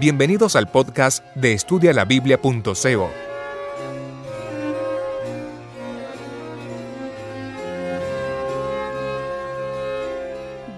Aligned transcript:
Bienvenidos 0.00 0.56
al 0.56 0.66
podcast 0.66 1.24
de 1.36 1.52
estudialabiblia.co. 1.52 3.10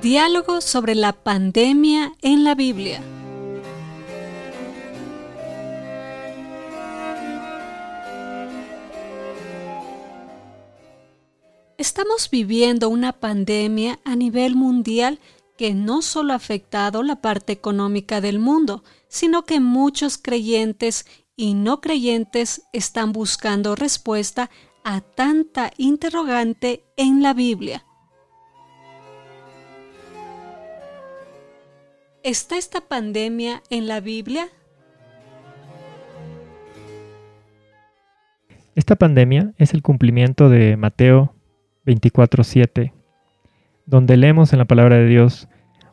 Diálogo 0.03 0.61
sobre 0.61 0.95
la 0.95 1.15
pandemia 1.15 2.13
en 2.21 2.45
la 2.45 2.55
Biblia. 2.55 3.01
Estamos 11.79 12.29
viviendo 12.31 12.91
una 12.91 13.15
pandemia 13.15 13.99
a 14.05 14.15
nivel 14.15 14.57
mundial 14.57 15.19
que 15.57 15.75
no 15.75 16.03
solo 16.03 16.33
ha 16.33 16.37
afectado 16.37 17.03
la 17.03 17.21
parte 17.21 17.53
económica 17.53 18.21
del 18.21 18.39
mundo, 18.39 18.85
sino 19.09 19.45
que 19.45 19.61
muchos 19.61 20.19
creyentes 20.19 21.07
y 21.37 21.55
no 21.55 21.81
creyentes 21.81 22.63
están 22.73 23.13
buscando 23.13 23.75
respuesta 23.75 24.51
a 24.85 25.01
tanta 25.01 25.71
interrogante 25.77 26.85
en 26.97 27.23
la 27.23 27.35
Biblia. 27.35 27.85
¿Está 32.23 32.57
esta 32.57 32.81
pandemia 32.81 33.63
en 33.71 33.87
la 33.87 34.01
Biblia? 34.01 34.49
Esta 38.75 38.97
pandemia 38.97 39.55
es 39.59 39.73
el 39.75 39.83
cumplimiento 39.83 40.49
de 40.49 40.77
Mateo 40.77 41.35
24:7 41.87 42.96
donde 43.87 44.17
leemos 44.17 44.53
en 44.53 44.59
la 44.59 44.65
palabra 44.65 44.97
de 44.97 45.07
Dios, 45.07 45.49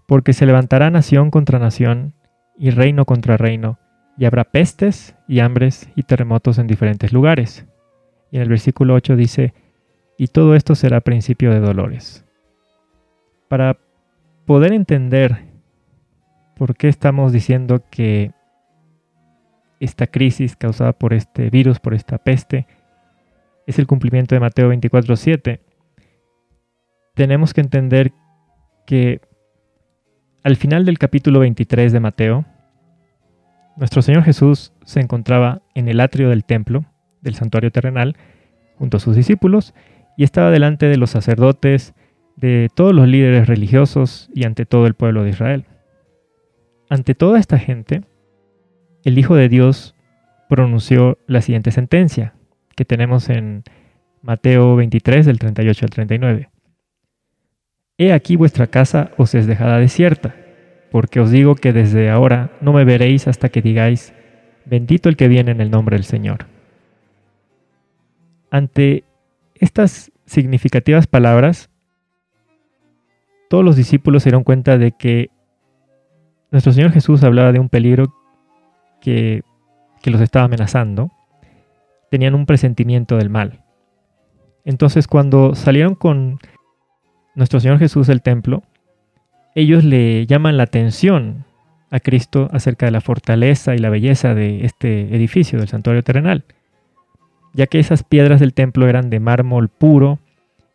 porque 0.07 0.33
se 0.33 0.45
levantará 0.45 0.89
nación 0.89 1.31
contra 1.31 1.59
nación 1.59 2.13
y 2.57 2.71
reino 2.71 3.05
contra 3.05 3.37
reino, 3.37 3.79
y 4.17 4.25
habrá 4.25 4.43
pestes 4.43 5.15
y 5.27 5.39
hambres 5.39 5.89
y 5.95 6.03
terremotos 6.03 6.57
en 6.59 6.67
diferentes 6.67 7.13
lugares. 7.13 7.65
Y 8.31 8.37
en 8.37 8.43
el 8.43 8.49
versículo 8.49 8.95
8 8.95 9.15
dice, 9.15 9.53
y 10.17 10.27
todo 10.27 10.55
esto 10.55 10.75
será 10.75 11.01
principio 11.01 11.51
de 11.51 11.59
dolores. 11.59 12.25
Para 13.47 13.77
poder 14.45 14.73
entender 14.73 15.45
por 16.55 16.75
qué 16.75 16.87
estamos 16.87 17.31
diciendo 17.31 17.83
que 17.89 18.31
esta 19.79 20.07
crisis 20.07 20.55
causada 20.55 20.93
por 20.93 21.13
este 21.13 21.49
virus, 21.49 21.79
por 21.79 21.93
esta 21.93 22.17
peste, 22.17 22.67
es 23.65 23.79
el 23.79 23.87
cumplimiento 23.87 24.35
de 24.35 24.39
Mateo 24.39 24.69
24:7, 24.69 25.59
tenemos 27.13 27.53
que 27.53 27.61
entender 27.61 28.11
que 28.85 29.21
al 30.43 30.55
final 30.55 30.85
del 30.85 30.97
capítulo 30.99 31.39
23 31.39 31.91
de 31.91 31.99
Mateo, 31.99 32.45
nuestro 33.77 34.01
Señor 34.01 34.23
Jesús 34.23 34.73
se 34.83 34.99
encontraba 34.99 35.61
en 35.73 35.87
el 35.87 35.99
atrio 35.99 36.29
del 36.29 36.43
templo, 36.43 36.85
del 37.21 37.35
santuario 37.35 37.71
terrenal, 37.71 38.17
junto 38.77 38.97
a 38.97 38.99
sus 38.99 39.15
discípulos, 39.15 39.73
y 40.17 40.23
estaba 40.23 40.51
delante 40.51 40.87
de 40.87 40.97
los 40.97 41.11
sacerdotes, 41.11 41.93
de 42.35 42.69
todos 42.73 42.93
los 42.93 43.07
líderes 43.07 43.47
religiosos 43.47 44.29
y 44.33 44.43
ante 44.43 44.65
todo 44.65 44.87
el 44.87 44.95
pueblo 44.95 45.23
de 45.23 45.29
Israel. 45.29 45.65
Ante 46.89 47.15
toda 47.15 47.39
esta 47.39 47.57
gente, 47.57 48.01
el 49.03 49.17
Hijo 49.17 49.35
de 49.35 49.49
Dios 49.49 49.95
pronunció 50.49 51.17
la 51.27 51.41
siguiente 51.41 51.71
sentencia, 51.71 52.33
que 52.75 52.85
tenemos 52.85 53.29
en 53.29 53.63
Mateo 54.21 54.75
23 54.75 55.25
del 55.25 55.39
38 55.39 55.85
al 55.85 55.89
39. 55.89 56.52
He 57.97 58.11
aquí 58.11 58.35
vuestra 58.35 58.67
casa 58.67 59.11
os 59.17 59.35
es 59.35 59.45
dejada 59.45 59.77
desierta, 59.77 60.35
porque 60.91 61.19
os 61.19 61.29
digo 61.29 61.55
que 61.55 61.73
desde 61.73 62.09
ahora 62.09 62.51
no 62.61 62.73
me 62.73 62.85
veréis 62.85 63.27
hasta 63.27 63.49
que 63.49 63.61
digáis, 63.61 64.13
bendito 64.65 65.09
el 65.09 65.15
que 65.15 65.27
viene 65.27 65.51
en 65.51 65.61
el 65.61 65.69
nombre 65.69 65.95
del 65.95 66.05
Señor. 66.05 66.47
Ante 68.49 69.03
estas 69.55 70.11
significativas 70.25 71.07
palabras, 71.07 71.69
todos 73.49 73.63
los 73.63 73.75
discípulos 73.75 74.23
se 74.23 74.29
dieron 74.29 74.43
cuenta 74.43 74.77
de 74.77 74.91
que 74.91 75.29
nuestro 76.51 76.73
Señor 76.73 76.91
Jesús 76.91 77.23
hablaba 77.23 77.51
de 77.51 77.59
un 77.59 77.69
peligro 77.69 78.13
que, 79.01 79.43
que 80.01 80.09
los 80.11 80.21
estaba 80.21 80.45
amenazando. 80.45 81.11
Tenían 82.09 82.33
un 82.33 82.45
presentimiento 82.45 83.17
del 83.17 83.29
mal. 83.29 83.63
Entonces 84.65 85.07
cuando 85.07 85.55
salieron 85.55 85.95
con 85.95 86.39
nuestro 87.35 87.59
Señor 87.59 87.79
Jesús 87.79 88.07
del 88.07 88.21
templo, 88.21 88.63
ellos 89.55 89.83
le 89.83 90.25
llaman 90.25 90.57
la 90.57 90.63
atención 90.63 91.45
a 91.91 91.99
Cristo 91.99 92.49
acerca 92.51 92.87
de 92.87 92.91
la 92.91 93.01
fortaleza 93.01 93.75
y 93.75 93.77
la 93.77 93.89
belleza 93.89 94.33
de 94.33 94.65
este 94.65 95.15
edificio 95.15 95.59
del 95.59 95.67
santuario 95.67 96.03
terrenal, 96.03 96.43
ya 97.53 97.67
que 97.67 97.79
esas 97.79 98.03
piedras 98.03 98.39
del 98.39 98.53
templo 98.53 98.87
eran 98.87 99.09
de 99.09 99.19
mármol 99.19 99.69
puro, 99.69 100.19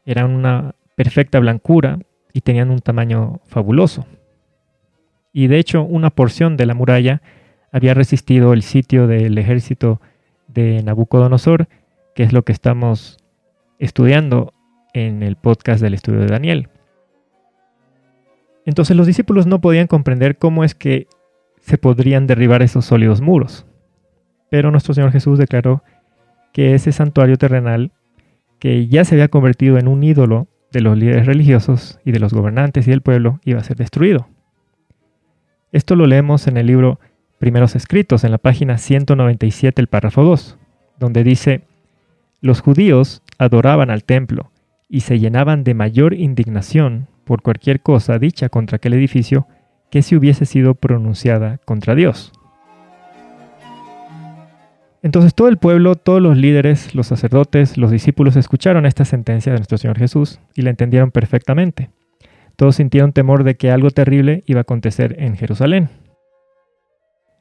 eran 0.07 0.31
una 0.31 0.75
perfecta 0.95 1.41
blancura 1.41 1.99
y 2.33 2.43
tenían 2.43 2.71
un 2.71 2.79
tamaño 2.79 3.41
fabuloso. 3.47 4.07
Y 5.33 5.49
de 5.49 5.59
hecho 5.59 5.83
una 5.83 6.11
porción 6.11 6.57
de 6.57 6.67
la 6.67 6.75
muralla 6.75 7.21
había 7.73 7.95
resistido 7.95 8.53
el 8.53 8.63
sitio 8.63 9.07
del 9.07 9.37
ejército 9.39 10.01
de 10.47 10.83
Nabucodonosor, 10.83 11.69
que 12.15 12.23
es 12.23 12.33
lo 12.33 12.45
que 12.45 12.53
estamos 12.53 13.19
estudiando 13.79 14.53
en 15.07 15.23
el 15.23 15.37
podcast 15.37 15.81
del 15.81 15.95
estudio 15.95 16.21
de 16.21 16.27
Daniel. 16.27 16.69
Entonces 18.65 18.97
los 18.97 19.07
discípulos 19.07 19.47
no 19.47 19.61
podían 19.61 19.87
comprender 19.87 20.37
cómo 20.37 20.65
es 20.65 20.75
que 20.75 21.07
se 21.61 21.79
podrían 21.79 22.27
derribar 22.27 22.63
esos 22.63 22.85
sólidos 22.85 23.21
muros. 23.21 23.67
Pero 24.51 24.71
nuestro 24.71 24.95
Señor 24.95 25.13
Jesús 25.13 25.39
declaró 25.39 25.83
que 26.53 26.75
ese 26.75 26.93
santuario 26.93 27.37
terrenal, 27.37 27.93
que 28.59 28.89
ya 28.89 29.05
se 29.05 29.15
había 29.15 29.29
convertido 29.29 29.79
en 29.79 29.89
un 29.89 30.03
ídolo 30.03 30.49
de 30.73 30.81
los 30.81 30.99
líderes 30.99 31.27
religiosos 31.27 32.01
y 32.05 32.13
de 32.13 32.19
los 32.19 32.35
gobernantes 32.35 32.87
y 32.87 32.91
del 32.91 33.03
pueblo, 33.03 33.41
iba 33.45 33.61
a 33.61 33.65
ser 33.65 33.77
destruido. 33.77 34.29
Esto 35.73 35.97
lo 35.97 36.07
leemos 36.07 36.47
en 36.47 36.57
el 36.57 36.67
libro 36.67 36.99
Primeros 37.39 37.77
Escritos, 37.77 38.25
en 38.25 38.33
la 38.33 38.39
página 38.39 38.79
197, 38.79 39.81
el 39.81 39.87
párrafo 39.87 40.25
2, 40.25 40.59
donde 40.99 41.25
dice, 41.25 41.63
los 42.41 42.61
judíos 42.61 43.23
adoraban 43.39 43.91
al 43.91 44.05
templo 44.05 44.51
y 44.89 45.01
se 45.01 45.19
llenaban 45.19 45.65
de 45.65 45.75
mayor 45.75 46.15
indignación 46.15 47.09
por 47.25 47.43
cualquier 47.43 47.81
cosa 47.81 48.19
dicha 48.19 48.49
contra 48.49 48.77
aquel 48.77 48.95
edificio 48.95 49.47
que 49.91 50.03
si 50.03 50.17
hubiese 50.17 50.47
sido 50.47 50.75
pronunciada 50.75 51.59
contra 51.65 51.95
Dios. 51.95 52.33
Entonces 55.03 55.35
todo 55.35 55.49
el 55.49 55.59
pueblo, 55.59 55.95
todos 55.95 56.21
los 56.21 56.37
líderes, 56.37 56.95
los 56.95 57.07
sacerdotes, 57.07 57.79
los 57.79 57.91
discípulos 57.91 58.37
escucharon 58.37 58.85
esta 58.85 59.05
sentencia 59.05 59.53
de 59.53 59.59
nuestro 59.59 59.79
Señor 59.79 59.99
Jesús 59.99 60.41
y 60.55 60.63
la 60.63 60.71
entendieron 60.71 61.11
perfectamente. 61.11 61.91
Todos 62.57 62.77
sintieron 62.77 63.13
temor 63.13 63.45
de 63.45 63.57
que 63.57 63.71
algo 63.71 63.91
terrible 63.91 64.43
iba 64.47 64.61
a 64.61 64.63
acontecer 64.63 65.15
en 65.21 65.37
Jerusalén. 65.37 65.89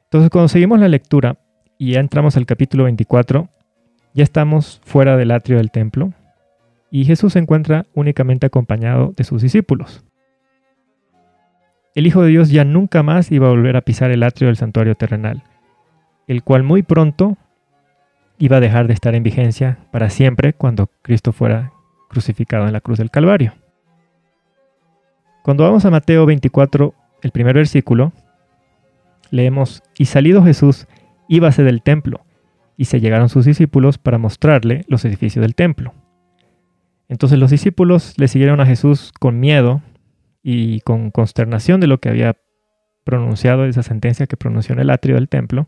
Entonces 0.04 0.30
cuando 0.30 0.48
seguimos 0.48 0.78
la 0.78 0.88
lectura 0.88 1.38
y 1.78 1.92
ya 1.92 2.00
entramos 2.00 2.36
al 2.36 2.46
capítulo 2.46 2.84
24, 2.84 3.48
ya 4.14 4.22
estamos 4.22 4.80
fuera 4.84 5.16
del 5.16 5.32
atrio 5.32 5.58
del 5.58 5.70
templo, 5.70 6.12
y 6.90 7.04
Jesús 7.04 7.34
se 7.34 7.38
encuentra 7.38 7.86
únicamente 7.94 8.46
acompañado 8.46 9.12
de 9.16 9.24
sus 9.24 9.42
discípulos. 9.42 10.04
El 11.94 12.06
Hijo 12.06 12.22
de 12.22 12.28
Dios 12.28 12.50
ya 12.50 12.64
nunca 12.64 13.02
más 13.02 13.32
iba 13.32 13.48
a 13.48 13.50
volver 13.50 13.76
a 13.76 13.80
pisar 13.80 14.10
el 14.10 14.22
atrio 14.22 14.46
del 14.48 14.56
santuario 14.56 14.94
terrenal, 14.94 15.42
el 16.26 16.42
cual 16.42 16.62
muy 16.62 16.82
pronto 16.82 17.36
iba 18.38 18.58
a 18.58 18.60
dejar 18.60 18.86
de 18.86 18.94
estar 18.94 19.14
en 19.14 19.22
vigencia 19.22 19.78
para 19.90 20.10
siempre 20.10 20.52
cuando 20.52 20.90
Cristo 21.02 21.32
fuera 21.32 21.72
crucificado 22.08 22.66
en 22.66 22.72
la 22.72 22.80
cruz 22.80 22.98
del 22.98 23.10
Calvario. 23.10 23.54
Cuando 25.42 25.64
vamos 25.64 25.84
a 25.84 25.90
Mateo 25.90 26.24
24, 26.26 26.94
el 27.22 27.30
primer 27.30 27.56
versículo, 27.56 28.12
leemos, 29.30 29.82
y 29.98 30.04
salido 30.04 30.44
Jesús, 30.44 30.86
íbase 31.26 31.62
del 31.64 31.82
templo, 31.82 32.20
y 32.76 32.84
se 32.84 33.00
llegaron 33.00 33.28
sus 33.28 33.44
discípulos 33.44 33.98
para 33.98 34.18
mostrarle 34.18 34.84
los 34.88 35.04
edificios 35.04 35.42
del 35.42 35.54
templo. 35.54 35.94
Entonces 37.08 37.38
los 37.38 37.50
discípulos 37.50 38.14
le 38.18 38.28
siguieron 38.28 38.60
a 38.60 38.66
Jesús 38.66 39.12
con 39.18 39.40
miedo 39.40 39.82
y 40.42 40.80
con 40.80 41.10
consternación 41.10 41.80
de 41.80 41.86
lo 41.86 41.98
que 41.98 42.10
había 42.10 42.36
pronunciado, 43.04 43.64
esa 43.64 43.82
sentencia 43.82 44.26
que 44.26 44.36
pronunció 44.36 44.74
en 44.74 44.80
el 44.80 44.90
atrio 44.90 45.14
del 45.14 45.28
templo, 45.28 45.66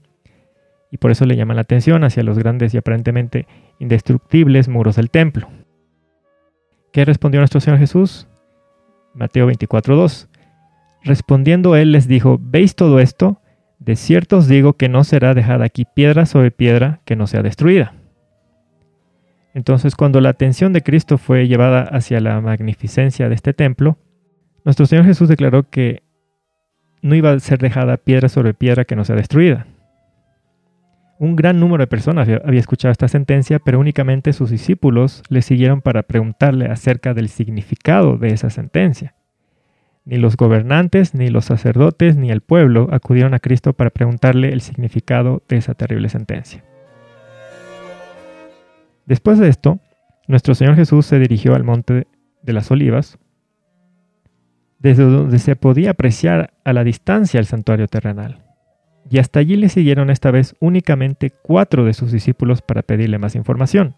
y 0.91 0.99
por 0.99 1.11
eso 1.11 1.25
le 1.25 1.37
llaman 1.37 1.57
la 1.57 1.63
atención 1.63 2.05
hacia 2.05 2.23
los 2.23 2.39
grandes 2.39 2.75
y 2.75 2.79
aparentemente 2.79 3.47
indestructibles 3.79 4.69
muros 4.69 4.97
del 4.97 5.11
templo. 5.11 5.49
¿Qué 6.93 7.05
respondió 7.05 7.41
nuestro 7.41 7.61
Señor 7.61 7.79
Jesús? 7.79 8.27
Mateo 9.15 9.47
24:2. 9.47 10.29
Respondiendo 11.03 11.77
él 11.77 11.93
les 11.93 12.09
dijo, 12.09 12.39
¿veis 12.43 12.75
todo 12.75 13.01
esto? 13.01 13.41
De 13.79 13.97
cierto 13.97 14.39
os 14.39 14.49
digo 14.49 14.75
que 14.75 14.89
no 14.89 15.05
será 15.05 15.33
dejada 15.33 15.65
aquí 15.65 15.87
piedra 15.87 16.27
sobre 16.27 16.51
piedra 16.51 17.01
que 17.07 17.17
no 17.17 17.27
sea 17.27 17.43
destruida. 17.43 17.95
Entonces, 19.55 19.97
cuando 19.97 20.21
la 20.21 20.29
atención 20.31 20.73
de 20.73 20.83
Cristo 20.83 21.19
fue 21.19 21.49
llevada 21.49 21.83
hacia 21.83 22.21
la 22.21 22.41
magnificencia 22.41 23.29
de 23.29 23.35
este 23.35 23.53
templo, 23.53 23.99
nuestro 24.65 24.87
Señor 24.87 25.07
Jesús 25.07 25.29
declaró 25.29 25.69
que 25.69 26.03
no 27.03 27.15
iba 27.15 27.33
a 27.33 27.41
ser 27.41 27.59
dejada 27.59 27.97
piedra 27.97 28.29
sobre 28.29 28.55
piedra 28.55 28.85
que 28.85 28.97
no 28.97 29.05
sea 29.05 29.17
destruida. 29.17 29.67
Un 31.19 31.37
gran 31.37 31.61
número 31.61 31.83
de 31.83 31.87
personas 31.87 32.29
había 32.29 32.61
escuchado 32.61 32.93
esta 32.93 33.09
sentencia, 33.09 33.59
pero 33.59 33.79
únicamente 33.79 34.33
sus 34.33 34.51
discípulos 34.51 35.23
le 35.29 35.43
siguieron 35.43 35.83
para 35.83 36.03
preguntarle 36.03 36.67
acerca 36.67 37.13
del 37.13 37.29
significado 37.29 38.17
de 38.17 38.29
esa 38.29 38.49
sentencia. 38.49 39.15
Ni 40.07 40.17
los 40.17 40.37
gobernantes, 40.37 41.15
ni 41.15 41.29
los 41.29 41.45
sacerdotes, 41.45 42.17
ni 42.17 42.31
el 42.31 42.41
pueblo 42.41 42.89
acudieron 42.91 43.35
a 43.35 43.39
Cristo 43.39 43.75
para 43.75 43.91
preguntarle 43.91 44.53
el 44.53 44.63
significado 44.63 45.43
de 45.47 45.59
esa 45.59 45.75
terrible 45.75 46.09
sentencia. 46.09 46.65
Después 49.11 49.41
de 49.41 49.49
esto, 49.49 49.81
nuestro 50.29 50.55
Señor 50.55 50.77
Jesús 50.77 51.05
se 51.05 51.19
dirigió 51.19 51.57
al 51.57 51.65
monte 51.65 52.07
de 52.43 52.53
las 52.53 52.71
olivas, 52.71 53.19
desde 54.79 55.03
donde 55.03 55.41
se 55.41 55.57
podía 55.57 55.91
apreciar 55.91 56.53
a 56.65 56.73
la 56.73 56.85
distancia 56.85 57.41
el 57.41 57.47
santuario 57.47 57.89
terrenal. 57.89 58.45
Y 59.11 59.19
hasta 59.19 59.41
allí 59.41 59.57
le 59.57 59.69
siguieron 59.69 60.11
esta 60.11 60.31
vez 60.31 60.55
únicamente 60.61 61.31
cuatro 61.43 61.85
de 61.85 61.93
sus 61.93 62.13
discípulos 62.13 62.63
para 62.63 62.83
pedirle 62.83 63.19
más 63.19 63.35
información. 63.35 63.97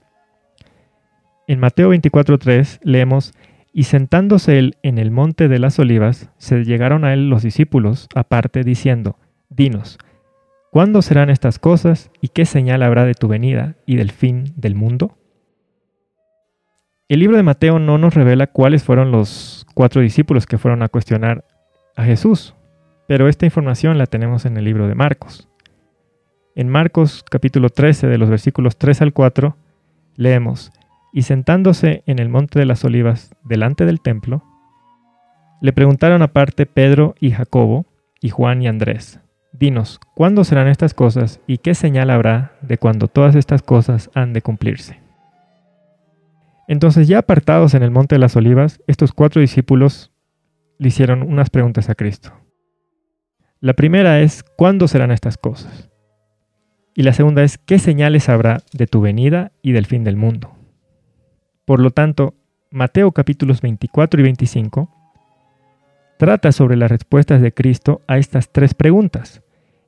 En 1.47 1.61
Mateo 1.61 1.93
24.3 1.93 2.81
leemos, 2.83 3.35
y 3.71 3.83
sentándose 3.83 4.59
él 4.59 4.79
en 4.83 4.97
el 4.97 5.11
monte 5.11 5.49
de 5.49 5.59
las 5.59 5.79
olivas, 5.79 6.31
se 6.39 6.65
llegaron 6.65 7.05
a 7.05 7.13
él 7.13 7.29
los 7.29 7.43
discípulos 7.43 8.09
aparte, 8.15 8.65
diciendo, 8.65 9.19
Dinos, 9.51 9.99
¿cuándo 10.73 11.03
serán 11.03 11.29
estas 11.29 11.59
cosas 11.59 12.11
y 12.23 12.29
qué 12.29 12.47
señal 12.47 12.83
habrá 12.83 13.05
de 13.05 13.13
tu 13.13 13.29
venida 13.29 13.77
y 13.85 13.97
del 13.97 14.11
fin 14.11 14.55
del 14.57 14.75
mundo? 14.75 15.19
El 17.11 17.21
libro 17.21 17.37
de 17.37 17.43
Mateo 17.43 17.79
no 17.79 17.99
nos 17.99 18.15
revela 18.15 18.47
cuáles 18.47 18.83
fueron 18.83 19.13
los 19.13 19.67
cuatro 19.75 20.01
discípulos 20.01 20.47
que 20.47 20.57
fueron 20.57 20.83
a 20.83 20.89
cuestionar 20.89 21.45
a 21.95 22.05
Jesús, 22.05 22.55
pero 23.07 23.29
esta 23.29 23.45
información 23.45 23.99
la 23.99 24.07
tenemos 24.07 24.47
en 24.47 24.57
el 24.57 24.65
libro 24.65 24.89
de 24.89 24.95
Marcos. 24.95 25.47
En 26.55 26.71
Marcos 26.71 27.23
capítulo 27.31 27.69
13 27.69 28.07
de 28.07 28.17
los 28.17 28.31
versículos 28.31 28.79
3 28.79 29.03
al 29.03 29.13
4 29.13 29.55
leemos, 30.17 30.73
y 31.13 31.23
sentándose 31.23 32.03
en 32.07 32.19
el 32.19 32.31
monte 32.31 32.59
de 32.59 32.65
las 32.65 32.83
olivas 32.83 33.35
delante 33.45 33.85
del 33.85 34.01
templo, 34.01 34.43
le 35.61 35.75
preguntaron 35.75 36.23
aparte 36.23 36.65
Pedro 36.65 37.15
y 37.21 37.33
Jacobo 37.33 37.85
y 38.23 38.31
Juan 38.31 38.63
y 38.63 38.69
Andrés, 38.69 39.21
Dinos, 39.53 40.01
¿cuándo 40.15 40.45
serán 40.45 40.67
estas 40.67 40.95
cosas 40.95 41.41
y 41.47 41.59
qué 41.59 41.75
señal 41.75 42.11
habrá 42.11 42.53
de 42.63 42.79
cuando 42.79 43.07
todas 43.07 43.35
estas 43.35 43.63
cosas 43.63 44.11
han 44.15 44.33
de 44.33 44.41
cumplirse? 44.41 45.01
Entonces 46.69 47.07
ya 47.07 47.19
apartados 47.19 47.75
en 47.75 47.83
el 47.83 47.91
monte 47.91 48.15
de 48.15 48.19
las 48.19 48.35
olivas, 48.35 48.81
estos 48.87 49.13
cuatro 49.13 49.43
discípulos 49.43 50.11
le 50.79 50.89
hicieron 50.89 51.23
unas 51.23 51.51
preguntas 51.51 51.91
a 51.91 51.95
Cristo. 51.95 52.33
La 53.61 53.75
primera 53.75 54.21
es, 54.21 54.43
¿cuándo 54.43 54.89
serán 54.89 55.11
estas 55.11 55.37
cosas? 55.37 55.91
Y 56.95 57.03
la 57.03 57.13
segunda 57.13 57.43
es, 57.43 57.59
¿qué 57.59 57.79
señales 57.79 58.29
habrá 58.29 58.63
de 58.73 58.87
tu 58.87 59.03
venida 59.03 59.53
y 59.63 59.73
del 59.73 59.87
fin 59.87 60.03
del 60.03 60.17
mundo? 60.17 60.57
Por 61.67 61.81
lo 61.81 61.91
tanto, 61.91 62.35
Mateo 62.71 63.13
capítulos 63.13 63.61
24 63.61 64.21
y 64.21 64.25
25 64.25 65.02
trata 66.19 66.53
sobre 66.53 66.77
las 66.77 66.91
respuestas 66.91 67.41
de 67.43 67.53
Cristo 67.53 68.03
a 68.07 68.19
estas 68.19 68.51
tres 68.51 68.75
preguntas, 68.75 69.43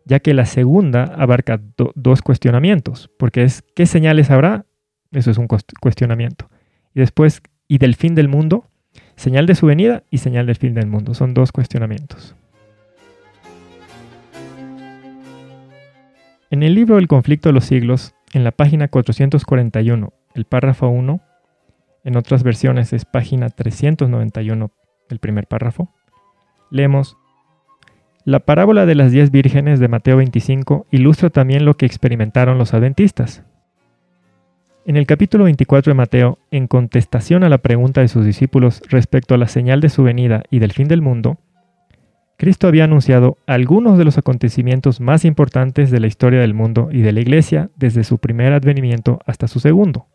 ya 0.05 0.21
que 0.21 0.35
la 0.35 0.47
segunda 0.47 1.05
abarca 1.05 1.61
dos 1.95 2.23
cuestionamientos, 2.23 3.11
porque 3.19 3.43
es 3.43 3.63
¿qué 3.75 3.87
señales 3.87 4.31
habrá? 4.31 4.67
Eso 5.13 5.31
es 5.31 5.39
un 5.39 5.47
cuestionamiento. 5.81 6.51
Y 6.95 7.01
después, 7.01 7.43
¿y 7.69 7.79
del 7.79 7.95
fin 7.95 8.15
del 8.15 8.29
mundo? 8.29 8.69
Señal 9.17 9.47
de 9.47 9.55
su 9.55 9.67
venida 9.67 10.03
y 10.11 10.19
señal 10.19 10.47
del 10.47 10.57
fin 10.57 10.75
del 10.75 10.87
mundo. 10.87 11.15
Son 11.15 11.35
dos 11.35 11.53
cuestionamientos. 11.53 12.35
En 16.51 16.63
el 16.63 16.75
libro 16.75 16.99
El 16.99 17.09
conflicto 17.09 17.49
de 17.49 17.53
los 17.53 17.65
siglos, 17.65 18.15
en 18.33 18.45
la 18.45 18.53
página 18.53 18.89
441, 18.89 20.13
el 20.35 20.45
párrafo 20.45 20.89
1, 20.89 21.21
en 22.05 22.17
otras 22.17 22.43
versiones 22.43 22.93
es 22.93 23.05
página 23.05 23.49
391, 23.49 24.71
el 25.09 25.19
primer 25.19 25.47
párrafo, 25.47 25.93
leemos, 26.71 27.17
La 28.25 28.41
parábola 28.41 28.87
de 28.87 28.95
las 28.95 29.13
diez 29.13 29.31
vírgenes 29.31 29.81
de 29.81 29.89
Mateo 29.89 30.17
25 30.17 30.87
ilustra 30.91 31.31
también 31.31 31.65
lo 31.65 31.77
que 31.77 31.87
experimentaron 31.87 32.59
los 32.59 32.73
adventistas. 32.73 33.45
En 34.87 34.97
el 34.97 35.07
capítulo 35.07 35.45
24 35.45 35.91
de 35.91 35.95
Mateo, 35.95 36.39
en 36.51 36.67
contestación 36.67 37.45
a 37.45 37.49
la 37.49 37.59
pregunta 37.59 38.01
de 38.01 38.09
sus 38.09 38.25
discípulos 38.25 38.83
respecto 38.89 39.35
a 39.35 39.39
la 39.39 39.49
señal 39.49 39.81
de 39.81 39.89
su 39.89 40.03
venida 40.03 40.43
y 40.51 40.59
del 40.59 40.73
fin 40.73 40.89
del 40.89 41.03
mundo, 41.03 41.39
Cristo 42.37 42.67
había 42.67 42.85
anunciado 42.85 43.39
algunos 43.47 43.97
de 43.97 44.05
los 44.05 44.19
acontecimientos 44.19 45.01
más 45.01 45.25
importantes 45.25 45.91
de 45.91 46.01
la 46.01 46.07
historia 46.07 46.41
del 46.41 46.55
mundo 46.55 46.89
y 46.91 47.03
de 47.03 47.13
la 47.13 47.21
Iglesia 47.21 47.71
desde 47.77 48.05
su 48.05 48.19
primer 48.19 48.53
advenimiento 48.53 49.21
hasta 49.27 49.49
su 49.49 49.61
segundo 49.61 50.07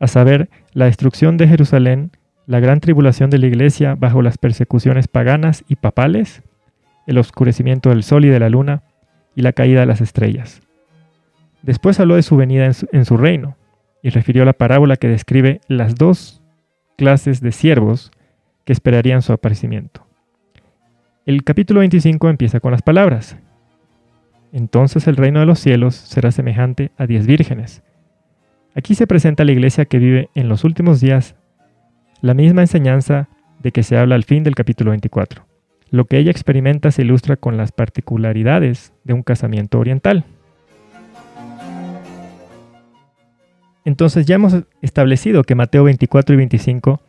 a 0.00 0.06
saber, 0.06 0.48
la 0.72 0.86
destrucción 0.86 1.36
de 1.36 1.46
Jerusalén, 1.46 2.10
la 2.46 2.60
gran 2.60 2.80
tribulación 2.80 3.30
de 3.30 3.38
la 3.38 3.46
iglesia 3.46 3.94
bajo 3.94 4.22
las 4.22 4.38
persecuciones 4.38 5.08
paganas 5.08 5.64
y 5.68 5.76
papales, 5.76 6.42
el 7.06 7.18
oscurecimiento 7.18 7.90
del 7.90 8.02
sol 8.02 8.24
y 8.24 8.28
de 8.28 8.40
la 8.40 8.48
luna, 8.48 8.82
y 9.34 9.42
la 9.42 9.52
caída 9.52 9.80
de 9.80 9.86
las 9.86 10.00
estrellas. 10.00 10.62
Después 11.62 12.00
habló 12.00 12.16
de 12.16 12.22
su 12.22 12.36
venida 12.36 12.64
en 12.64 13.04
su, 13.04 13.16
reino, 13.16 13.56
y 14.02 14.10
refirió 14.10 14.44
la 14.44 14.52
parábola 14.52 14.96
que 14.96 15.08
describe 15.08 15.60
las 15.68 15.94
dos 15.94 16.42
clases 16.96 17.40
de 17.40 17.52
siervos 17.52 18.10
que 18.64 18.72
esperarían 18.72 19.22
su 19.22 19.32
aparecimiento. 19.32 20.06
El 21.26 21.44
capítulo 21.44 21.80
25 21.80 22.28
empieza 22.28 22.60
con 22.60 22.72
las 22.72 22.82
palabras. 22.82 23.36
Entonces 24.52 25.06
el 25.06 25.16
reino 25.16 25.40
de 25.40 25.46
los 25.46 25.60
cielos 25.60 25.94
será 25.94 26.32
semejante 26.32 26.90
a 26.96 27.06
diez 27.06 27.26
vírgenes 27.26 27.82
Aquí 28.74 28.94
se 28.94 29.06
presenta 29.06 29.44
la 29.44 29.52
iglesia 29.52 29.84
que 29.84 29.98
vive 29.98 30.30
en 30.34 30.48
los 30.48 30.64
últimos 30.64 31.00
días 31.00 31.34
la 32.20 32.34
misma 32.34 32.62
enseñanza 32.62 33.28
de 33.60 33.72
que 33.72 33.82
se 33.82 33.96
habla 33.96 34.14
al 34.14 34.24
fin 34.24 34.44
del 34.44 34.54
capítulo 34.54 34.90
24. 34.90 35.44
Lo 35.90 36.04
que 36.04 36.18
ella 36.18 36.30
experimenta 36.30 36.90
se 36.90 37.02
ilustra 37.02 37.36
con 37.36 37.56
las 37.56 37.72
particularidades 37.72 38.92
de 39.04 39.14
un 39.14 39.22
casamiento 39.22 39.78
oriental. 39.78 40.24
Entonces 43.84 44.26
ya 44.26 44.36
hemos 44.36 44.54
establecido 44.82 45.42
que 45.42 45.54
Mateo 45.54 45.84
24 45.84 46.34
y 46.34 46.36
25 46.36 47.00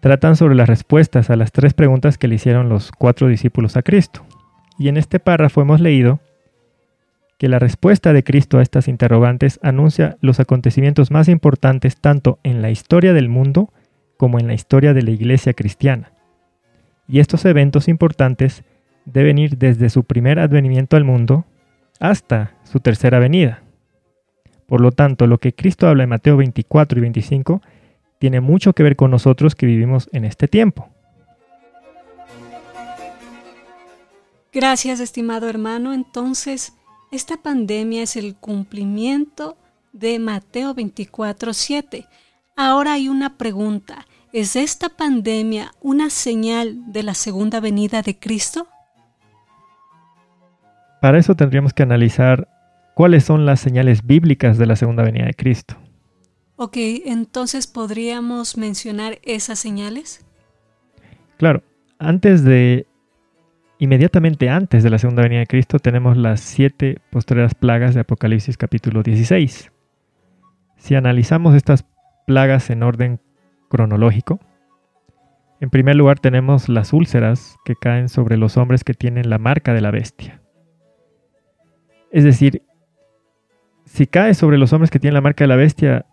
tratan 0.00 0.36
sobre 0.36 0.54
las 0.54 0.68
respuestas 0.68 1.30
a 1.30 1.36
las 1.36 1.52
tres 1.52 1.74
preguntas 1.74 2.18
que 2.18 2.28
le 2.28 2.34
hicieron 2.34 2.68
los 2.68 2.90
cuatro 2.92 3.28
discípulos 3.28 3.76
a 3.76 3.82
Cristo. 3.82 4.24
Y 4.78 4.88
en 4.88 4.96
este 4.96 5.20
párrafo 5.20 5.62
hemos 5.62 5.80
leído 5.80 6.20
que 7.38 7.48
la 7.48 7.58
respuesta 7.58 8.12
de 8.12 8.24
Cristo 8.24 8.58
a 8.58 8.62
estas 8.62 8.88
interrogantes 8.88 9.60
anuncia 9.62 10.16
los 10.20 10.40
acontecimientos 10.40 11.10
más 11.10 11.28
importantes 11.28 11.96
tanto 11.96 12.38
en 12.42 12.62
la 12.62 12.70
historia 12.70 13.12
del 13.12 13.28
mundo 13.28 13.70
como 14.16 14.38
en 14.38 14.46
la 14.46 14.54
historia 14.54 14.94
de 14.94 15.02
la 15.02 15.10
iglesia 15.10 15.52
cristiana. 15.54 16.12
Y 17.06 17.20
estos 17.20 17.44
eventos 17.44 17.88
importantes 17.88 18.64
deben 19.04 19.38
ir 19.38 19.58
desde 19.58 19.90
su 19.90 20.04
primer 20.04 20.38
advenimiento 20.38 20.96
al 20.96 21.04
mundo 21.04 21.44
hasta 22.00 22.54
su 22.64 22.80
tercera 22.80 23.18
venida. 23.18 23.62
Por 24.66 24.80
lo 24.80 24.92
tanto, 24.92 25.26
lo 25.26 25.38
que 25.38 25.54
Cristo 25.54 25.86
habla 25.86 26.04
en 26.04 26.08
Mateo 26.08 26.36
24 26.36 26.98
y 26.98 27.02
25 27.02 27.62
tiene 28.18 28.40
mucho 28.40 28.72
que 28.72 28.82
ver 28.82 28.96
con 28.96 29.10
nosotros 29.10 29.54
que 29.54 29.66
vivimos 29.66 30.08
en 30.12 30.24
este 30.24 30.48
tiempo. 30.48 30.88
Gracias, 34.52 35.00
estimado 35.00 35.48
hermano. 35.48 35.92
Entonces, 35.92 36.72
esta 37.10 37.36
pandemia 37.36 38.02
es 38.02 38.16
el 38.16 38.36
cumplimiento 38.36 39.56
de 39.92 40.18
Mateo 40.18 40.74
24:7. 40.74 42.06
Ahora 42.56 42.94
hay 42.94 43.08
una 43.08 43.36
pregunta. 43.36 44.06
¿Es 44.32 44.56
esta 44.56 44.88
pandemia 44.88 45.72
una 45.80 46.10
señal 46.10 46.92
de 46.92 47.02
la 47.02 47.14
segunda 47.14 47.60
venida 47.60 48.02
de 48.02 48.18
Cristo? 48.18 48.66
Para 51.00 51.18
eso 51.18 51.34
tendríamos 51.34 51.72
que 51.72 51.82
analizar 51.82 52.48
cuáles 52.94 53.24
son 53.24 53.46
las 53.46 53.60
señales 53.60 54.06
bíblicas 54.06 54.58
de 54.58 54.66
la 54.66 54.76
segunda 54.76 55.02
venida 55.02 55.26
de 55.26 55.34
Cristo. 55.34 55.76
Ok, 56.56 56.76
entonces 57.04 57.66
podríamos 57.66 58.56
mencionar 58.56 59.18
esas 59.22 59.58
señales. 59.58 60.24
Claro, 61.36 61.62
antes 61.98 62.44
de 62.44 62.86
Inmediatamente 63.78 64.48
antes 64.48 64.82
de 64.82 64.90
la 64.90 64.98
segunda 64.98 65.22
venida 65.22 65.40
de 65.40 65.46
Cristo 65.46 65.78
tenemos 65.78 66.16
las 66.16 66.40
siete 66.40 66.98
postreras 67.10 67.54
plagas 67.54 67.94
de 67.94 68.00
Apocalipsis 68.00 68.56
capítulo 68.56 69.02
16. 69.02 69.72
Si 70.76 70.94
analizamos 70.94 71.54
estas 71.54 71.84
plagas 72.26 72.70
en 72.70 72.82
orden 72.82 73.20
cronológico, 73.68 74.40
en 75.60 75.70
primer 75.70 75.96
lugar 75.96 76.18
tenemos 76.18 76.68
las 76.68 76.92
úlceras 76.92 77.56
que 77.64 77.74
caen 77.74 78.08
sobre 78.08 78.36
los 78.36 78.56
hombres 78.56 78.84
que 78.84 78.94
tienen 78.94 79.30
la 79.30 79.38
marca 79.38 79.72
de 79.72 79.80
la 79.80 79.90
bestia. 79.90 80.42
Es 82.10 82.22
decir, 82.22 82.62
si 83.86 84.06
cae 84.06 84.34
sobre 84.34 84.58
los 84.58 84.72
hombres 84.72 84.90
que 84.90 84.98
tienen 84.98 85.14
la 85.14 85.20
marca 85.20 85.44
de 85.44 85.48
la 85.48 85.56
bestia, 85.56 86.06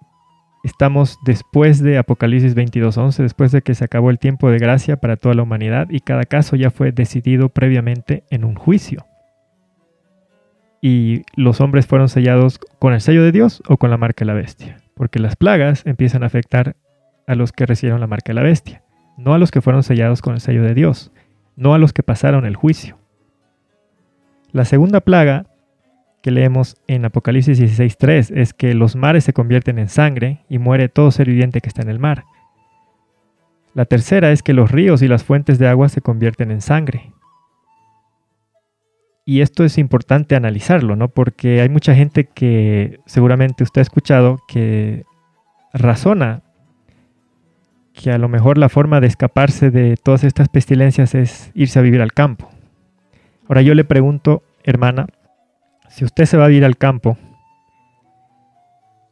estamos 0.63 1.18
después 1.25 1.82
de 1.82 1.98
Apocalipsis 1.98 2.56
22.11, 2.56 3.18
después 3.24 3.51
de 3.51 3.62
que 3.62 3.75
se 3.75 3.84
acabó 3.84 4.10
el 4.10 4.20
tiempo 4.20 4.50
de 4.50 4.58
gracia 4.58 4.98
para 4.98 5.18
toda 5.18 5.36
la 5.36 5.44
humanidad 5.44 5.88
y 5.89 6.00
cada 6.00 6.24
caso 6.24 6.56
ya 6.56 6.72
fue 6.72 6.91
decidido 6.91 7.50
previamente 7.50 8.24
en 8.30 8.46
un 8.46 8.56
juicio. 8.56 9.06
Y 10.82 11.24
los 11.36 11.62
hombres 11.62 11.88
fueron 11.88 12.10
sellados 12.10 12.60
con 12.80 12.94
el 12.94 13.01
sello 13.01 13.24
de 13.24 13.32
Dios 13.32 13.62
o 13.68 13.77
con 13.77 13.89
la 13.89 13.98
marca 13.98 14.25
de 14.25 14.27
la 14.27 14.34
bestia, 14.34 14.80
porque 15.01 15.17
las 15.17 15.36
plagas 15.36 15.81
empiezan 15.88 16.22
a 16.22 16.27
afectar 16.27 16.75
a 17.25 17.34
los 17.34 17.51
que 17.51 17.65
recibieron 17.65 18.01
la 18.01 18.05
marca 18.05 18.29
de 18.29 18.34
la 18.36 18.43
bestia, 18.43 18.84
no 19.17 19.34
a 19.34 19.39
los 19.39 19.50
que 19.50 19.60
fueron 19.60 19.81
sellados 19.81 20.22
con 20.22 20.36
el 20.36 20.41
sello 20.41 20.62
de 20.62 20.75
Dios, 20.75 21.12
no 21.55 21.74
a 21.74 21.79
los 21.79 21.91
que 21.91 22.03
pasaron 22.03 22.46
el 22.46 22.55
juicio. 22.55 23.00
La 24.51 24.63
segunda 24.63 25.00
plaga 25.01 25.48
que 26.22 26.29
leemos 26.29 26.77
en 26.86 27.03
Apocalipsis 27.03 27.60
16.3 27.60 28.38
es 28.38 28.53
que 28.53 28.75
los 28.75 28.96
mares 28.96 29.24
se 29.24 29.34
convierten 29.34 29.79
en 29.79 29.89
sangre 29.89 30.46
y 30.50 30.60
muere 30.60 30.88
todo 30.88 31.10
ser 31.10 31.25
viviente 31.25 31.62
que 31.62 31.70
está 31.70 31.81
en 31.81 31.89
el 31.89 31.98
mar. 31.98 32.25
La 33.74 33.86
tercera 33.86 34.31
es 34.31 34.43
que 34.43 34.53
los 34.53 34.70
ríos 34.70 35.01
y 35.01 35.08
las 35.08 35.24
fuentes 35.24 35.58
de 35.58 35.67
agua 35.67 35.89
se 35.89 36.01
convierten 36.01 36.51
en 36.51 36.62
sangre. 36.62 37.12
Y 39.24 39.42
esto 39.42 39.63
es 39.63 39.78
importante 39.78 40.36
analizarlo, 40.36 40.96
¿no? 40.96 41.10
Porque 41.10 41.62
hay 41.62 41.70
mucha 41.70 41.94
gente 41.94 42.25
que 42.25 43.00
seguramente 43.06 43.63
usted 43.63 43.80
ha 43.80 43.84
escuchado 43.84 44.40
que 44.48 45.06
razona 45.74 46.42
que 47.94 48.12
a 48.12 48.18
lo 48.18 48.30
mejor 48.30 48.58
la 48.58 48.70
forma 48.70 49.00
de 49.00 49.08
escaparse 49.08 49.70
de 49.70 49.98
todas 49.98 50.24
estas 50.24 50.50
pestilencias 50.50 51.13
es 51.13 51.51
irse 51.54 51.78
a 51.78 51.82
vivir 51.82 52.01
al 52.01 52.13
campo. 52.13 52.50
Ahora 53.48 53.62
yo 53.62 53.75
le 53.75 53.84
pregunto, 53.84 54.44
hermana, 54.63 55.08
si 55.90 56.06
usted 56.06 56.25
se 56.25 56.38
va 56.38 56.46
a 56.46 56.51
ir 56.51 56.66
al 56.66 56.78
campo, 56.78 57.18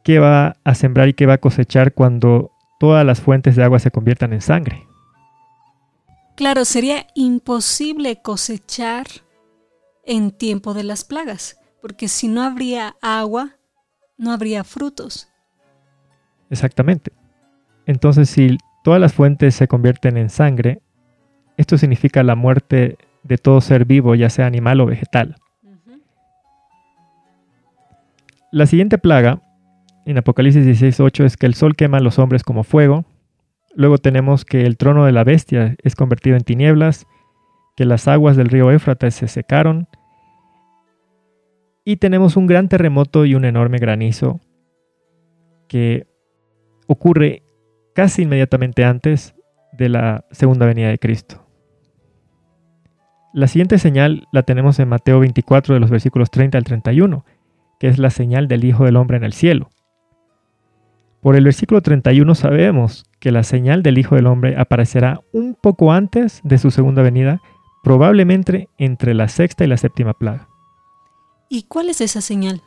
¿qué 0.02 0.18
va 0.18 0.56
a 0.64 0.74
sembrar 0.74 1.08
y 1.08 1.14
qué 1.14 1.26
va 1.26 1.34
a 1.34 1.38
cosechar 1.38 1.92
cuando 1.92 2.50
todas 2.78 3.04
las 3.04 3.20
fuentes 3.20 3.54
de 3.54 3.62
agua 3.62 3.78
se 3.78 3.90
conviertan 3.90 4.32
en 4.32 4.40
sangre? 4.40 4.86
Claro, 6.36 6.64
sería 6.64 7.06
imposible 7.14 8.22
cosechar 8.22 9.06
en 10.04 10.30
tiempo 10.30 10.74
de 10.74 10.84
las 10.84 11.04
plagas, 11.04 11.58
porque 11.80 12.08
si 12.08 12.28
no 12.28 12.42
habría 12.42 12.96
agua, 13.00 13.56
no 14.16 14.32
habría 14.32 14.64
frutos. 14.64 15.28
Exactamente. 16.50 17.12
Entonces, 17.86 18.28
si 18.28 18.58
todas 18.84 19.00
las 19.00 19.12
fuentes 19.12 19.54
se 19.54 19.68
convierten 19.68 20.16
en 20.16 20.30
sangre, 20.30 20.82
esto 21.56 21.78
significa 21.78 22.22
la 22.22 22.34
muerte 22.34 22.98
de 23.22 23.38
todo 23.38 23.60
ser 23.60 23.84
vivo, 23.84 24.14
ya 24.14 24.30
sea 24.30 24.46
animal 24.46 24.80
o 24.80 24.86
vegetal. 24.86 25.36
La 28.52 28.66
siguiente 28.66 28.98
plaga 28.98 29.42
en 30.06 30.18
Apocalipsis 30.18 30.64
16:8 30.64 31.24
es 31.24 31.36
que 31.36 31.46
el 31.46 31.54
sol 31.54 31.76
quema 31.76 31.98
a 31.98 32.00
los 32.00 32.18
hombres 32.18 32.42
como 32.42 32.64
fuego. 32.64 33.04
Luego 33.74 33.98
tenemos 33.98 34.44
que 34.44 34.66
el 34.66 34.76
trono 34.76 35.04
de 35.04 35.12
la 35.12 35.22
bestia 35.22 35.76
es 35.82 35.94
convertido 35.94 36.36
en 36.36 36.42
tinieblas, 36.42 37.06
que 37.76 37.84
las 37.84 38.08
aguas 38.08 38.36
del 38.36 38.48
río 38.48 38.70
Éfrates 38.70 39.14
se 39.14 39.28
secaron. 39.28 39.88
Y 41.84 41.96
tenemos 41.96 42.36
un 42.36 42.46
gran 42.46 42.68
terremoto 42.68 43.24
y 43.24 43.34
un 43.34 43.44
enorme 43.44 43.78
granizo 43.78 44.40
que 45.68 46.06
ocurre 46.86 47.42
casi 47.94 48.22
inmediatamente 48.22 48.84
antes 48.84 49.34
de 49.72 49.88
la 49.88 50.24
segunda 50.30 50.66
venida 50.66 50.88
de 50.88 50.98
Cristo. 50.98 51.46
La 53.32 53.46
siguiente 53.46 53.78
señal 53.78 54.26
la 54.32 54.42
tenemos 54.42 54.78
en 54.80 54.88
Mateo 54.88 55.20
24 55.20 55.74
de 55.74 55.80
los 55.80 55.90
versículos 55.90 56.30
30 56.30 56.58
al 56.58 56.64
31 56.64 57.24
que 57.80 57.88
es 57.88 57.98
la 57.98 58.10
señal 58.10 58.46
del 58.46 58.64
Hijo 58.64 58.84
del 58.84 58.96
Hombre 58.96 59.16
en 59.16 59.24
el 59.24 59.32
cielo. 59.32 59.70
Por 61.22 61.34
el 61.34 61.44
versículo 61.44 61.80
31 61.80 62.34
sabemos 62.34 63.06
que 63.18 63.32
la 63.32 63.42
señal 63.42 63.82
del 63.82 63.98
Hijo 63.98 64.14
del 64.14 64.26
Hombre 64.26 64.56
aparecerá 64.58 65.20
un 65.32 65.56
poco 65.60 65.92
antes 65.92 66.40
de 66.44 66.58
su 66.58 66.70
segunda 66.70 67.02
venida, 67.02 67.40
probablemente 67.82 68.68
entre 68.78 69.14
la 69.14 69.28
sexta 69.28 69.64
y 69.64 69.68
la 69.68 69.76
séptima 69.76 70.14
plaga. 70.14 70.48
¿Y 71.48 71.64
cuál 71.64 71.88
es 71.88 72.00
esa 72.00 72.20
señal? 72.20 72.62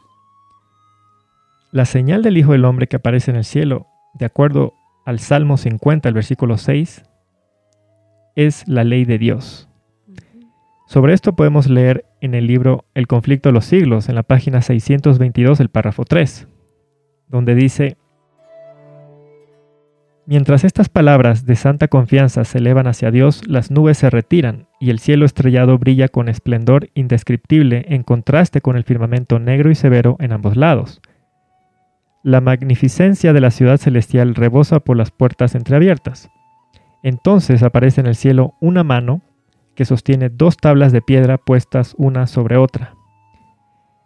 La 1.72 1.86
señal 1.86 2.22
del 2.22 2.38
Hijo 2.38 2.51
del 2.51 2.65
Hombre 2.65 2.88
que 2.88 2.98
aparece 2.98 3.32
en 3.32 3.38
el 3.38 3.46
cielo, 3.46 3.88
de 4.13 4.25
acuerdo 4.25 4.74
al 5.05 5.20
Salmo 5.20 5.58
50, 5.58 6.08
el 6.08 6.15
versículo 6.15 6.58
6, 6.58 7.03
es 8.36 8.67
la 8.67 8.84
ley 8.84 9.05
de 9.05 9.17
Dios. 9.17 9.70
Sobre 10.88 11.13
esto 11.13 11.36
podemos 11.36 11.70
leer 11.70 12.05
en 12.22 12.36
el 12.36 12.46
libro 12.46 12.86
El 12.93 13.08
conflicto 13.08 13.50
de 13.50 13.53
los 13.53 13.65
siglos, 13.65 14.10
en 14.10 14.15
la 14.15 14.24
página 14.24 14.62
622, 14.62 15.60
el 15.60 15.70
párrafo 15.70 16.03
3, 16.03 16.48
donde 17.27 17.55
dice, 17.55 17.98
Mientras 20.25 20.63
estas 20.63 20.88
palabras 20.88 21.46
de 21.46 21.58
santa 21.58 21.89
confianza 21.89 22.46
se 22.46 22.60
elevan 22.60 22.88
hacia 22.88 23.12
Dios, 23.12 23.42
las 23.46 23.72
nubes 23.72 23.98
se 23.98 24.10
retiran 24.10 24.68
y 24.80 24.89
el 24.89 25.00
cielo 25.00 25.25
estrellado 25.25 25.77
brilla 25.77 26.08
con 26.08 26.30
esplendor 26.30 26.89
indescriptible 26.94 27.86
en 27.89 28.03
contraste 28.03 28.62
con 28.62 28.77
el 28.77 28.86
firmamento 28.86 29.39
negro 29.39 29.70
y 29.70 29.75
severo 29.75 30.15
en 30.20 30.32
ambos 30.32 30.56
lados. 30.56 31.01
La 32.24 32.39
magnificencia 32.39 33.34
de 33.34 33.42
la 33.42 33.51
ciudad 33.51 33.77
celestial 33.77 34.34
rebosa 34.34 34.80
por 34.80 34.96
las 34.96 35.12
puertas 35.12 35.56
entreabiertas. 35.56 36.30
Entonces 37.03 37.62
aparece 37.62 38.00
en 38.00 38.08
el 38.08 38.15
cielo 38.15 38.53
una 38.62 38.86
mano 38.86 39.22
que 39.75 39.84
sostiene 39.84 40.30
dos 40.30 40.56
tablas 40.56 40.94
de 40.94 41.01
piedra 41.01 41.38
puestas 41.38 41.96
una 41.98 42.27
sobre 42.27 42.56
otra. 42.56 42.96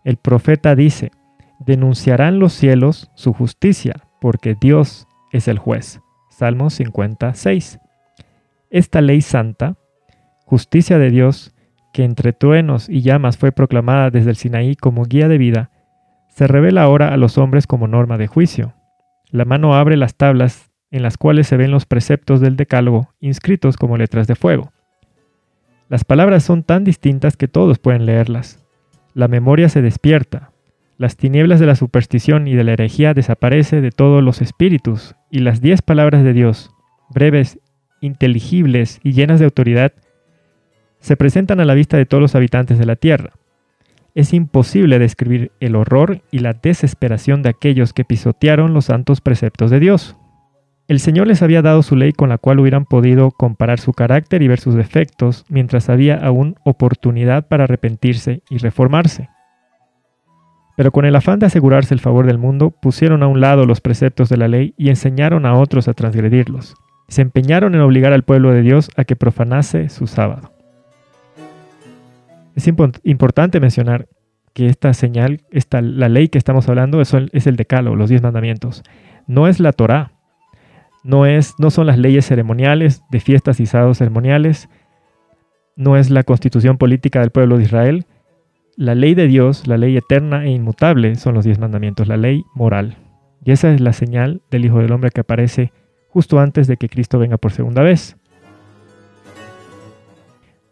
El 0.03 0.17
profeta 0.17 0.73
dice, 0.73 1.11
denunciarán 1.59 2.39
los 2.39 2.53
cielos 2.53 3.11
su 3.13 3.33
justicia, 3.33 4.07
porque 4.19 4.55
Dios 4.59 5.07
es 5.31 5.47
el 5.47 5.59
juez. 5.59 6.01
Salmo 6.37 6.69
56. 6.69 7.79
Esta 8.69 9.01
ley 9.01 9.21
santa, 9.21 9.75
justicia 10.45 10.99
de 10.99 11.09
Dios, 11.09 11.55
que 11.93 12.03
entre 12.03 12.31
truenos 12.31 12.89
y 12.89 13.01
llamas 13.01 13.39
fue 13.39 13.51
proclamada 13.51 14.11
desde 14.11 14.29
el 14.29 14.35
Sinaí 14.35 14.75
como 14.75 15.01
guía 15.05 15.29
de 15.29 15.39
vida, 15.39 15.71
se 16.29 16.45
revela 16.45 16.83
ahora 16.83 17.11
a 17.11 17.17
los 17.17 17.39
hombres 17.39 17.65
como 17.65 17.87
norma 17.87 18.19
de 18.19 18.27
juicio. 18.27 18.75
La 19.31 19.45
mano 19.45 19.73
abre 19.73 19.97
las 19.97 20.13
tablas 20.13 20.69
en 20.91 21.01
las 21.01 21.17
cuales 21.17 21.47
se 21.47 21.57
ven 21.57 21.71
los 21.71 21.87
preceptos 21.87 22.39
del 22.39 22.55
Decálogo 22.55 23.15
inscritos 23.19 23.75
como 23.75 23.97
letras 23.97 24.27
de 24.27 24.35
fuego. 24.35 24.71
Las 25.89 26.03
palabras 26.03 26.43
son 26.43 26.61
tan 26.61 26.83
distintas 26.83 27.35
que 27.35 27.47
todos 27.47 27.79
pueden 27.79 28.05
leerlas. 28.05 28.63
La 29.15 29.27
memoria 29.27 29.69
se 29.69 29.81
despierta. 29.81 30.51
Las 30.97 31.15
tinieblas 31.15 31.59
de 31.59 31.67
la 31.67 31.75
superstición 31.75 32.47
y 32.47 32.55
de 32.55 32.63
la 32.63 32.73
herejía 32.73 33.13
desaparece 33.13 33.81
de 33.81 33.91
todos 33.91 34.23
los 34.23 34.41
espíritus, 34.41 35.15
y 35.29 35.39
las 35.39 35.61
diez 35.61 35.83
palabras 35.83 36.23
de 36.23 36.33
Dios, 36.33 36.71
breves, 37.09 37.59
inteligibles 38.01 38.99
y 39.03 39.13
llenas 39.13 39.39
de 39.39 39.45
autoridad, 39.45 39.93
se 40.99 41.15
presentan 41.15 41.59
a 41.59 41.65
la 41.65 41.75
vista 41.75 41.97
de 41.97 42.07
todos 42.07 42.21
los 42.21 42.33
habitantes 42.33 42.79
de 42.79 42.87
la 42.87 42.95
tierra. 42.95 43.33
Es 44.15 44.33
imposible 44.33 44.97
describir 44.97 45.51
el 45.59 45.75
horror 45.75 46.21
y 46.31 46.39
la 46.39 46.53
desesperación 46.53 47.43
de 47.43 47.49
aquellos 47.49 47.93
que 47.93 48.03
pisotearon 48.03 48.73
los 48.73 48.85
santos 48.85 49.21
preceptos 49.21 49.69
de 49.69 49.79
Dios. 49.79 50.15
El 50.87 50.99
Señor 50.99 51.27
les 51.27 51.43
había 51.43 51.61
dado 51.61 51.83
su 51.83 51.95
ley 51.95 52.11
con 52.11 52.29
la 52.29 52.39
cual 52.39 52.59
hubieran 52.59 52.85
podido 52.85 53.29
comparar 53.29 53.79
su 53.79 53.93
carácter 53.93 54.41
y 54.41 54.47
ver 54.47 54.59
sus 54.59 54.73
defectos, 54.73 55.45
mientras 55.47 55.89
había 55.89 56.15
aún 56.15 56.55
oportunidad 56.65 57.47
para 57.47 57.65
arrepentirse 57.65 58.41
y 58.49 58.57
reformarse. 58.57 59.29
Pero 60.77 60.91
con 60.91 61.05
el 61.05 61.15
afán 61.15 61.39
de 61.39 61.47
asegurarse 61.47 61.95
el 61.95 61.99
favor 61.99 62.27
del 62.27 62.37
mundo, 62.37 62.69
pusieron 62.69 63.23
a 63.23 63.27
un 63.27 63.41
lado 63.41 63.65
los 63.65 63.81
preceptos 63.81 64.29
de 64.29 64.37
la 64.37 64.47
ley 64.47 64.75
y 64.77 64.89
enseñaron 64.89 65.47
a 65.47 65.55
otros 65.55 65.87
a 65.87 65.93
transgredirlos. 65.93 66.75
Se 67.07 67.23
empeñaron 67.23 67.73
en 67.73 67.81
obligar 67.81 68.13
al 68.13 68.23
pueblo 68.23 68.51
de 68.51 68.61
Dios 68.61 68.91
a 68.95 69.03
que 69.03 69.15
profanase 69.15 69.89
su 69.89 70.05
sábado. 70.05 70.53
Es 72.55 72.67
importante 72.67 73.59
mencionar 73.59 74.07
que 74.53 74.67
esta 74.67 74.93
señal, 74.93 75.41
esta, 75.49 75.81
la 75.81 76.09
ley 76.09 76.29
que 76.29 76.37
estamos 76.37 76.69
hablando, 76.69 77.01
es 77.01 77.13
el, 77.15 77.31
es 77.33 77.45
los 77.45 78.09
diez 78.09 78.21
mandamientos. 78.21 78.83
No 79.25 79.47
es 79.47 79.59
la 79.59 79.71
Torá, 79.71 80.11
no, 81.03 81.25
es, 81.25 81.55
no 81.57 81.71
son 81.71 81.87
las 81.87 81.97
leyes 81.97 82.27
ceremoniales 82.27 83.01
de 83.09 83.19
fiestas 83.19 83.59
y 83.59 83.65
sábados 83.65 83.97
ceremoniales, 83.97 84.69
no 85.75 85.97
es 85.97 86.11
la 86.11 86.21
constitución 86.21 86.77
política 86.77 87.21
del 87.21 87.31
pueblo 87.31 87.57
de 87.57 87.63
Israel. 87.63 88.05
La 88.79 88.93
ley 88.93 89.15
de 89.15 89.25
Dios, 89.25 89.65
la 89.65 89.75
ley 89.75 89.97
eterna 89.97 90.45
e 90.45 90.51
inmutable 90.51 91.15
son 91.15 91.33
los 91.33 91.43
diez 91.43 91.57
mandamientos, 91.57 92.07
la 92.07 92.15
ley 92.15 92.45
moral. 92.53 92.95
Y 93.43 93.51
esa 93.51 93.73
es 93.73 93.81
la 93.81 93.91
señal 93.91 94.43
del 94.51 94.65
Hijo 94.65 94.77
del 94.77 94.91
Hombre 94.91 95.09
que 95.09 95.21
aparece 95.21 95.73
justo 96.09 96.39
antes 96.39 96.67
de 96.67 96.77
que 96.77 96.87
Cristo 96.87 97.17
venga 97.17 97.37
por 97.37 97.51
segunda 97.51 97.81
vez. 97.81 98.17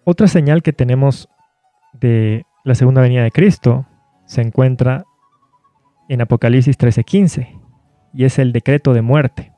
Otra 0.03 0.27
señal 0.27 0.61
que 0.61 0.71
tenemos 0.71 1.29
de 1.93 2.45
la 2.63 2.75
segunda 2.75 3.01
venida 3.01 3.23
de 3.23 3.31
Cristo 3.31 3.87
se 4.27 4.43
encuentra 4.43 5.05
en 6.07 6.21
Apocalipsis 6.21 6.77
13:15 6.77 7.59
y 8.13 8.25
es 8.25 8.37
el 8.37 8.51
decreto 8.51 8.93
de 8.93 9.01
muerte. 9.01 9.54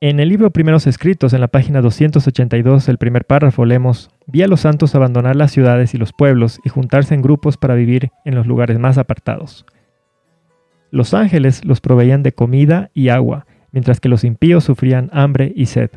En 0.00 0.20
el 0.20 0.28
libro 0.28 0.50
Primeros 0.50 0.86
Escritos, 0.86 1.32
en 1.32 1.40
la 1.40 1.48
página 1.48 1.80
282, 1.80 2.90
el 2.90 2.98
primer 2.98 3.24
párrafo, 3.24 3.64
leemos, 3.64 4.10
Vi 4.26 4.42
a 4.42 4.46
los 4.46 4.60
santos 4.60 4.94
abandonar 4.94 5.36
las 5.36 5.52
ciudades 5.52 5.94
y 5.94 5.96
los 5.96 6.12
pueblos 6.12 6.60
y 6.64 6.68
juntarse 6.68 7.14
en 7.14 7.22
grupos 7.22 7.56
para 7.56 7.74
vivir 7.74 8.10
en 8.26 8.34
los 8.34 8.46
lugares 8.46 8.78
más 8.78 8.98
apartados. 8.98 9.64
Los 10.90 11.14
ángeles 11.14 11.64
los 11.64 11.80
proveían 11.80 12.22
de 12.22 12.32
comida 12.32 12.90
y 12.92 13.08
agua, 13.08 13.46
mientras 13.72 13.98
que 13.98 14.10
los 14.10 14.22
impíos 14.22 14.64
sufrían 14.64 15.08
hambre 15.14 15.50
y 15.56 15.64
sed. 15.64 15.90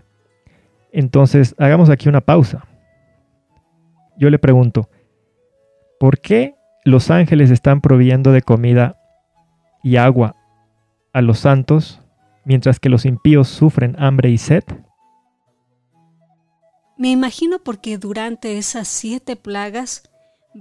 Entonces, 0.93 1.53
hagamos 1.57 1.89
aquí 1.89 2.07
una 2.07 2.21
pausa. 2.21 2.65
Yo 4.17 4.29
le 4.29 4.39
pregunto, 4.39 4.89
¿por 5.99 6.19
qué 6.19 6.55
los 6.85 7.11
ángeles 7.11 7.51
están 7.51 7.81
proveyendo 7.81 8.31
de 8.31 8.43
comida 8.43 8.95
y 9.83 9.97
agua 9.97 10.37
a 11.11 11.21
los 11.21 11.39
santos, 11.39 12.01
mientras 12.49 12.79
que 12.79 12.89
los 12.89 13.05
impíos 13.05 13.47
sufren 13.47 13.95
hambre 13.99 14.31
y 14.31 14.39
sed? 14.39 14.63
Me 16.97 17.11
imagino 17.11 17.59
porque 17.59 17.99
durante 17.99 18.57
esas 18.57 18.87
siete 18.87 19.35
plagas 19.35 20.03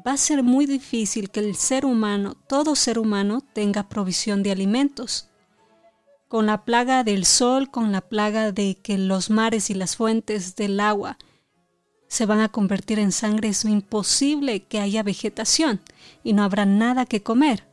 va 0.07 0.13
a 0.13 0.17
ser 0.19 0.43
muy 0.43 0.67
difícil 0.67 1.31
que 1.31 1.41
el 1.41 1.57
ser 1.57 1.87
humano, 1.87 2.37
todo 2.47 2.77
ser 2.77 2.99
humano, 2.99 3.43
tenga 3.55 3.89
provisión 3.89 4.43
de 4.43 4.53
alimentos. 4.53 5.31
Con 6.29 6.45
la 6.45 6.67
plaga 6.67 7.05
del 7.05 7.25
sol, 7.25 7.71
con 7.71 7.91
la 7.91 8.03
plaga 8.03 8.53
de 8.53 8.77
que 8.77 8.99
los 8.99 9.31
mares 9.31 9.71
y 9.71 9.75
las 9.75 9.97
fuentes 9.97 10.57
del 10.57 10.79
agua 10.81 11.17
se 12.07 12.27
van 12.27 12.41
a 12.41 12.51
convertir 12.51 12.99
en 12.99 13.13
sangre, 13.13 13.49
es 13.49 13.65
imposible 13.65 14.65
que 14.65 14.79
haya 14.79 15.03
vegetación 15.03 15.81
y 16.23 16.35
no 16.35 16.43
habrá 16.43 16.67
nada 16.67 17.07
que 17.07 17.23
comer. 17.23 17.65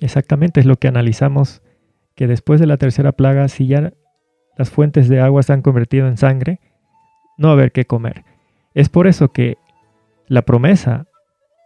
Exactamente, 0.00 0.58
es 0.58 0.66
lo 0.66 0.76
que 0.76 0.88
analizamos, 0.88 1.62
que 2.16 2.26
después 2.26 2.58
de 2.58 2.66
la 2.66 2.78
tercera 2.78 3.12
plaga, 3.12 3.48
si 3.48 3.66
ya 3.66 3.92
las 4.56 4.70
fuentes 4.70 5.08
de 5.08 5.20
agua 5.20 5.42
se 5.42 5.52
han 5.52 5.62
convertido 5.62 6.08
en 6.08 6.16
sangre, 6.16 6.60
no 7.36 7.48
va 7.48 7.52
a 7.52 7.56
haber 7.56 7.72
qué 7.72 7.84
comer. 7.84 8.24
Es 8.74 8.88
por 8.88 9.06
eso 9.06 9.28
que 9.28 9.58
la 10.26 10.42
promesa 10.42 11.06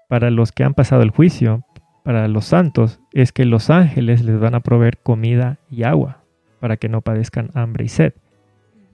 para 0.08 0.30
los 0.30 0.50
que 0.52 0.64
han 0.64 0.74
pasado 0.74 1.02
el 1.02 1.10
juicio, 1.10 1.64
para 2.02 2.26
los 2.26 2.46
santos, 2.46 3.00
es 3.12 3.30
que 3.32 3.44
los 3.44 3.70
ángeles 3.70 4.24
les 4.24 4.40
van 4.40 4.56
a 4.56 4.60
proveer 4.60 4.98
comida 4.98 5.58
y 5.70 5.84
agua 5.84 6.24
para 6.58 6.76
que 6.76 6.88
no 6.88 7.00
padezcan 7.00 7.50
hambre 7.54 7.84
y 7.84 7.88
sed. 7.88 8.12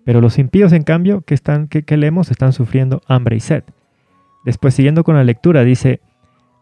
Pero 0.04 0.20
los 0.20 0.38
impíos, 0.38 0.72
en 0.72 0.82
cambio, 0.82 1.22
que, 1.22 1.34
están, 1.34 1.68
que, 1.68 1.82
que 1.82 1.96
leemos, 1.96 2.30
están 2.30 2.52
sufriendo 2.52 3.00
hambre 3.08 3.36
y 3.36 3.40
sed. 3.40 3.64
Después, 4.44 4.75
siguiendo 4.75 5.02
con 5.02 5.16
la 5.16 5.25
lectura, 5.25 5.64
dice, 5.64 6.00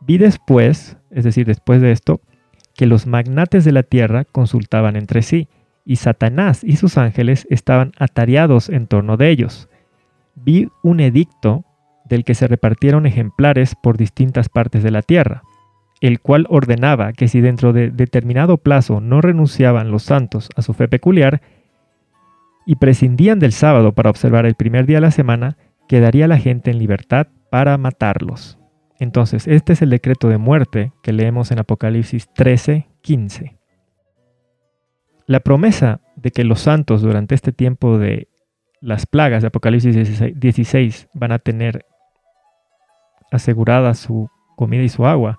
vi 0.00 0.18
después, 0.18 0.96
es 1.10 1.24
decir, 1.24 1.46
después 1.46 1.82
de 1.82 1.90
esto, 1.92 2.20
que 2.74 2.86
los 2.86 3.06
magnates 3.06 3.64
de 3.64 3.72
la 3.72 3.82
tierra 3.82 4.24
consultaban 4.24 4.96
entre 4.96 5.22
sí, 5.22 5.48
y 5.84 5.96
Satanás 5.96 6.64
y 6.64 6.76
sus 6.76 6.96
ángeles 6.96 7.46
estaban 7.50 7.92
atareados 7.98 8.68
en 8.68 8.86
torno 8.86 9.16
de 9.16 9.30
ellos. 9.30 9.68
Vi 10.34 10.68
un 10.82 11.00
edicto 11.00 11.64
del 12.04 12.24
que 12.24 12.34
se 12.34 12.48
repartieron 12.48 13.06
ejemplares 13.06 13.74
por 13.74 13.96
distintas 13.96 14.48
partes 14.48 14.82
de 14.82 14.90
la 14.90 15.02
tierra, 15.02 15.42
el 16.00 16.20
cual 16.20 16.46
ordenaba 16.48 17.12
que 17.12 17.28
si 17.28 17.40
dentro 17.40 17.72
de 17.72 17.90
determinado 17.90 18.58
plazo 18.58 19.00
no 19.00 19.20
renunciaban 19.20 19.90
los 19.90 20.02
santos 20.02 20.48
a 20.56 20.62
su 20.62 20.74
fe 20.74 20.88
peculiar 20.88 21.40
y 22.66 22.76
prescindían 22.76 23.38
del 23.38 23.52
sábado 23.52 23.92
para 23.92 24.10
observar 24.10 24.46
el 24.46 24.54
primer 24.54 24.86
día 24.86 24.96
de 24.96 25.02
la 25.02 25.10
semana, 25.10 25.56
quedaría 25.88 26.28
la 26.28 26.38
gente 26.38 26.70
en 26.70 26.78
libertad 26.78 27.28
para 27.50 27.76
matarlos. 27.78 28.58
Entonces, 29.04 29.46
este 29.46 29.74
es 29.74 29.82
el 29.82 29.90
decreto 29.90 30.30
de 30.30 30.38
muerte 30.38 30.94
que 31.02 31.12
leemos 31.12 31.50
en 31.50 31.58
Apocalipsis 31.58 32.26
13, 32.32 32.88
15. 33.02 33.58
La 35.26 35.40
promesa 35.40 36.00
de 36.16 36.30
que 36.30 36.42
los 36.42 36.60
santos 36.60 37.02
durante 37.02 37.34
este 37.34 37.52
tiempo 37.52 37.98
de 37.98 38.28
las 38.80 39.04
plagas 39.04 39.42
de 39.42 39.48
Apocalipsis 39.48 39.94
16 40.40 41.08
van 41.12 41.32
a 41.32 41.38
tener 41.38 41.84
asegurada 43.30 43.92
su 43.92 44.30
comida 44.56 44.82
y 44.82 44.88
su 44.88 45.04
agua, 45.04 45.38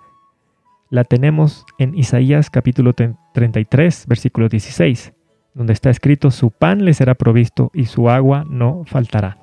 la 0.91 1.03
tenemos 1.03 1.65
en 1.79 1.97
Isaías 1.97 2.51
capítulo 2.51 2.93
33, 2.93 4.05
versículo 4.07 4.47
16, 4.47 5.11
donde 5.55 5.73
está 5.73 5.89
escrito, 5.89 6.29
su 6.29 6.51
pan 6.51 6.85
le 6.85 6.93
será 6.93 7.15
provisto 7.15 7.71
y 7.73 7.85
su 7.85 8.11
agua 8.11 8.45
no 8.47 8.83
faltará. 8.85 9.39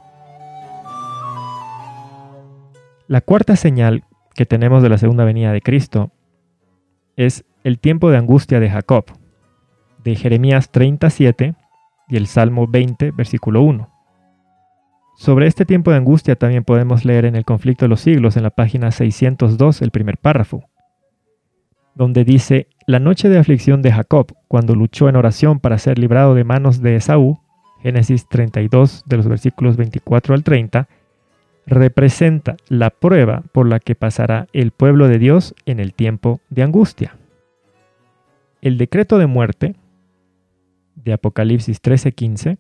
La 3.09 3.21
cuarta 3.21 3.57
señal 3.57 4.05
que 4.35 4.47
tenemos 4.47 4.83
de 4.83 4.89
la 4.89 4.99
segunda 4.99 5.25
venida 5.25 5.53
de 5.53 5.61
Cristo 5.61 6.11
es 7.17 7.45
el 7.65 7.79
tiempo 7.79 8.11
de 8.11 8.19
angustia 8.19 8.61
de 8.61 8.71
Jacob, 8.71 9.05
de 10.03 10.17
Jeremías 10.17 10.71
37 10.71 11.55
y 12.09 12.17
el 12.17 12.27
Salmo 12.27 12.67
20, 12.67 13.13
versículo 13.13 13.63
1. 13.63 13.89
Sobre 15.17 15.47
este 15.47 15.65
tiempo 15.65 15.91
de 15.91 15.99
angustia 15.99 16.37
también 16.37 16.65
podemos 16.65 17.05
leer 17.05 17.27
en 17.27 17.37
el 17.37 17.45
conflicto 17.45 17.85
de 17.85 17.91
los 17.91 18.01
siglos, 18.01 18.37
en 18.37 18.43
la 18.43 18.51
página 18.51 18.91
602, 18.91 19.83
el 19.83 19.91
primer 19.91 20.19
párrafo, 20.19 20.65
donde 21.95 22.25
dice, 22.25 22.69
la 22.87 22.99
noche 22.99 23.29
de 23.29 23.39
aflicción 23.39 23.83
de 23.83 23.93
Jacob, 23.93 24.35
cuando 24.49 24.75
luchó 24.75 25.09
en 25.09 25.17
oración 25.17 25.61
para 25.61 25.79
ser 25.79 25.99
librado 25.99 26.35
de 26.35 26.45
manos 26.45 26.81
de 26.81 26.97
Esaú, 26.97 27.41
Génesis 27.83 28.29
32 28.29 29.05
de 29.07 29.17
los 29.17 29.29
versículos 29.29 29.77
24 29.77 30.35
al 30.35 30.45
30, 30.45 30.89
representa 31.67 32.57
la 32.69 32.91
prueba 32.91 33.43
por 33.53 33.69
la 33.69 33.81
que 33.81 33.95
pasará 33.95 34.47
el 34.53 34.71
pueblo 34.73 35.09
de 35.09 35.19
Dios 35.19 35.55
en 35.67 35.81
el 35.81 35.95
tiempo 35.95 36.41
de 36.51 36.63
angustia. 36.63 37.17
El 38.61 38.79
decreto 38.79 39.19
de 39.19 39.27
muerte 39.27 39.75
de 40.95 41.13
Apocalipsis 41.13 41.81
13:15 41.81 42.59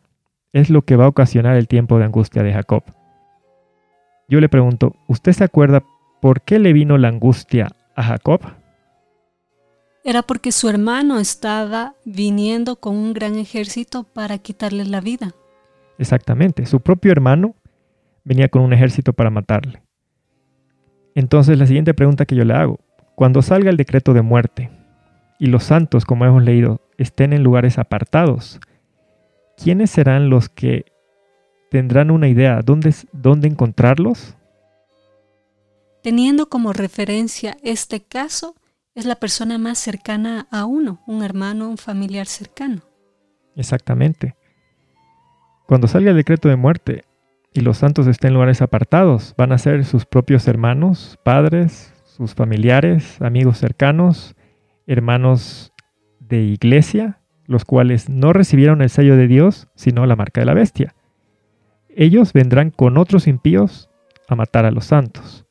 es 0.52 0.70
lo 0.70 0.82
que 0.82 0.96
va 0.96 1.04
a 1.04 1.08
ocasionar 1.08 1.56
el 1.56 1.68
tiempo 1.68 1.98
de 1.98 2.04
angustia 2.04 2.42
de 2.42 2.52
Jacob. 2.52 2.82
Yo 4.28 4.40
le 4.40 4.48
pregunto, 4.48 4.94
¿usted 5.08 5.32
se 5.32 5.44
acuerda 5.44 5.84
por 6.20 6.42
qué 6.42 6.58
le 6.58 6.72
vino 6.72 6.98
la 6.98 7.08
angustia 7.08 7.68
a 7.94 8.02
Jacob? 8.02 8.40
Era 10.04 10.22
porque 10.22 10.50
su 10.50 10.68
hermano 10.68 11.18
estaba 11.18 11.94
viniendo 12.04 12.76
con 12.76 12.96
un 12.96 13.12
gran 13.12 13.36
ejército 13.36 14.02
para 14.04 14.38
quitarle 14.38 14.84
la 14.84 15.00
vida. 15.00 15.32
Exactamente, 15.98 16.66
su 16.66 16.80
propio 16.80 17.12
hermano 17.12 17.54
venía 18.24 18.48
con 18.48 18.62
un 18.62 18.72
ejército 18.72 19.12
para 19.12 19.30
matarle. 19.30 19.82
Entonces 21.14 21.58
la 21.58 21.66
siguiente 21.66 21.94
pregunta 21.94 22.24
que 22.24 22.36
yo 22.36 22.44
le 22.44 22.54
hago, 22.54 22.80
cuando 23.14 23.42
salga 23.42 23.70
el 23.70 23.76
decreto 23.76 24.14
de 24.14 24.22
muerte 24.22 24.70
y 25.38 25.46
los 25.46 25.64
santos, 25.64 26.04
como 26.04 26.24
hemos 26.24 26.42
leído, 26.42 26.80
estén 26.98 27.32
en 27.32 27.42
lugares 27.42 27.78
apartados, 27.78 28.60
¿quiénes 29.56 29.90
serán 29.90 30.30
los 30.30 30.48
que 30.48 30.86
tendrán 31.70 32.10
una 32.10 32.28
idea 32.28 32.60
dónde, 32.62 32.94
dónde 33.12 33.48
encontrarlos? 33.48 34.36
Teniendo 36.02 36.48
como 36.48 36.72
referencia 36.72 37.56
este 37.62 38.02
caso, 38.02 38.56
es 38.94 39.06
la 39.06 39.16
persona 39.16 39.58
más 39.58 39.78
cercana 39.78 40.46
a 40.50 40.64
uno, 40.64 41.02
un 41.06 41.22
hermano, 41.22 41.68
un 41.68 41.78
familiar 41.78 42.26
cercano. 42.26 42.82
Exactamente. 43.56 44.34
Cuando 45.66 45.86
salga 45.86 46.10
el 46.10 46.16
decreto 46.16 46.48
de 46.48 46.56
muerte 46.56 47.04
y 47.54 47.60
los 47.60 47.78
santos 47.78 48.06
estén 48.06 48.28
en 48.28 48.34
lugares 48.34 48.62
apartados, 48.62 49.34
van 49.36 49.52
a 49.52 49.58
ser 49.58 49.84
sus 49.84 50.06
propios 50.06 50.48
hermanos, 50.48 51.18
padres, 51.22 51.92
sus 52.04 52.34
familiares, 52.34 53.20
amigos 53.20 53.58
cercanos, 53.58 54.34
hermanos 54.86 55.72
de 56.18 56.42
iglesia, 56.42 57.20
los 57.46 57.64
cuales 57.64 58.08
no 58.08 58.32
recibieron 58.32 58.82
el 58.82 58.90
sello 58.90 59.16
de 59.16 59.28
Dios, 59.28 59.68
sino 59.74 60.06
la 60.06 60.16
marca 60.16 60.40
de 60.40 60.46
la 60.46 60.54
bestia. 60.54 60.94
Ellos 61.94 62.32
vendrán 62.32 62.70
con 62.70 62.96
otros 62.96 63.26
impíos 63.26 63.90
a 64.28 64.34
matar 64.34 64.64
a 64.64 64.70
los 64.70 64.86
santos. 64.86 65.46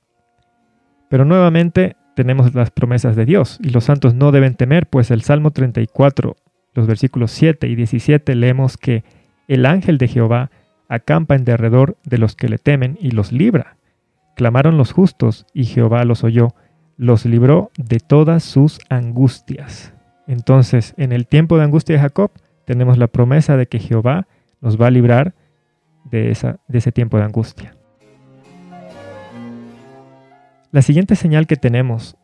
Pero 1.09 1.25
nuevamente 1.25 1.95
tenemos 2.15 2.53
las 2.55 2.71
promesas 2.71 3.15
de 3.15 3.25
Dios 3.25 3.59
y 3.61 3.69
los 3.69 3.85
santos 3.85 4.15
no 4.15 4.31
deben 4.31 4.55
temer, 4.55 4.87
pues 4.87 5.11
el 5.11 5.21
Salmo 5.21 5.51
34, 5.51 6.35
los 6.73 6.87
versículos 6.87 7.31
7 7.31 7.67
y 7.67 7.75
17 7.75 8.35
leemos 8.35 8.77
que 8.77 9.03
el 9.47 9.65
ángel 9.65 9.97
de 9.97 10.07
Jehová 10.07 10.51
acampa 10.91 11.35
en 11.35 11.45
derredor 11.45 11.97
de 12.03 12.17
los 12.17 12.35
que 12.35 12.49
le 12.49 12.57
temen 12.57 12.97
y 12.99 13.11
los 13.11 13.31
libra. 13.31 13.77
Clamaron 14.35 14.77
los 14.77 14.91
justos 14.91 15.45
y 15.53 15.63
Jehová 15.63 16.03
los 16.03 16.25
oyó, 16.25 16.49
los 16.97 17.25
libró 17.25 17.71
de 17.77 17.99
todas 17.99 18.43
sus 18.43 18.79
angustias. 18.89 19.93
Entonces, 20.27 20.93
en 20.97 21.13
el 21.13 21.27
tiempo 21.27 21.57
de 21.57 21.63
angustia 21.63 21.95
de 21.95 22.01
Jacob, 22.01 22.31
tenemos 22.65 22.97
la 22.97 23.07
promesa 23.07 23.55
de 23.55 23.67
que 23.67 23.79
Jehová 23.79 24.27
nos 24.59 24.79
va 24.79 24.87
a 24.87 24.91
librar 24.91 25.33
de, 26.03 26.37
de 26.67 26.77
ese 26.77 26.91
tiempo 26.91 27.17
de 27.17 27.23
angustia. 27.23 27.73
La 30.71 30.81
siguiente 30.81 31.15
señal 31.15 31.47
que 31.47 31.55
tenemos 31.55 32.17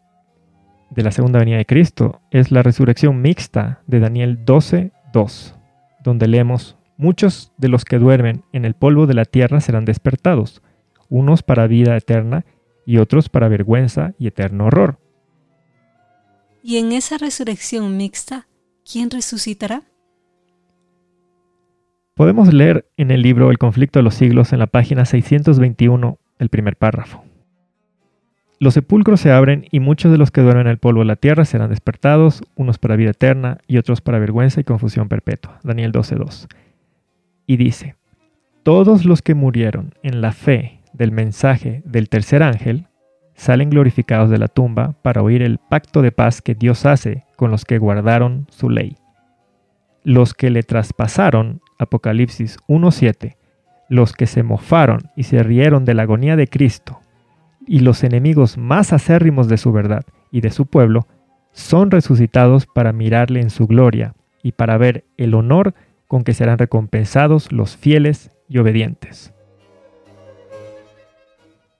de 0.89 1.03
la 1.03 1.11
segunda 1.11 1.39
venida 1.39 1.57
de 1.57 1.65
Cristo 1.65 2.21
es 2.31 2.51
la 2.51 2.63
resurrección 2.63 3.21
mixta 3.21 3.81
de 3.87 3.99
Daniel 4.01 4.45
12:2, 4.45 5.55
donde 6.03 6.27
leemos, 6.27 6.76
muchos 6.97 7.53
de 7.57 7.69
los 7.69 7.85
que 7.85 7.99
duermen 7.99 8.43
en 8.51 8.65
el 8.65 8.73
polvo 8.73 9.07
de 9.07 9.13
la 9.13 9.25
tierra 9.25 9.61
serán 9.61 9.85
despertados, 9.85 10.61
unos 11.09 11.43
para 11.43 11.67
vida 11.67 11.95
eterna 11.95 12.45
y 12.85 12.97
otros 12.97 13.29
para 13.29 13.47
vergüenza 13.47 14.13
y 14.17 14.27
eterno 14.27 14.65
horror. 14.65 14.99
Y 16.63 16.77
en 16.77 16.91
esa 16.91 17.17
resurrección 17.17 17.95
mixta, 17.95 18.47
¿quién 18.89 19.09
resucitará? 19.09 19.83
Podemos 22.15 22.51
leer 22.51 22.89
en 22.97 23.11
el 23.11 23.21
libro 23.21 23.51
El 23.51 23.59
conflicto 23.59 23.99
de 23.99 24.03
los 24.03 24.15
siglos 24.15 24.51
en 24.51 24.59
la 24.59 24.67
página 24.67 25.05
621 25.05 26.17
el 26.39 26.49
primer 26.49 26.75
párrafo. 26.75 27.23
los 28.59 28.73
sepulcros 28.73 29.21
se 29.21 29.31
abren 29.31 29.67
y 29.71 29.79
muchos 29.79 30.11
de 30.11 30.17
los 30.17 30.31
que 30.31 30.41
duermen 30.41 30.65
en 30.65 30.71
el 30.71 30.77
polvo 30.79 31.01
de 31.01 31.05
la 31.05 31.15
tierra 31.15 31.45
serán 31.45 31.69
despertados, 31.69 32.41
unos 32.55 32.79
para 32.79 32.95
vida 32.95 33.11
eterna 33.11 33.59
y 33.67 33.77
otros 33.77 34.01
para 34.01 34.17
vergüenza 34.17 34.59
y 34.59 34.63
confusión 34.63 35.09
perpetua. 35.09 35.59
Daniel 35.63 35.91
12.2. 35.91 36.47
Y 37.47 37.57
dice, 37.57 37.95
todos 38.63 39.05
los 39.05 39.21
que 39.21 39.33
murieron 39.33 39.95
en 40.03 40.21
la 40.21 40.33
fe 40.33 40.81
del 40.93 41.11
mensaje 41.11 41.81
del 41.85 42.09
tercer 42.09 42.43
ángel 42.43 42.87
salen 43.33 43.69
glorificados 43.69 44.29
de 44.29 44.37
la 44.37 44.49
tumba 44.49 44.95
para 45.01 45.21
oír 45.21 45.41
el 45.41 45.57
pacto 45.57 46.01
de 46.01 46.11
paz 46.11 46.41
que 46.41 46.55
Dios 46.55 46.85
hace 46.85 47.23
con 47.37 47.49
los 47.49 47.63
que 47.63 47.77
guardaron 47.77 48.47
su 48.49 48.69
ley. 48.69 48.97
Los 50.03 50.33
que 50.33 50.49
le 50.49 50.63
traspasaron, 50.63 51.61
Apocalipsis 51.79 52.57
1.7, 52.67 53.37
los 53.89 54.11
que 54.13 54.27
se 54.27 54.43
mofaron 54.43 55.11
y 55.15 55.23
se 55.23 55.41
rieron 55.43 55.85
de 55.85 55.93
la 55.93 56.03
agonía 56.03 56.35
de 56.35 56.47
Cristo, 56.47 56.99
y 57.65 57.79
los 57.79 58.03
enemigos 58.03 58.57
más 58.57 58.91
acérrimos 58.91 59.47
de 59.47 59.57
su 59.57 59.71
verdad 59.71 60.03
y 60.31 60.41
de 60.41 60.49
su 60.49 60.65
pueblo, 60.65 61.07
son 61.51 61.91
resucitados 61.91 62.65
para 62.65 62.91
mirarle 62.91 63.41
en 63.41 63.49
su 63.49 63.67
gloria 63.67 64.13
y 64.43 64.53
para 64.53 64.77
ver 64.77 65.05
el 65.17 65.33
honor 65.33 65.73
con 66.07 66.23
que 66.23 66.33
serán 66.33 66.57
recompensados 66.57 67.51
los 67.51 67.77
fieles 67.77 68.31
y 68.47 68.57
obedientes. 68.57 69.33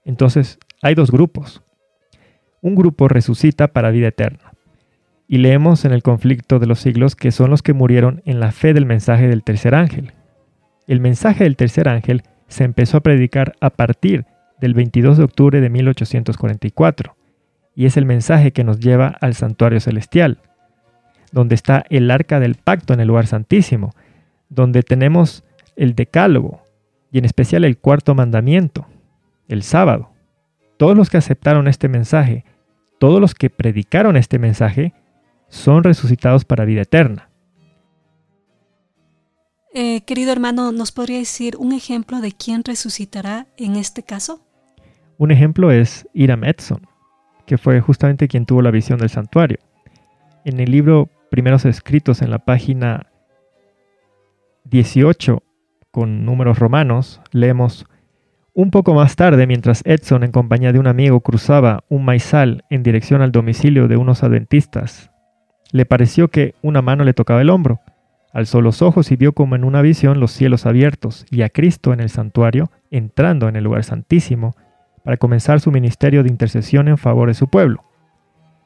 Entonces, 0.05 0.59
hay 0.81 0.95
dos 0.95 1.11
grupos. 1.11 1.63
Un 2.61 2.75
grupo 2.75 3.07
resucita 3.07 3.67
para 3.67 3.91
vida 3.91 4.07
eterna. 4.07 4.53
Y 5.27 5.39
leemos 5.39 5.83
en 5.83 5.91
el 5.91 6.03
conflicto 6.03 6.59
de 6.59 6.67
los 6.67 6.79
siglos 6.79 7.15
que 7.15 7.31
son 7.31 7.49
los 7.49 7.61
que 7.61 7.73
murieron 7.73 8.21
en 8.25 8.39
la 8.39 8.51
fe 8.51 8.73
del 8.73 8.85
mensaje 8.85 9.27
del 9.27 9.43
tercer 9.43 9.75
ángel. 9.75 10.13
El 10.87 11.01
mensaje 11.01 11.43
del 11.43 11.57
tercer 11.57 11.89
ángel 11.89 12.23
se 12.47 12.63
empezó 12.63 12.97
a 12.97 13.01
predicar 13.01 13.53
a 13.59 13.69
partir 13.69 14.25
del 14.59 14.73
22 14.73 15.17
de 15.17 15.23
octubre 15.23 15.61
de 15.61 15.69
1844, 15.69 17.15
y 17.75 17.85
es 17.85 17.97
el 17.97 18.05
mensaje 18.05 18.53
que 18.53 18.63
nos 18.63 18.79
lleva 18.79 19.07
al 19.19 19.35
santuario 19.35 19.79
celestial, 19.79 20.39
donde 21.31 21.55
está 21.55 21.83
el 21.89 22.09
arca 22.09 22.39
del 22.39 22.55
pacto 22.55 22.93
en 22.93 23.01
el 23.01 23.07
lugar 23.07 23.27
santísimo, 23.27 23.93
donde 24.49 24.83
tenemos 24.83 25.43
el 25.75 25.95
decálogo, 25.95 26.61
y 27.11 27.19
en 27.19 27.25
especial 27.25 27.63
el 27.65 27.77
cuarto 27.77 28.15
mandamiento, 28.15 28.87
el 29.47 29.63
sábado. 29.63 30.11
Todos 30.77 30.95
los 30.95 31.09
que 31.09 31.17
aceptaron 31.17 31.67
este 31.67 31.87
mensaje, 31.89 32.45
todos 32.99 33.21
los 33.21 33.33
que 33.33 33.49
predicaron 33.49 34.17
este 34.17 34.39
mensaje, 34.39 34.93
son 35.49 35.83
resucitados 35.83 36.45
para 36.45 36.65
vida 36.65 36.81
eterna. 36.81 37.29
Eh, 39.73 40.01
querido 40.01 40.31
hermano, 40.31 40.71
¿nos 40.71 40.91
podría 40.91 41.19
decir 41.19 41.55
un 41.57 41.71
ejemplo 41.71 42.19
de 42.19 42.31
quién 42.31 42.63
resucitará 42.63 43.47
en 43.57 43.75
este 43.75 44.03
caso? 44.03 44.41
Un 45.17 45.31
ejemplo 45.31 45.71
es 45.71 46.07
Hiram 46.13 46.43
Edson, 46.43 46.81
que 47.45 47.57
fue 47.57 47.79
justamente 47.81 48.27
quien 48.27 48.45
tuvo 48.45 48.61
la 48.61 48.71
visión 48.71 48.99
del 48.99 49.09
santuario. 49.09 49.59
En 50.45 50.59
el 50.59 50.71
libro 50.71 51.09
Primeros 51.29 51.65
Escritos, 51.65 52.21
en 52.21 52.31
la 52.31 52.39
página 52.39 53.07
18, 54.69 55.43
con 55.91 56.25
números 56.25 56.59
romanos, 56.59 57.21
leemos, 57.31 57.85
un 58.53 58.71
poco 58.71 58.93
más 58.93 59.15
tarde, 59.15 59.47
mientras 59.47 59.81
Edson 59.85 60.23
en 60.23 60.31
compañía 60.31 60.73
de 60.73 60.79
un 60.79 60.87
amigo 60.87 61.21
cruzaba 61.21 61.83
un 61.89 62.05
maizal 62.05 62.63
en 62.69 62.83
dirección 62.83 63.21
al 63.21 63.31
domicilio 63.31 63.87
de 63.87 63.97
unos 63.97 64.23
adventistas, 64.23 65.11
le 65.71 65.85
pareció 65.85 66.29
que 66.29 66.55
una 66.61 66.81
mano 66.81 67.03
le 67.03 67.13
tocaba 67.13 67.41
el 67.41 67.49
hombro. 67.49 67.81
Alzó 68.33 68.61
los 68.61 68.81
ojos 68.81 69.11
y 69.11 69.15
vio 69.15 69.33
como 69.33 69.55
en 69.55 69.63
una 69.63 69.81
visión 69.81 70.19
los 70.19 70.31
cielos 70.31 70.65
abiertos 70.65 71.25
y 71.29 71.41
a 71.41 71.49
Cristo 71.49 71.93
en 71.93 71.99
el 71.99 72.09
santuario, 72.09 72.71
entrando 72.91 73.49
en 73.49 73.55
el 73.55 73.63
lugar 73.63 73.83
santísimo, 73.83 74.55
para 75.03 75.17
comenzar 75.17 75.59
su 75.59 75.71
ministerio 75.71 76.23
de 76.23 76.29
intercesión 76.29 76.87
en 76.87 76.97
favor 76.97 77.29
de 77.29 77.33
su 77.33 77.47
pueblo. 77.47 77.83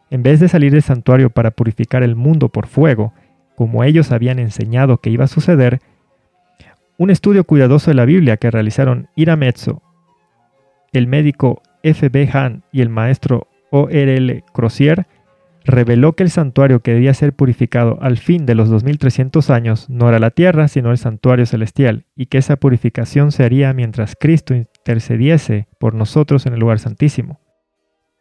En 0.09 0.23
vez 0.23 0.39
de 0.39 0.47
salir 0.47 0.71
del 0.71 0.81
santuario 0.81 1.29
para 1.29 1.51
purificar 1.51 2.03
el 2.03 2.15
mundo 2.15 2.49
por 2.49 2.67
fuego, 2.67 3.13
como 3.55 3.83
ellos 3.83 4.11
habían 4.11 4.39
enseñado 4.39 4.97
que 4.97 5.09
iba 5.09 5.25
a 5.25 5.27
suceder, 5.27 5.81
un 7.01 7.09
estudio 7.09 7.45
cuidadoso 7.45 7.89
de 7.89 7.95
la 7.95 8.05
Biblia 8.05 8.37
que 8.37 8.51
realizaron 8.51 9.07
Ira 9.15 9.35
Mezzo, 9.35 9.81
el 10.93 11.07
médico 11.07 11.63
F. 11.81 12.09
B. 12.09 12.29
Hahn 12.31 12.63
y 12.71 12.81
el 12.81 12.89
maestro 12.89 13.47
O. 13.71 13.89
R. 13.89 14.17
L. 14.17 14.43
Crozier 14.53 15.07
reveló 15.65 16.13
que 16.13 16.21
el 16.21 16.29
santuario 16.29 16.81
que 16.81 16.93
debía 16.93 17.15
ser 17.15 17.33
purificado 17.33 17.97
al 18.03 18.19
fin 18.19 18.45
de 18.45 18.53
los 18.53 18.69
2300 18.69 19.49
años 19.49 19.89
no 19.89 20.09
era 20.09 20.19
la 20.19 20.29
tierra, 20.29 20.67
sino 20.67 20.91
el 20.91 20.99
santuario 20.99 21.47
celestial, 21.47 22.05
y 22.15 22.27
que 22.27 22.37
esa 22.37 22.57
purificación 22.57 23.31
se 23.31 23.45
haría 23.45 23.73
mientras 23.73 24.15
Cristo 24.15 24.53
intercediese 24.53 25.67
por 25.79 25.95
nosotros 25.95 26.45
en 26.45 26.53
el 26.53 26.59
lugar 26.59 26.77
santísimo. 26.77 27.39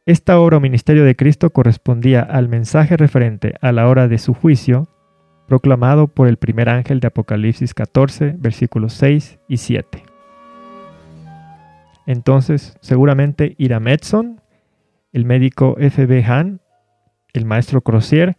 Esta 0.07 0.41
obra 0.41 0.57
o 0.57 0.61
ministerio 0.61 1.05
de 1.05 1.17
Cristo 1.17 1.51
correspondía 1.51 2.23
al 2.23 2.49
mensaje 2.49 2.97
referente 2.97 3.57
a 3.61 3.73
la 3.73 3.89
hora 3.89 4.09
de 4.09 4.17
su 4.17 4.33
juicio, 4.33 4.89
proclamado 5.51 6.07
por 6.07 6.29
el 6.29 6.37
primer 6.37 6.69
ángel 6.69 7.01
de 7.01 7.09
Apocalipsis 7.09 7.75
14, 7.75 8.37
versículos 8.39 8.93
6 8.93 9.41
y 9.49 9.57
7. 9.57 10.05
Entonces, 12.07 12.79
seguramente 12.81 13.57
Ira 13.59 13.83
Edson, 13.85 14.41
el 15.13 15.25
médico 15.25 15.75
F.B. 15.77 16.23
Hahn, 16.23 16.61
el 17.33 17.47
maestro 17.47 17.81
Crozier 17.81 18.37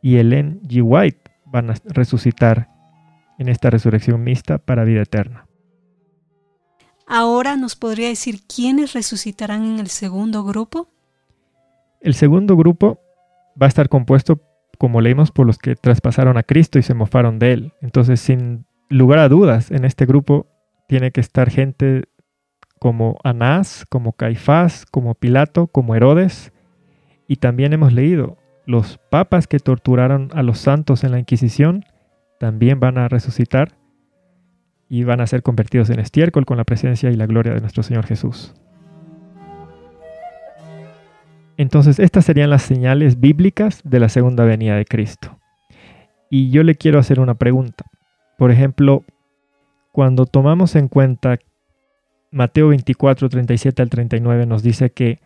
y 0.00 0.18
Ellen 0.18 0.60
G. 0.62 0.80
White 0.84 1.28
van 1.44 1.70
a 1.70 1.74
resucitar 1.86 2.68
en 3.40 3.48
esta 3.48 3.70
resurrección 3.70 4.22
mixta 4.22 4.58
para 4.58 4.84
vida 4.84 5.02
eterna. 5.02 5.48
Ahora 7.08 7.56
nos 7.56 7.74
podría 7.74 8.06
decir 8.06 8.42
quiénes 8.46 8.92
resucitarán 8.92 9.64
en 9.64 9.80
el 9.80 9.88
segundo 9.88 10.44
grupo. 10.44 10.88
El 12.00 12.14
segundo 12.14 12.56
grupo 12.56 13.00
va 13.60 13.66
a 13.66 13.68
estar 13.68 13.88
compuesto, 13.88 14.40
como 14.78 15.00
leímos, 15.00 15.30
por 15.32 15.46
los 15.46 15.58
que 15.58 15.74
traspasaron 15.74 16.36
a 16.36 16.42
Cristo 16.42 16.78
y 16.78 16.82
se 16.82 16.94
mofaron 16.94 17.38
de 17.38 17.52
él. 17.52 17.72
Entonces, 17.82 18.20
sin 18.20 18.64
lugar 18.88 19.18
a 19.18 19.28
dudas, 19.28 19.70
en 19.70 19.84
este 19.84 20.06
grupo 20.06 20.46
tiene 20.88 21.10
que 21.10 21.20
estar 21.20 21.50
gente 21.50 22.04
como 22.78 23.18
Anás, 23.24 23.84
como 23.88 24.12
Caifás, 24.12 24.86
como 24.86 25.14
Pilato, 25.14 25.66
como 25.66 25.94
Herodes, 25.94 26.52
y 27.26 27.36
también 27.36 27.72
hemos 27.72 27.92
leído, 27.92 28.38
los 28.66 28.98
papas 29.10 29.46
que 29.46 29.58
torturaron 29.58 30.30
a 30.32 30.42
los 30.42 30.58
santos 30.58 31.04
en 31.04 31.12
la 31.12 31.18
Inquisición 31.18 31.84
también 32.38 32.80
van 32.80 32.98
a 32.98 33.08
resucitar 33.08 33.76
y 34.88 35.04
van 35.04 35.20
a 35.20 35.26
ser 35.26 35.42
convertidos 35.42 35.90
en 35.90 36.00
estiércol 36.00 36.46
con 36.46 36.56
la 36.56 36.64
presencia 36.64 37.10
y 37.10 37.16
la 37.16 37.26
gloria 37.26 37.52
de 37.52 37.60
nuestro 37.60 37.82
Señor 37.82 38.06
Jesús. 38.06 38.54
Entonces, 41.58 41.98
estas 41.98 42.24
serían 42.24 42.50
las 42.50 42.62
señales 42.62 43.20
bíblicas 43.20 43.82
de 43.84 43.98
la 44.00 44.08
segunda 44.08 44.44
venida 44.44 44.76
de 44.76 44.84
Cristo. 44.84 45.38
Y 46.30 46.50
yo 46.50 46.62
le 46.62 46.76
quiero 46.76 47.00
hacer 47.00 47.18
una 47.20 47.34
pregunta. 47.34 47.84
Por 48.38 48.52
ejemplo, 48.52 49.04
cuando 49.90 50.24
tomamos 50.24 50.76
en 50.76 50.86
cuenta 50.88 51.36
Mateo 52.30 52.68
24, 52.68 53.28
37 53.28 53.82
al 53.82 53.90
39 53.90 54.46
nos 54.46 54.62
dice 54.62 54.90
que 54.90 55.18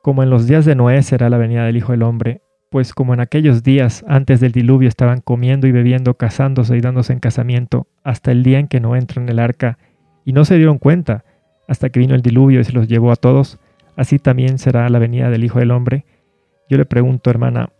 como 0.00 0.22
en 0.22 0.30
los 0.30 0.46
días 0.46 0.64
de 0.64 0.76
Noé 0.76 1.02
será 1.02 1.28
la 1.28 1.38
venida 1.38 1.64
del 1.64 1.78
Hijo 1.78 1.92
del 1.92 2.02
Hombre, 2.02 2.42
pues 2.70 2.92
como 2.92 3.14
en 3.14 3.20
aquellos 3.20 3.64
días 3.64 4.04
antes 4.06 4.38
del 4.38 4.52
diluvio 4.52 4.88
estaban 4.88 5.22
comiendo 5.22 5.66
y 5.66 5.72
bebiendo, 5.72 6.14
casándose 6.14 6.76
y 6.76 6.80
dándose 6.80 7.14
en 7.14 7.20
casamiento, 7.20 7.88
hasta 8.04 8.30
el 8.30 8.42
día 8.42 8.58
en 8.58 8.68
que 8.68 8.80
no 8.80 8.94
entró 8.94 9.22
en 9.22 9.28
el 9.28 9.38
arca, 9.38 9.78
y 10.24 10.32
no 10.32 10.44
se 10.44 10.56
dieron 10.56 10.78
cuenta, 10.78 11.24
hasta 11.66 11.88
que 11.88 12.00
vino 12.00 12.14
el 12.14 12.22
diluvio 12.22 12.60
y 12.60 12.64
se 12.64 12.72
los 12.72 12.86
llevó 12.86 13.10
a 13.10 13.16
todos, 13.16 13.58
así 13.96 14.18
también 14.18 14.58
será 14.58 14.88
la 14.88 14.98
venida 14.98 15.30
del 15.30 15.44
Hijo 15.44 15.58
del 15.58 15.70
Hombre. 15.70 16.04
Yo 16.68 16.76
le 16.76 16.84
pregunto, 16.84 17.30
hermana, 17.30 17.70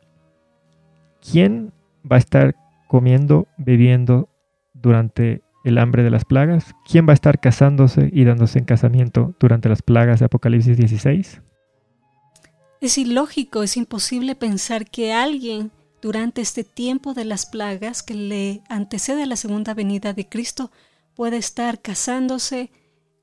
¿quién 1.20 1.72
va 2.10 2.16
a 2.16 2.18
estar 2.18 2.54
comiendo, 2.88 3.48
bebiendo 3.56 4.28
durante 4.74 5.42
el 5.64 5.78
hambre 5.78 6.02
de 6.02 6.10
las 6.10 6.24
plagas? 6.24 6.74
¿Quién 6.88 7.06
va 7.08 7.12
a 7.12 7.14
estar 7.14 7.40
casándose 7.40 8.10
y 8.12 8.24
dándose 8.24 8.58
en 8.58 8.66
casamiento 8.66 9.34
durante 9.40 9.68
las 9.68 9.82
plagas 9.82 10.20
de 10.20 10.26
Apocalipsis 10.26 10.76
16? 10.76 11.42
Es 12.80 12.98
ilógico, 12.98 13.62
es 13.62 13.76
imposible 13.76 14.34
pensar 14.34 14.90
que 14.90 15.12
alguien 15.12 15.70
durante 16.02 16.42
este 16.42 16.64
tiempo 16.64 17.14
de 17.14 17.24
las 17.24 17.46
plagas 17.46 18.02
que 18.02 18.12
le 18.12 18.62
antecede 18.68 19.22
a 19.22 19.26
la 19.26 19.36
segunda 19.36 19.72
venida 19.72 20.12
de 20.12 20.28
Cristo 20.28 20.70
pueda 21.14 21.36
estar 21.38 21.80
casándose, 21.80 22.70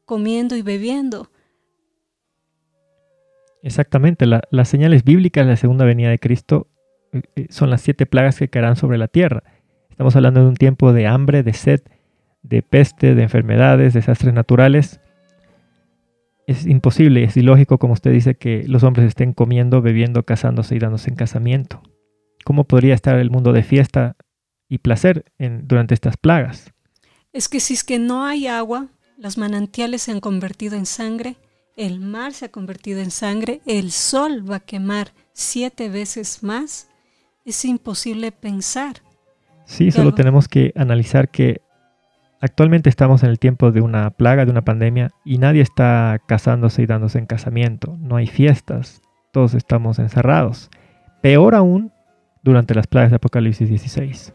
comiendo 0.05 0.55
y 0.55 0.63
bebiendo. 0.63 1.29
Exactamente, 3.63 4.25
las 4.25 4.67
señales 4.67 5.03
bíblicas 5.03 5.45
de 5.45 5.51
la 5.51 5.57
segunda 5.57 5.85
venida 5.85 6.09
de 6.09 6.19
Cristo 6.19 6.67
eh, 7.13 7.21
eh, 7.35 7.47
son 7.49 7.69
las 7.69 7.81
siete 7.81 8.05
plagas 8.05 8.39
que 8.39 8.49
caerán 8.49 8.75
sobre 8.75 8.97
la 8.97 9.07
tierra. 9.07 9.43
Estamos 9.89 10.15
hablando 10.15 10.41
de 10.41 10.47
un 10.47 10.55
tiempo 10.55 10.93
de 10.93 11.07
hambre, 11.07 11.43
de 11.43 11.53
sed, 11.53 11.81
de 12.41 12.63
peste, 12.63 13.13
de 13.13 13.21
enfermedades, 13.21 13.93
desastres 13.93 14.33
naturales 14.33 14.99
es 16.51 16.65
imposible, 16.65 17.23
es 17.23 17.37
ilógico, 17.37 17.77
como 17.77 17.93
usted 17.93 18.11
dice, 18.11 18.35
que 18.35 18.63
los 18.67 18.83
hombres 18.83 19.07
estén 19.07 19.33
comiendo, 19.33 19.81
bebiendo, 19.81 20.23
casándose 20.23 20.75
y 20.75 20.79
dándose 20.79 21.09
en 21.09 21.15
casamiento. 21.15 21.81
¿Cómo 22.45 22.65
podría 22.65 22.93
estar 22.93 23.17
el 23.17 23.31
mundo 23.31 23.53
de 23.53 23.63
fiesta 23.63 24.15
y 24.67 24.79
placer 24.79 25.25
durante 25.39 25.93
estas 25.93 26.17
plagas? 26.17 26.73
Es 27.33 27.49
que 27.49 27.59
si 27.59 27.73
es 27.73 27.83
que 27.83 27.99
no 27.99 28.25
hay 28.25 28.47
agua, 28.47 28.87
los 29.17 29.37
manantiales 29.37 30.03
se 30.03 30.11
han 30.11 30.19
convertido 30.19 30.75
en 30.75 30.85
sangre 30.85 31.37
el 31.75 31.99
mar 31.99 32.33
se 32.33 32.45
ha 32.45 32.49
convertido 32.49 32.99
en 32.99 33.11
sangre, 33.11 33.61
el 33.65 33.91
sol 33.91 34.49
va 34.49 34.57
a 34.57 34.59
quemar 34.59 35.13
siete 35.33 35.89
veces 35.89 36.43
más, 36.43 36.89
es 37.45 37.65
imposible 37.65 38.31
pensar. 38.31 38.97
Sí, 39.65 39.91
solo 39.91 40.13
tenemos 40.13 40.47
que 40.47 40.73
analizar 40.75 41.29
que 41.29 41.61
actualmente 42.41 42.89
estamos 42.89 43.23
en 43.23 43.29
el 43.29 43.39
tiempo 43.39 43.71
de 43.71 43.81
una 43.81 44.09
plaga, 44.11 44.45
de 44.45 44.51
una 44.51 44.63
pandemia, 44.63 45.11
y 45.23 45.37
nadie 45.37 45.61
está 45.61 46.19
casándose 46.27 46.81
y 46.81 46.85
dándose 46.85 47.19
en 47.19 47.25
casamiento. 47.25 47.97
No 48.01 48.17
hay 48.17 48.27
fiestas, 48.27 49.01
todos 49.31 49.53
estamos 49.53 49.99
encerrados. 49.99 50.69
Peor 51.21 51.55
aún 51.55 51.91
durante 52.43 52.75
las 52.75 52.87
plagas 52.87 53.11
de 53.11 53.17
Apocalipsis 53.17 53.69
16. 53.69 54.33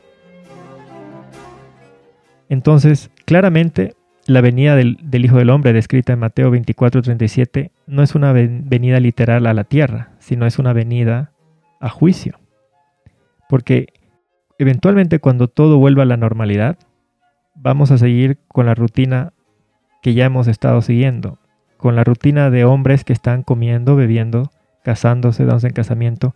Entonces, 2.48 3.10
claramente, 3.24 3.94
la 4.26 4.40
venida 4.40 4.74
del, 4.74 5.24
Hijo 5.24 5.38
del 5.38 5.50
Hombre, 5.50 5.72
descrita 5.72 6.12
en 6.12 6.18
Mateo 6.18 6.50
24:37, 6.50 7.70
no 7.86 8.02
es 8.02 8.14
una 8.14 8.32
venida 8.32 9.00
literal 9.00 9.46
a 9.46 9.54
la 9.54 9.64
tierra, 9.64 10.10
sino 10.18 10.46
es 10.46 10.58
una 10.58 10.72
venida 10.72 11.32
a 11.80 11.88
juicio. 11.88 12.38
Porque 13.48 13.86
eventualmente 14.58 15.20
cuando 15.20 15.48
todo 15.48 15.78
vuelva 15.78 16.02
a 16.02 16.06
la 16.06 16.16
normalidad, 16.16 16.78
vamos 17.54 17.90
a 17.90 17.98
seguir 17.98 18.38
con 18.48 18.66
la 18.66 18.74
rutina 18.74 19.32
que 20.02 20.14
ya 20.14 20.26
hemos 20.26 20.48
estado 20.48 20.82
siguiendo, 20.82 21.38
con 21.76 21.94
la 21.94 22.04
rutina 22.04 22.50
de 22.50 22.64
hombres 22.64 23.04
que 23.04 23.12
están 23.12 23.42
comiendo, 23.42 23.96
bebiendo, 23.96 24.50
casándose, 24.82 25.44
dándose 25.44 25.68
en 25.68 25.72
casamiento, 25.72 26.34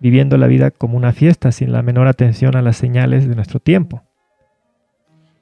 viviendo 0.00 0.36
la 0.36 0.46
vida 0.48 0.70
como 0.70 0.96
una 0.96 1.12
fiesta 1.12 1.52
sin 1.52 1.72
la 1.72 1.82
menor 1.82 2.08
atención 2.08 2.56
a 2.56 2.62
las 2.62 2.76
señales 2.76 3.28
de 3.28 3.36
nuestro 3.36 3.60
tiempo. 3.60 4.02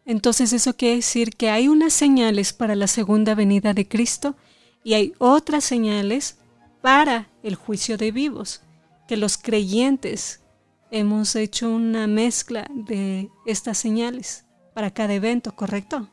Entonces 0.08 0.54
eso 0.54 0.74
quiere 0.74 0.96
decir 0.96 1.36
que 1.36 1.50
hay 1.50 1.68
unas 1.68 1.92
señales 1.92 2.54
para 2.54 2.74
la 2.74 2.86
segunda 2.86 3.34
venida 3.34 3.74
de 3.74 3.86
Cristo 3.86 4.36
y 4.82 4.94
hay 4.94 5.12
otras 5.18 5.64
señales 5.64 6.40
para 6.80 7.28
el 7.42 7.56
juicio 7.56 7.98
de 7.98 8.10
vivos, 8.10 8.62
que 9.06 9.18
los 9.18 9.36
creyentes 9.36 10.42
hemos 10.90 11.36
hecho 11.36 11.68
una 11.68 12.06
mezcla 12.06 12.66
de 12.70 13.28
estas 13.44 13.76
señales 13.76 14.46
para 14.72 14.92
cada 14.92 15.12
evento, 15.12 15.54
¿correcto? 15.54 16.08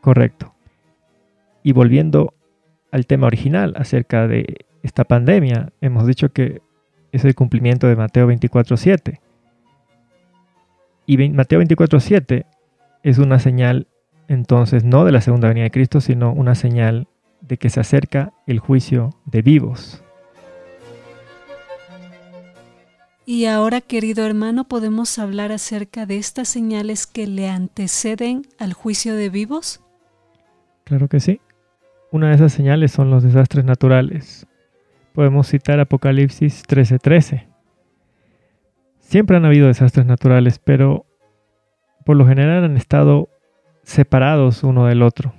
Correcto. 0.00 0.54
Y 1.62 1.72
volviendo 1.72 2.32
al 2.92 3.06
tema 3.06 3.26
original 3.26 3.74
acerca 3.76 4.26
de 4.26 4.64
esta 4.82 5.04
pandemia, 5.04 5.70
hemos 5.82 6.06
dicho 6.06 6.32
que 6.32 6.62
es 7.12 7.26
el 7.26 7.34
cumplimiento 7.34 7.88
de 7.88 7.96
Mateo 7.96 8.26
24.7. 8.26 9.20
Y 11.04 11.28
Mateo 11.28 11.60
24.7 11.60 12.46
es 13.04 13.18
una 13.18 13.38
señal 13.38 13.86
entonces 14.26 14.82
no 14.84 15.04
de 15.04 15.12
la 15.12 15.20
segunda 15.20 15.48
venida 15.48 15.64
de 15.64 15.70
Cristo, 15.70 16.00
sino 16.00 16.32
una 16.32 16.54
señal 16.54 17.06
de 17.42 17.58
que 17.58 17.68
se 17.68 17.78
acerca 17.78 18.32
el 18.46 18.58
juicio 18.58 19.10
de 19.26 19.42
vivos. 19.42 20.02
Y 23.26 23.46
ahora, 23.46 23.80
querido 23.80 24.26
hermano, 24.26 24.64
podemos 24.64 25.18
hablar 25.18 25.52
acerca 25.52 26.06
de 26.06 26.18
estas 26.18 26.48
señales 26.48 27.06
que 27.06 27.26
le 27.26 27.48
anteceden 27.48 28.42
al 28.58 28.72
juicio 28.72 29.14
de 29.14 29.28
vivos. 29.30 29.80
Claro 30.84 31.08
que 31.08 31.20
sí. 31.20 31.40
Una 32.10 32.28
de 32.28 32.36
esas 32.36 32.52
señales 32.52 32.92
son 32.92 33.10
los 33.10 33.22
desastres 33.22 33.64
naturales. 33.64 34.46
Podemos 35.12 35.48
citar 35.48 35.80
Apocalipsis 35.80 36.62
13:13. 36.66 37.46
Siempre 39.00 39.36
han 39.36 39.44
habido 39.44 39.68
desastres 39.68 40.06
naturales, 40.06 40.58
pero 40.58 41.06
por 42.04 42.16
lo 42.16 42.26
general 42.26 42.64
han 42.64 42.76
estado 42.76 43.28
separados 43.82 44.62
uno 44.62 44.86
del 44.86 45.02
otro. 45.02 45.34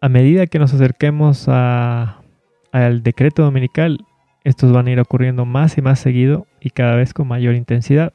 A 0.00 0.08
medida 0.08 0.46
que 0.46 0.58
nos 0.58 0.74
acerquemos 0.74 1.48
al 1.48 3.02
decreto 3.02 3.42
dominical, 3.42 4.04
estos 4.44 4.72
van 4.72 4.88
a 4.88 4.90
ir 4.90 5.00
ocurriendo 5.00 5.44
más 5.44 5.78
y 5.78 5.82
más 5.82 6.00
seguido 6.00 6.46
y 6.60 6.70
cada 6.70 6.96
vez 6.96 7.14
con 7.14 7.28
mayor 7.28 7.54
intensidad. 7.54 8.12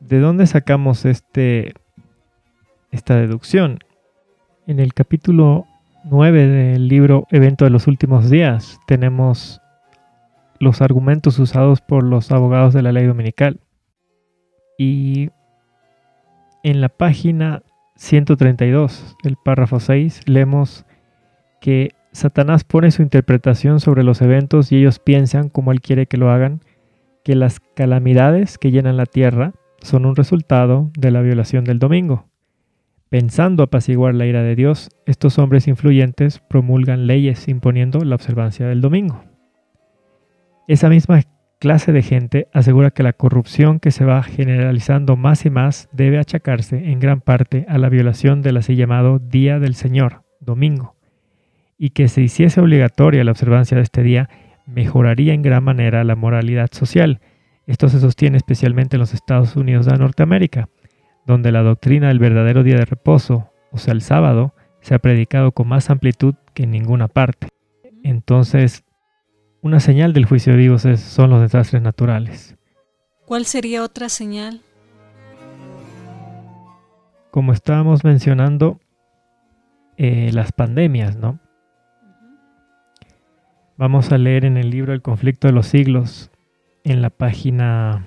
¿De 0.00 0.18
dónde 0.18 0.46
sacamos 0.46 1.04
este, 1.04 1.74
esta 2.90 3.16
deducción? 3.16 3.78
En 4.66 4.80
el 4.80 4.94
capítulo 4.94 5.66
9 6.04 6.46
del 6.46 6.88
libro 6.88 7.26
Evento 7.30 7.64
de 7.64 7.70
los 7.70 7.86
Últimos 7.86 8.30
Días 8.30 8.80
tenemos 8.86 9.60
los 10.58 10.82
argumentos 10.82 11.38
usados 11.38 11.80
por 11.80 12.02
los 12.02 12.32
abogados 12.32 12.74
de 12.74 12.82
la 12.82 12.92
ley 12.92 13.06
dominical. 13.06 13.60
Y 14.78 15.30
en 16.62 16.80
la 16.80 16.88
página 16.88 17.62
132 17.96 19.16
del 19.22 19.36
párrafo 19.36 19.80
6 19.80 20.22
leemos 20.26 20.84
que 21.60 21.90
Satanás 22.12 22.64
pone 22.64 22.90
su 22.90 23.02
interpretación 23.02 23.80
sobre 23.80 24.02
los 24.02 24.20
eventos 24.22 24.72
y 24.72 24.76
ellos 24.76 24.98
piensan, 24.98 25.48
como 25.48 25.72
él 25.72 25.80
quiere 25.80 26.06
que 26.06 26.16
lo 26.16 26.30
hagan, 26.30 26.60
que 27.24 27.34
las 27.34 27.60
calamidades 27.60 28.58
que 28.58 28.70
llenan 28.70 28.96
la 28.96 29.06
tierra 29.06 29.52
son 29.80 30.06
un 30.06 30.16
resultado 30.16 30.90
de 30.98 31.10
la 31.10 31.20
violación 31.20 31.64
del 31.64 31.78
domingo. 31.78 32.26
Pensando 33.10 33.62
apaciguar 33.62 34.14
la 34.14 34.26
ira 34.26 34.42
de 34.42 34.54
Dios, 34.54 34.88
estos 35.04 35.38
hombres 35.38 35.68
influyentes 35.68 36.38
promulgan 36.38 37.06
leyes 37.06 37.48
imponiendo 37.48 38.00
la 38.04 38.14
observancia 38.14 38.66
del 38.66 38.80
domingo. 38.80 39.24
Esa 40.68 40.88
misma 40.88 41.20
clase 41.60 41.92
de 41.92 42.02
gente 42.02 42.48
asegura 42.52 42.90
que 42.90 43.02
la 43.02 43.12
corrupción 43.12 43.80
que 43.80 43.90
se 43.90 44.06
va 44.06 44.22
generalizando 44.22 45.16
más 45.16 45.44
y 45.44 45.50
más 45.50 45.88
debe 45.92 46.18
achacarse 46.18 46.90
en 46.90 46.98
gran 46.98 47.20
parte 47.20 47.66
a 47.68 47.76
la 47.76 47.90
violación 47.90 48.40
del 48.40 48.56
así 48.56 48.74
llamado 48.74 49.18
Día 49.18 49.60
del 49.60 49.74
Señor, 49.74 50.22
domingo, 50.40 50.96
y 51.78 51.90
que 51.90 52.08
se 52.08 52.22
hiciese 52.22 52.60
obligatoria 52.60 53.22
la 53.22 53.30
observancia 53.30 53.76
de 53.76 53.82
este 53.82 54.02
día 54.02 54.30
mejoraría 54.66 55.34
en 55.34 55.42
gran 55.42 55.62
manera 55.62 56.02
la 56.02 56.16
moralidad 56.16 56.70
social. 56.72 57.20
Esto 57.66 57.90
se 57.90 58.00
sostiene 58.00 58.38
especialmente 58.38 58.96
en 58.96 59.00
los 59.00 59.12
Estados 59.12 59.54
Unidos 59.54 59.84
de 59.84 59.98
Norteamérica, 59.98 60.70
donde 61.26 61.52
la 61.52 61.62
doctrina 61.62 62.08
del 62.08 62.18
verdadero 62.18 62.62
día 62.62 62.76
de 62.76 62.86
reposo, 62.86 63.50
o 63.70 63.76
sea 63.76 63.92
el 63.92 64.00
sábado, 64.00 64.54
se 64.80 64.94
ha 64.94 64.98
predicado 64.98 65.52
con 65.52 65.68
más 65.68 65.90
amplitud 65.90 66.34
que 66.54 66.62
en 66.62 66.70
ninguna 66.70 67.06
parte. 67.06 67.48
Entonces, 68.02 68.82
una 69.62 69.80
señal 69.80 70.12
del 70.12 70.24
juicio 70.24 70.52
de 70.52 70.58
vivos 70.58 70.82
son 70.82 71.30
los 71.30 71.40
desastres 71.40 71.82
naturales. 71.82 72.56
¿Cuál 73.26 73.44
sería 73.44 73.82
otra 73.82 74.08
señal? 74.08 74.62
Como 77.30 77.52
estábamos 77.52 78.02
mencionando, 78.02 78.80
eh, 79.96 80.30
las 80.32 80.52
pandemias, 80.52 81.16
¿no? 81.16 81.38
Vamos 83.76 84.10
a 84.12 84.18
leer 84.18 84.44
en 84.44 84.56
el 84.56 84.70
libro 84.70 84.92
El 84.92 85.02
conflicto 85.02 85.46
de 85.46 85.52
los 85.52 85.66
siglos, 85.66 86.30
en 86.82 87.02
la 87.02 87.10
página 87.10 88.06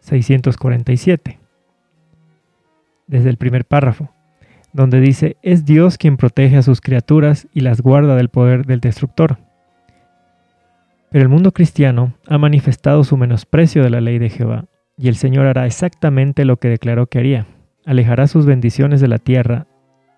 647, 0.00 1.38
desde 3.06 3.28
el 3.28 3.36
primer 3.36 3.64
párrafo, 3.64 4.10
donde 4.72 5.00
dice, 5.00 5.36
es 5.42 5.64
Dios 5.64 5.98
quien 5.98 6.16
protege 6.16 6.56
a 6.56 6.62
sus 6.62 6.80
criaturas 6.80 7.46
y 7.52 7.60
las 7.60 7.80
guarda 7.80 8.16
del 8.16 8.30
poder 8.30 8.64
del 8.66 8.80
destructor 8.80 9.38
pero 11.14 11.22
el 11.22 11.28
mundo 11.28 11.52
cristiano 11.52 12.14
ha 12.26 12.38
manifestado 12.38 13.04
su 13.04 13.16
menosprecio 13.16 13.84
de 13.84 13.90
la 13.90 14.00
ley 14.00 14.18
de 14.18 14.30
Jehová, 14.30 14.64
y 14.98 15.06
el 15.06 15.14
Señor 15.14 15.46
hará 15.46 15.64
exactamente 15.64 16.44
lo 16.44 16.56
que 16.56 16.66
declaró 16.66 17.06
que 17.06 17.20
haría. 17.20 17.46
Alejará 17.86 18.26
sus 18.26 18.46
bendiciones 18.46 19.00
de 19.00 19.06
la 19.06 19.18
tierra 19.18 19.68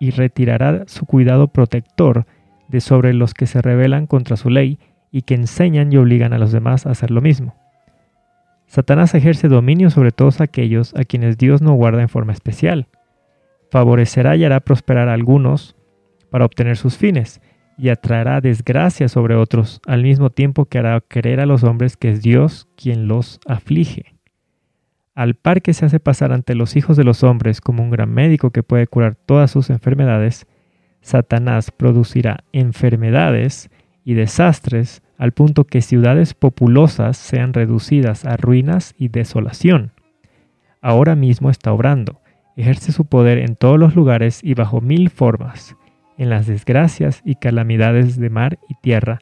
y 0.00 0.10
retirará 0.10 0.84
su 0.86 1.04
cuidado 1.04 1.48
protector 1.48 2.24
de 2.68 2.80
sobre 2.80 3.12
los 3.12 3.34
que 3.34 3.44
se 3.44 3.60
rebelan 3.60 4.06
contra 4.06 4.38
su 4.38 4.48
ley 4.48 4.78
y 5.12 5.20
que 5.20 5.34
enseñan 5.34 5.92
y 5.92 5.98
obligan 5.98 6.32
a 6.32 6.38
los 6.38 6.50
demás 6.50 6.86
a 6.86 6.92
hacer 6.92 7.10
lo 7.10 7.20
mismo. 7.20 7.54
Satanás 8.66 9.14
ejerce 9.14 9.48
dominio 9.48 9.90
sobre 9.90 10.12
todos 10.12 10.40
aquellos 10.40 10.94
a 10.96 11.04
quienes 11.04 11.36
Dios 11.36 11.60
no 11.60 11.74
guarda 11.74 12.00
en 12.00 12.08
forma 12.08 12.32
especial. 12.32 12.86
Favorecerá 13.70 14.34
y 14.36 14.46
hará 14.46 14.60
prosperar 14.60 15.10
a 15.10 15.12
algunos 15.12 15.76
para 16.30 16.46
obtener 16.46 16.78
sus 16.78 16.96
fines, 16.96 17.42
y 17.78 17.90
atraerá 17.90 18.40
desgracia 18.40 19.08
sobre 19.08 19.34
otros, 19.34 19.80
al 19.86 20.02
mismo 20.02 20.30
tiempo 20.30 20.64
que 20.64 20.78
hará 20.78 21.00
creer 21.00 21.40
a 21.40 21.46
los 21.46 21.62
hombres 21.64 21.96
que 21.96 22.10
es 22.10 22.22
Dios 22.22 22.68
quien 22.76 23.08
los 23.08 23.40
aflige. 23.46 24.14
Al 25.14 25.34
par 25.34 25.62
que 25.62 25.72
se 25.72 25.86
hace 25.86 26.00
pasar 26.00 26.32
ante 26.32 26.54
los 26.54 26.76
hijos 26.76 26.96
de 26.96 27.04
los 27.04 27.22
hombres 27.22 27.60
como 27.60 27.82
un 27.82 27.90
gran 27.90 28.12
médico 28.12 28.50
que 28.50 28.62
puede 28.62 28.86
curar 28.86 29.14
todas 29.14 29.50
sus 29.50 29.70
enfermedades, 29.70 30.46
Satanás 31.00 31.70
producirá 31.70 32.44
enfermedades 32.52 33.70
y 34.04 34.14
desastres 34.14 35.02
al 35.18 35.32
punto 35.32 35.64
que 35.64 35.80
ciudades 35.80 36.34
populosas 36.34 37.16
sean 37.16 37.54
reducidas 37.54 38.24
a 38.24 38.36
ruinas 38.36 38.94
y 38.98 39.08
desolación. 39.08 39.92
Ahora 40.82 41.16
mismo 41.16 41.50
está 41.50 41.72
obrando, 41.72 42.20
ejerce 42.56 42.92
su 42.92 43.06
poder 43.06 43.38
en 43.38 43.56
todos 43.56 43.78
los 43.78 43.94
lugares 43.96 44.40
y 44.42 44.54
bajo 44.54 44.80
mil 44.80 45.08
formas 45.10 45.76
en 46.18 46.30
las 46.30 46.46
desgracias 46.46 47.22
y 47.24 47.36
calamidades 47.36 48.18
de 48.18 48.30
mar 48.30 48.58
y 48.68 48.74
tierra, 48.74 49.20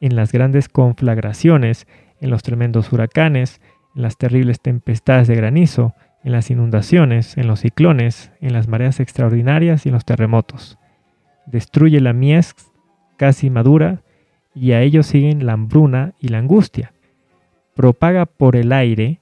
en 0.00 0.16
las 0.16 0.32
grandes 0.32 0.68
conflagraciones, 0.68 1.86
en 2.20 2.30
los 2.30 2.42
tremendos 2.42 2.92
huracanes, 2.92 3.60
en 3.94 4.02
las 4.02 4.16
terribles 4.16 4.60
tempestades 4.60 5.28
de 5.28 5.36
granizo, 5.36 5.94
en 6.22 6.32
las 6.32 6.50
inundaciones, 6.50 7.36
en 7.36 7.46
los 7.46 7.60
ciclones, 7.60 8.32
en 8.40 8.52
las 8.52 8.68
mareas 8.68 9.00
extraordinarias 9.00 9.84
y 9.84 9.88
en 9.88 9.94
los 9.94 10.04
terremotos. 10.04 10.78
Destruye 11.46 12.00
la 12.00 12.12
mies 12.12 12.54
casi 13.16 13.50
madura, 13.50 14.02
y 14.54 14.72
a 14.72 14.82
ellos 14.82 15.06
siguen 15.06 15.46
la 15.46 15.52
hambruna 15.52 16.14
y 16.20 16.28
la 16.28 16.38
angustia. 16.38 16.92
Propaga 17.74 18.26
por 18.26 18.56
el 18.56 18.72
aire 18.72 19.20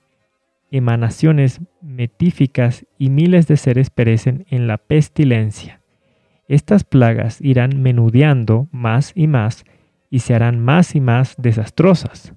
emanaciones 0.70 1.61
metíficas 1.81 2.87
y 2.98 3.11
miles 3.11 3.46
de 3.46 3.57
seres 3.57 3.90
perecen 3.90 4.46
en 4.50 4.66
la 4.66 4.78
pestilencia. 4.78 5.81
Estas 6.48 6.82
plagas 6.82 7.40
irán 7.42 7.82
menudeando 7.82 8.68
más 8.72 9.12
y 9.14 9.26
más 9.26 9.64
y 10.11 10.20
se 10.20 10.34
harán 10.34 10.58
más 10.58 10.94
y 10.94 11.00
más 11.00 11.34
desastrosas. 11.37 12.32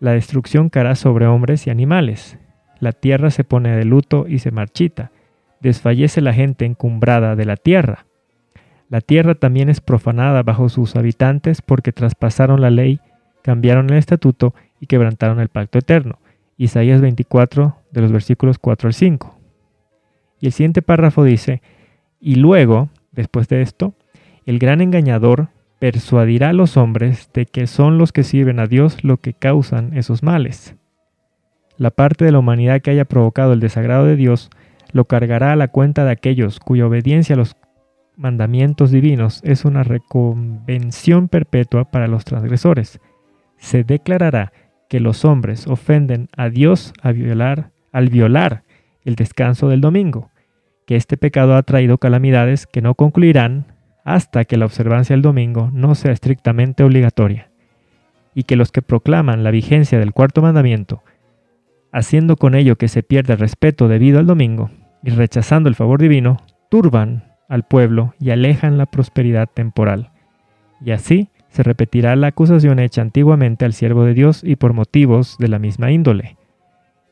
La 0.00 0.12
destrucción 0.12 0.70
caerá 0.70 0.94
sobre 0.94 1.26
hombres 1.26 1.66
y 1.66 1.70
animales. 1.70 2.38
La 2.80 2.92
tierra 2.92 3.30
se 3.30 3.44
pone 3.44 3.76
de 3.76 3.84
luto 3.84 4.26
y 4.26 4.38
se 4.38 4.50
marchita. 4.50 5.12
Desfallece 5.60 6.20
la 6.20 6.32
gente 6.32 6.64
encumbrada 6.64 7.36
de 7.36 7.44
la 7.44 7.56
tierra. 7.56 8.06
La 8.88 9.00
tierra 9.00 9.34
también 9.34 9.68
es 9.68 9.80
profanada 9.80 10.42
bajo 10.42 10.68
sus 10.68 10.96
habitantes 10.96 11.62
porque 11.62 11.92
traspasaron 11.92 12.60
la 12.60 12.70
ley, 12.70 13.00
cambiaron 13.42 13.90
el 13.90 13.98
estatuto 13.98 14.54
y 14.80 14.86
quebrantaron 14.86 15.40
el 15.40 15.48
pacto 15.48 15.78
eterno. 15.78 16.18
Isaías 16.56 17.00
24 17.00 17.76
de 17.90 18.00
los 18.00 18.12
versículos 18.12 18.58
4 18.58 18.88
al 18.88 18.94
5. 18.94 19.38
Y 20.40 20.46
el 20.46 20.52
siguiente 20.52 20.82
párrafo 20.82 21.24
dice, 21.24 21.62
y 22.20 22.36
luego, 22.36 22.90
después 23.14 23.48
de 23.48 23.62
esto, 23.62 23.94
el 24.46 24.58
gran 24.58 24.80
engañador 24.80 25.48
persuadirá 25.78 26.50
a 26.50 26.54
los 26.54 26.76
hombres 26.76 27.30
de 27.34 27.46
que 27.46 27.66
son 27.66 27.98
los 27.98 28.12
que 28.12 28.22
sirven 28.22 28.58
a 28.58 28.66
Dios 28.66 29.04
lo 29.04 29.18
que 29.18 29.34
causan 29.34 29.96
esos 29.96 30.22
males. 30.22 30.76
La 31.76 31.90
parte 31.90 32.24
de 32.24 32.32
la 32.32 32.38
humanidad 32.38 32.80
que 32.80 32.90
haya 32.90 33.04
provocado 33.04 33.52
el 33.52 33.60
desagrado 33.60 34.06
de 34.06 34.16
Dios 34.16 34.50
lo 34.92 35.06
cargará 35.06 35.52
a 35.52 35.56
la 35.56 35.68
cuenta 35.68 36.04
de 36.04 36.12
aquellos 36.12 36.60
cuya 36.60 36.86
obediencia 36.86 37.34
a 37.34 37.38
los 37.38 37.56
mandamientos 38.16 38.90
divinos 38.92 39.40
es 39.44 39.64
una 39.64 39.82
reconvención 39.82 41.28
perpetua 41.28 41.90
para 41.90 42.06
los 42.06 42.24
transgresores. 42.24 43.00
Se 43.56 43.82
declarará 43.82 44.52
que 44.88 45.00
los 45.00 45.24
hombres 45.24 45.66
ofenden 45.66 46.28
a 46.36 46.48
Dios 46.48 46.92
violar, 47.02 47.70
al 47.92 48.08
violar 48.08 48.62
el 49.04 49.16
descanso 49.16 49.68
del 49.68 49.80
domingo, 49.80 50.30
que 50.86 50.96
este 50.96 51.16
pecado 51.16 51.56
ha 51.56 51.62
traído 51.62 51.98
calamidades 51.98 52.66
que 52.66 52.82
no 52.82 52.94
concluirán 52.94 53.66
hasta 54.04 54.44
que 54.44 54.56
la 54.56 54.66
observancia 54.66 55.14
del 55.14 55.22
domingo 55.22 55.70
no 55.72 55.94
sea 55.94 56.12
estrictamente 56.12 56.84
obligatoria, 56.84 57.50
y 58.34 58.42
que 58.42 58.56
los 58.56 58.70
que 58.70 58.82
proclaman 58.82 59.44
la 59.44 59.50
vigencia 59.50 59.98
del 59.98 60.12
cuarto 60.12 60.42
mandamiento, 60.42 61.02
haciendo 61.92 62.36
con 62.36 62.54
ello 62.54 62.76
que 62.76 62.88
se 62.88 63.02
pierda 63.02 63.34
el 63.34 63.40
respeto 63.40 63.88
debido 63.88 64.18
al 64.18 64.26
domingo, 64.26 64.70
y 65.02 65.10
rechazando 65.10 65.68
el 65.68 65.74
favor 65.74 66.00
divino, 66.00 66.38
turban 66.68 67.24
al 67.48 67.62
pueblo 67.64 68.14
y 68.18 68.30
alejan 68.30 68.78
la 68.78 68.86
prosperidad 68.86 69.48
temporal. 69.52 70.10
Y 70.84 70.90
así 70.90 71.28
se 71.48 71.62
repetirá 71.62 72.16
la 72.16 72.28
acusación 72.28 72.78
hecha 72.78 73.00
antiguamente 73.02 73.64
al 73.64 73.74
siervo 73.74 74.04
de 74.04 74.14
Dios 74.14 74.42
y 74.42 74.56
por 74.56 74.72
motivos 74.72 75.36
de 75.38 75.48
la 75.48 75.58
misma 75.58 75.92
índole. 75.92 76.36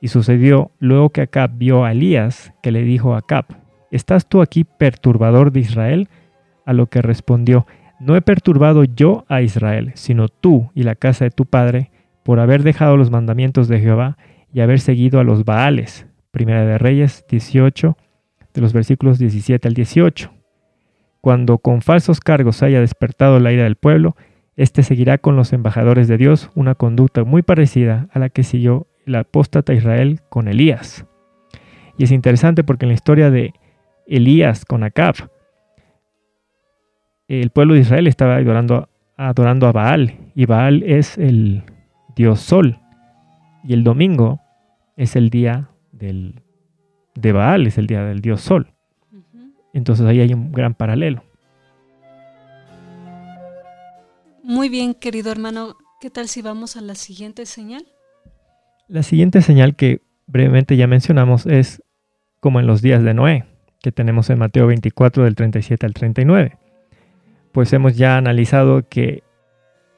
Y 0.01 0.09
sucedió 0.09 0.73
luego 0.81 1.11
que 1.11 1.21
Acab 1.21 1.53
vio 1.57 1.85
a 1.85 1.93
Elías, 1.93 2.53
que 2.63 2.73
le 2.73 2.83
dijo 2.83 3.15
a 3.15 3.19
Acab, 3.19 3.62
¿estás 3.92 4.28
tú 4.28 4.42
aquí 4.42 4.64
perturbador 4.64 5.52
de 5.52 5.61
Israel? 5.61 6.09
A 6.66 6.72
lo 6.72 6.87
que 6.87 7.02
respondió, 7.02 7.66
no 8.00 8.16
he 8.16 8.20
perturbado 8.20 8.83
yo 8.83 9.24
a 9.28 9.42
Israel, 9.42 9.92
sino 9.94 10.28
tú 10.28 10.72
y 10.74 10.83
la 10.83 10.96
casa 10.96 11.24
de 11.24 11.31
tu 11.31 11.46
padre, 11.46 11.92
por 12.24 12.40
haber 12.40 12.64
dejado 12.64 12.96
los 12.96 13.12
mandamientos 13.12 13.68
de 13.68 13.78
Jehová 13.78 14.16
y 14.52 14.61
haber 14.61 14.81
seguido 14.81 15.20
a 15.20 15.24
los 15.24 15.44
Baales. 15.44 16.07
Primera 16.33 16.64
de 16.64 16.78
Reyes 16.78 17.24
18, 17.28 17.96
de 18.55 18.61
los 18.61 18.72
versículos 18.72 19.18
17 19.18 19.68
al 19.68 19.74
18. 19.74 20.33
Cuando 21.20 21.59
con 21.59 21.83
falsos 21.83 22.20
cargos 22.20 22.62
haya 22.62 22.81
despertado 22.81 23.38
la 23.38 23.52
ira 23.52 23.64
del 23.64 23.76
pueblo, 23.76 24.16
éste 24.57 24.83
seguirá 24.83 25.18
con 25.18 25.37
los 25.37 25.52
embajadores 25.52 26.09
de 26.09 26.18
Dios 26.18 26.50
una 26.55 26.74
conducta 26.74 27.24
muy 27.24 27.42
parecida 27.42 28.09
a 28.12 28.18
la 28.18 28.28
que 28.28 28.42
siguió 28.42 28.88
el 29.07 29.14
apóstata 29.14 29.74
Israel 29.74 30.20
con 30.28 30.48
Elías. 30.48 31.07
Y 31.98 32.05
es 32.05 32.11
interesante 32.11 32.64
porque 32.64 32.85
en 32.85 32.88
la 32.88 32.94
historia 32.94 33.31
de 33.31 33.55
Elías 34.07 34.65
con 34.65 34.83
Acab, 34.85 35.15
el 37.29 37.51
pueblo 37.51 37.75
de 37.75 37.81
Israel 37.81 38.07
estaba 38.07 38.37
adorando, 38.37 38.88
adorando 39.17 39.67
a 39.67 39.73
Baal, 39.73 40.19
y 40.35 40.47
Baal 40.47 40.83
es 40.83 41.17
el 41.19 41.65
dios 42.15 42.41
sol, 42.41 42.79
y 43.65 43.73
el 43.73 43.85
domingo 43.85 44.41
es 44.97 45.17
el 45.17 45.31
día 45.31 45.71
del, 45.93 46.43
de 47.15 47.33
Baal, 47.33 47.67
es 47.67 47.79
el 47.79 47.87
día 47.87 48.05
del 48.05 48.21
dios 48.21 48.41
sol. 48.41 48.73
Entonces 49.73 50.05
ahí 50.07 50.21
hay 50.21 50.35
un 50.35 50.53
gran 50.53 50.75
paralelo. 50.75 51.23
Muy 54.43 54.69
bien, 54.69 54.93
querido 54.93 55.31
hermano. 55.31 55.77
¿Qué 56.01 56.11
tal 56.11 56.29
si 56.29 56.43
vamos 56.43 56.77
a 56.77 56.81
la 56.81 56.95
siguiente 56.95 57.47
señal? 57.47 57.87
La 58.88 59.03
siguiente 59.03 59.41
señal 59.41 59.77
que 59.77 60.03
brevemente 60.27 60.77
ya 60.77 60.87
mencionamos 60.87 61.47
es 61.47 61.83
como 62.41 62.61
en 62.61 62.67
los 62.67 62.83
días 62.83 63.03
de 63.05 63.15
Noé, 63.15 63.47
que 63.83 63.92
tenemos 63.92 64.31
en 64.31 64.38
Mateo 64.38 64.66
24 64.68 65.25
del 65.25 65.35
37 65.35 65.85
al 65.85 65.92
39. 65.92 66.59
Pues 67.53 67.73
hemos 67.73 67.97
ya 67.97 68.16
analizado 68.16 68.88
que 68.88 69.23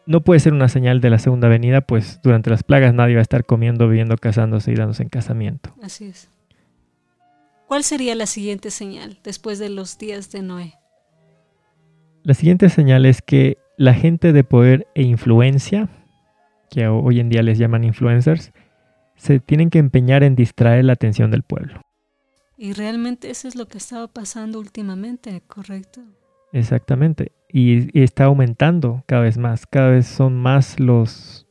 no 0.07 0.23
puede 0.23 0.41
ser 0.41 0.53
una 0.53 0.69
señal 0.69 1.01
de 1.01 1.11
la 1.11 1.19
segunda 1.19 1.49
venida, 1.49 1.81
pues 1.81 2.21
durante 2.23 2.51
las 2.51 2.63
plagas 2.63 2.95
nadie 2.95 3.15
va 3.15 3.21
a 3.21 3.23
estar 3.23 3.45
comiendo, 3.45 3.89
viviendo, 3.89 4.17
casándose 4.17 4.73
y 4.73 4.75
dándose 4.75 5.03
en 5.03 5.09
casamiento. 5.09 5.75
Así 5.83 6.07
es. 6.07 6.31
¿Cuál 7.69 7.85
sería 7.85 8.15
la 8.15 8.27
siguiente 8.27 8.71
señal 8.71 9.19
después 9.23 9.59
de 9.59 9.71
los 9.71 9.99
días 9.99 10.31
de 10.31 10.43
Noé? 10.43 10.75
La 12.23 12.35
siguiente 12.35 12.69
señal 12.69 13.07
es 13.07 13.23
que 13.23 13.59
la 13.77 13.95
gente 13.95 14.33
de 14.33 14.45
poder 14.45 14.87
e 14.95 15.03
influencia, 15.03 15.89
que 16.71 16.87
hoy 16.87 17.21
en 17.21 17.29
día 17.29 17.43
les 17.43 17.59
llaman 17.59 17.85
influencers, 17.85 18.53
se 19.17 19.41
tienen 19.41 19.71
que 19.71 19.79
empeñar 19.79 20.23
en 20.23 20.35
distraer 20.35 20.85
la 20.85 20.95
atención 20.95 21.31
del 21.31 21.43
pueblo. 21.43 21.84
Y 22.57 22.73
realmente 22.73 23.31
eso 23.31 23.49
es 23.49 23.57
lo 23.57 23.67
que 23.67 23.79
estaba 23.79 24.07
pasando 24.07 24.59
últimamente, 24.59 25.43
¿correcto? 25.47 26.01
Exactamente. 26.53 27.33
Y, 27.49 27.99
y, 27.99 28.03
está 28.03 28.25
aumentando 28.25 29.03
cada 29.07 29.23
vez 29.23 29.39
más. 29.39 29.67
Cada 29.67 29.91
vez 29.91 30.07
son 30.07 30.37
más 30.37 30.79
los 30.79 31.47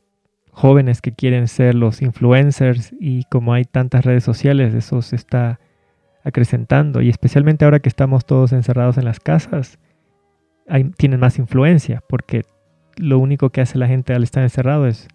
jóvenes 0.50 1.02
que 1.02 1.12
quieren 1.12 1.48
ser 1.48 1.74
los 1.74 2.00
influencers 2.00 2.94
y 3.00 3.24
como 3.24 3.52
hay 3.52 3.64
tantas 3.64 4.04
redes 4.04 4.24
sociales, 4.24 4.74
eso 4.74 5.02
se 5.02 5.16
está 5.16 5.58
acrecentando. 6.22 7.02
Y 7.02 7.10
especialmente 7.10 7.64
ahora 7.64 7.80
que 7.80 7.88
estamos 7.88 8.24
todos 8.24 8.52
encerrados 8.52 8.96
en 8.96 9.04
las 9.04 9.20
casas, 9.20 9.78
tienen 10.96 11.20
más 11.20 11.38
influencia, 11.38 12.02
porque 12.08 12.42
lo 12.96 13.18
único 13.18 13.50
que 13.50 13.60
hace 13.60 13.78
la 13.78 13.86
gente 13.86 14.14
al 14.14 14.22
estar 14.22 14.42
encerrado 14.42 14.86
es 14.86 15.08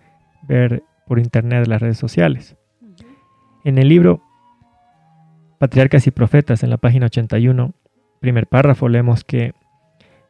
ver 0.43 0.83
por 1.07 1.19
internet 1.19 1.67
las 1.67 1.81
redes 1.81 1.97
sociales. 1.97 2.55
En 3.63 3.77
el 3.77 3.89
libro 3.89 4.21
Patriarcas 5.59 6.07
y 6.07 6.11
Profetas, 6.11 6.63
en 6.63 6.69
la 6.69 6.77
página 6.77 7.07
81, 7.07 7.73
primer 8.21 8.47
párrafo, 8.47 8.87
leemos 8.87 9.25
que 9.25 9.51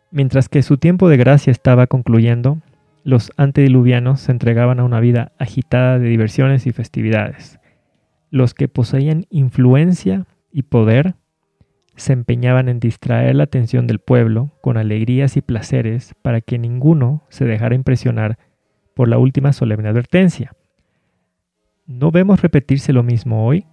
mientras 0.09 0.49
que 0.49 0.63
su 0.63 0.77
tiempo 0.77 1.07
de 1.07 1.17
gracia 1.17 1.51
estaba 1.51 1.85
concluyendo, 1.85 2.57
los 3.03 3.31
antediluvianos 3.37 4.21
se 4.21 4.31
entregaban 4.31 4.79
a 4.79 4.83
una 4.83 4.99
vida 4.99 5.31
agitada 5.37 5.99
de 5.99 6.09
diversiones 6.09 6.65
y 6.65 6.71
festividades. 6.71 7.59
Los 8.31 8.55
que 8.55 8.67
poseían 8.67 9.27
influencia 9.29 10.25
y 10.51 10.63
poder 10.63 11.13
se 11.95 12.13
empeñaban 12.13 12.67
en 12.67 12.79
distraer 12.79 13.35
la 13.35 13.43
atención 13.43 13.85
del 13.85 13.99
pueblo 13.99 14.51
con 14.61 14.77
alegrías 14.77 15.37
y 15.37 15.41
placeres 15.41 16.15
para 16.23 16.41
que 16.41 16.57
ninguno 16.57 17.23
se 17.29 17.45
dejara 17.45 17.75
impresionar 17.75 18.39
por 18.95 19.07
la 19.07 19.19
última 19.19 19.53
solemne 19.53 19.89
advertencia. 19.89 20.53
¿No 21.85 22.09
vemos 22.09 22.41
repetirse 22.41 22.93
lo 22.93 23.03
mismo 23.03 23.45
hoy? 23.45 23.67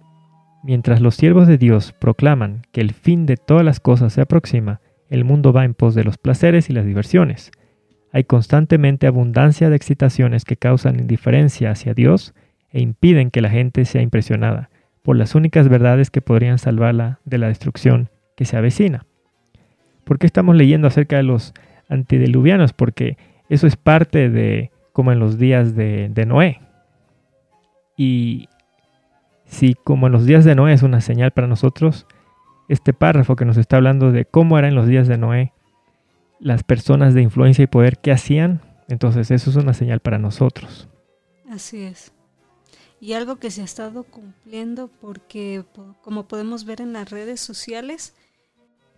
Mientras 0.63 1.01
los 1.01 1.15
siervos 1.15 1.47
de 1.47 1.57
Dios 1.57 1.93
proclaman 1.93 2.63
que 2.71 2.81
el 2.81 2.93
fin 2.93 3.25
de 3.25 3.37
todas 3.37 3.63
las 3.63 3.79
cosas 3.79 4.13
se 4.13 4.21
aproxima, 4.21 4.81
el 5.09 5.23
mundo 5.23 5.53
va 5.53 5.65
en 5.65 5.73
pos 5.73 5.95
de 5.95 6.03
los 6.03 6.17
placeres 6.17 6.69
y 6.69 6.73
las 6.73 6.85
diversiones. 6.85 7.51
Hay 8.11 8.23
constantemente 8.23 9.07
abundancia 9.07 9.69
de 9.69 9.75
excitaciones 9.75 10.45
que 10.45 10.57
causan 10.57 10.99
indiferencia 10.99 11.71
hacia 11.71 11.93
Dios 11.93 12.33
e 12.71 12.81
impiden 12.81 13.31
que 13.31 13.41
la 13.41 13.49
gente 13.49 13.85
sea 13.85 14.01
impresionada 14.01 14.69
por 15.03 15.15
las 15.15 15.35
únicas 15.35 15.69
verdades 15.69 16.09
que 16.09 16.21
podrían 16.21 16.57
salvarla 16.57 17.19
de 17.23 17.37
la 17.37 17.47
destrucción 17.47 18.09
que 18.35 18.45
se 18.45 18.57
avecina. 18.57 19.05
¿Por 20.03 20.19
qué 20.19 20.25
estamos 20.25 20.55
leyendo 20.55 20.87
acerca 20.87 21.17
de 21.17 21.23
los 21.23 21.53
antediluvianos? 21.89 22.73
Porque 22.73 23.17
eso 23.49 23.67
es 23.67 23.75
parte 23.75 24.29
de 24.29 24.71
como 24.93 25.11
en 25.11 25.19
los 25.19 25.37
días 25.37 25.75
de, 25.75 26.09
de 26.09 26.25
Noé. 26.25 26.59
Y 27.95 28.49
si 29.47 29.73
como 29.73 30.07
en 30.07 30.13
los 30.13 30.25
días 30.25 30.45
de 30.45 30.53
Noé 30.53 30.73
es 30.73 30.83
una 30.83 31.01
señal 31.01 31.31
para 31.31 31.47
nosotros, 31.47 32.05
este 32.69 32.93
párrafo 32.93 33.35
que 33.35 33.45
nos 33.45 33.57
está 33.57 33.77
hablando 33.77 34.11
de 34.11 34.25
cómo 34.25 34.59
eran 34.59 34.75
los 34.75 34.87
días 34.87 35.07
de 35.07 35.17
Noé, 35.17 35.53
las 36.39 36.63
personas 36.63 37.15
de 37.15 37.23
influencia 37.23 37.63
y 37.63 37.67
poder 37.67 37.97
que 37.97 38.11
hacían, 38.11 38.61
entonces 38.87 39.31
eso 39.31 39.49
es 39.49 39.55
una 39.55 39.73
señal 39.73 39.99
para 40.01 40.19
nosotros. 40.19 40.87
Así 41.49 41.83
es. 41.83 42.13
Y 42.99 43.13
algo 43.13 43.37
que 43.37 43.49
se 43.49 43.61
ha 43.61 43.65
estado 43.65 44.03
cumpliendo 44.03 44.89
porque, 45.01 45.63
como 46.01 46.27
podemos 46.27 46.65
ver 46.65 46.81
en 46.81 46.93
las 46.93 47.09
redes 47.09 47.39
sociales, 47.39 48.13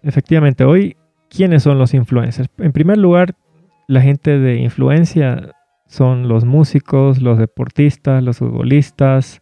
Efectivamente, 0.01 0.63
hoy, 0.63 0.95
¿quiénes 1.29 1.63
son 1.63 1.77
los 1.77 1.93
influencers? 1.93 2.49
En 2.57 2.71
primer 2.71 2.97
lugar, 2.97 3.35
la 3.87 4.01
gente 4.01 4.39
de 4.39 4.57
influencia 4.57 5.55
son 5.87 6.27
los 6.27 6.45
músicos, 6.45 7.21
los 7.21 7.37
deportistas, 7.37 8.23
los 8.23 8.37
futbolistas, 8.37 9.41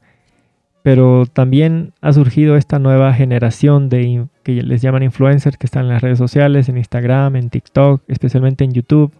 pero 0.87 1.25
también 1.25 1.91
ha 1.99 2.13
surgido 2.13 2.55
esta 2.55 2.79
nueva 2.79 3.13
generación 3.13 3.89
de 3.89 4.25
que 4.43 4.63
les 4.63 4.81
llaman 4.81 5.03
influencers 5.03 5.57
que 5.57 5.65
están 5.65 5.83
en 5.83 5.89
las 5.89 6.01
redes 6.01 6.17
sociales, 6.17 6.69
en 6.69 6.77
Instagram, 6.77 7.35
en 7.35 7.49
TikTok, 7.49 8.03
especialmente 8.07 8.63
en 8.63 8.71
YouTube. 8.71 9.11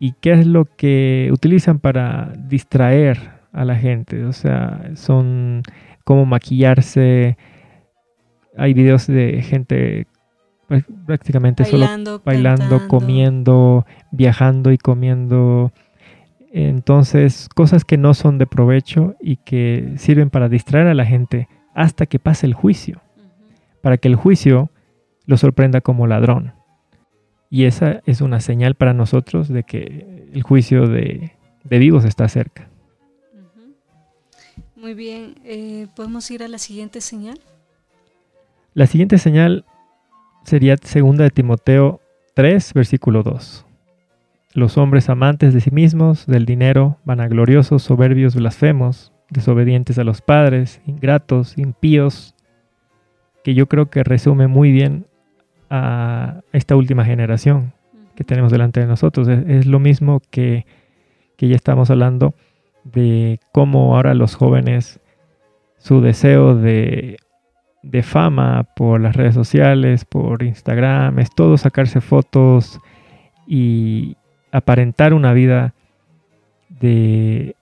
¿Y 0.00 0.14
qué 0.20 0.32
es 0.32 0.48
lo 0.48 0.64
que 0.64 1.30
utilizan 1.32 1.78
para 1.78 2.32
distraer 2.36 3.20
a 3.52 3.64
la 3.64 3.76
gente? 3.76 4.24
O 4.24 4.32
sea, 4.32 4.90
son 4.96 5.62
como 6.02 6.26
maquillarse. 6.26 7.38
Hay 8.56 8.74
videos 8.74 9.06
de 9.06 9.42
gente 9.42 10.08
prácticamente 11.06 11.64
solo 11.66 11.86
bailando, 12.24 12.88
comiendo, 12.88 13.86
viajando 14.10 14.72
y 14.72 14.78
comiendo. 14.78 15.70
Entonces, 16.56 17.48
cosas 17.52 17.84
que 17.84 17.98
no 17.98 18.14
son 18.14 18.38
de 18.38 18.46
provecho 18.46 19.16
y 19.20 19.38
que 19.38 19.94
sirven 19.96 20.30
para 20.30 20.48
distraer 20.48 20.86
a 20.86 20.94
la 20.94 21.04
gente 21.04 21.48
hasta 21.74 22.06
que 22.06 22.20
pase 22.20 22.46
el 22.46 22.54
juicio, 22.54 23.02
para 23.82 23.96
que 23.96 24.06
el 24.06 24.14
juicio 24.14 24.70
lo 25.26 25.36
sorprenda 25.36 25.80
como 25.80 26.06
ladrón. 26.06 26.52
Y 27.50 27.64
esa 27.64 28.02
es 28.06 28.20
una 28.20 28.38
señal 28.38 28.76
para 28.76 28.94
nosotros 28.94 29.48
de 29.48 29.64
que 29.64 30.28
el 30.32 30.44
juicio 30.44 30.86
de, 30.86 31.32
vivos 31.64 32.04
está 32.04 32.28
cerca. 32.28 32.68
Muy 34.76 34.94
bien, 34.94 35.34
eh, 35.44 35.88
¿podemos 35.96 36.30
ir 36.30 36.44
a 36.44 36.48
la 36.48 36.58
siguiente 36.58 37.00
señal? 37.00 37.40
La 38.74 38.86
siguiente 38.86 39.18
señal 39.18 39.64
sería 40.44 40.76
segunda 40.76 41.24
de 41.24 41.30
Timoteo 41.30 42.00
3, 42.34 42.74
versículo 42.74 43.24
2. 43.24 43.66
Los 44.54 44.78
hombres 44.78 45.10
amantes 45.10 45.52
de 45.52 45.60
sí 45.60 45.70
mismos, 45.70 46.26
del 46.26 46.46
dinero, 46.46 46.98
vanagloriosos, 47.04 47.82
soberbios, 47.82 48.34
blasfemos, 48.34 49.12
desobedientes 49.28 49.98
a 49.98 50.04
los 50.04 50.22
padres, 50.22 50.80
ingratos, 50.86 51.58
impíos, 51.58 52.34
que 53.42 53.54
yo 53.54 53.66
creo 53.66 53.90
que 53.90 54.04
resume 54.04 54.46
muy 54.46 54.72
bien 54.72 55.06
a 55.70 56.40
esta 56.52 56.76
última 56.76 57.04
generación 57.04 57.72
que 58.14 58.24
tenemos 58.24 58.52
delante 58.52 58.80
de 58.80 58.86
nosotros. 58.86 59.28
Es, 59.28 59.66
lo 59.66 59.80
mismo 59.80 60.22
que, 60.30 60.66
que 61.36 61.48
ya 61.48 61.56
estamos 61.56 61.90
hablando 61.90 62.34
de 62.84 63.40
cómo 63.52 63.96
ahora 63.96 64.14
los 64.14 64.36
jóvenes, 64.36 65.00
su 65.78 66.00
deseo 66.00 66.54
de 66.54 67.18
de 67.84 68.02
fama 68.02 68.64
por 68.74 69.00
las 69.00 69.14
redes 69.14 69.34
sociales, 69.34 70.04
por 70.06 70.42
Instagram, 70.42 71.18
es 71.18 71.30
todo 71.30 71.58
sacarse 71.58 72.00
fotos 72.00 72.80
y 73.46 74.16
aparentar 74.54 75.14
una 75.14 75.32
vida 75.32 75.74
de, 76.68 77.56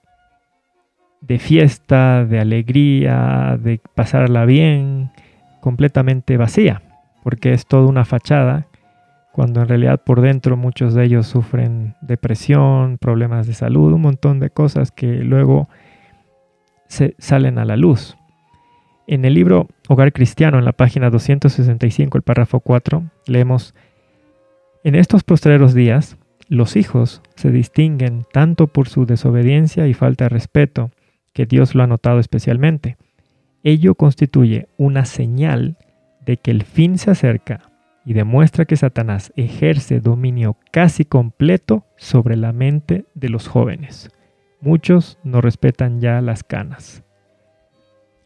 de 1.23 1.39
fiesta, 1.39 2.27
de 2.27 2.39
alegría, 2.39 3.59
de 3.59 3.81
pasarla 3.95 4.45
bien, 4.45 5.11
completamente 5.63 6.37
vacía, 6.37 6.83
porque 7.23 7.55
es 7.55 7.65
toda 7.65 7.87
una 7.87 8.05
fachada, 8.05 8.67
cuando 9.33 9.63
en 9.63 9.69
realidad 9.69 10.03
por 10.05 10.21
dentro 10.21 10.59
muchos 10.59 10.93
de 10.93 11.05
ellos 11.05 11.27
sufren 11.27 11.95
depresión, 12.03 12.99
problemas 12.99 13.47
de 13.47 13.55
salud, 13.55 13.95
un 13.95 14.03
montón 14.03 14.39
de 14.39 14.51
cosas 14.51 14.91
que 14.91 15.07
luego 15.07 15.71
se 16.89 17.15
salen 17.17 17.59
a 17.59 17.65
la 17.65 17.77
luz. 17.77 18.19
En 19.07 19.25
el 19.25 19.33
libro 19.33 19.67
Hogar 19.89 20.13
Cristiano, 20.13 20.59
en 20.59 20.67
la 20.67 20.73
página 20.73 21.09
265, 21.09 22.19
el 22.19 22.23
párrafo 22.23 22.61
4, 22.61 23.03
leemos, 23.27 23.75
En 24.85 24.95
estos 24.95 25.25
postreros 25.25 25.73
días, 25.73 26.19
los 26.53 26.77
hijos 26.77 27.23
se 27.35 27.51
distinguen 27.51 28.27
tanto 28.31 28.67
por 28.67 28.87
su 28.87 29.07
desobediencia 29.07 29.87
y 29.87 29.95
falta 29.95 30.27
de 30.27 30.29
respeto, 30.29 30.91
que 31.33 31.47
Dios 31.47 31.75
lo 31.75 31.83
ha 31.83 31.87
notado 31.87 32.19
especialmente. 32.19 32.99
Ello 33.63 33.95
constituye 33.95 34.69
una 34.77 35.07
señal 35.07 35.79
de 36.27 36.37
que 36.37 36.51
el 36.51 36.65
fin 36.65 36.99
se 36.99 37.11
acerca 37.11 37.71
y 38.05 38.13
demuestra 38.13 38.67
que 38.67 38.77
Satanás 38.77 39.33
ejerce 39.35 40.01
dominio 40.01 40.59
casi 40.71 41.07
completo 41.07 41.87
sobre 41.97 42.37
la 42.37 42.53
mente 42.53 43.07
de 43.15 43.31
los 43.31 43.49
jóvenes. 43.49 44.11
Muchos 44.61 45.19
no 45.25 45.41
respetan 45.41 46.03
ya 46.03 46.21
las 46.21 46.45
canas. 46.45 47.03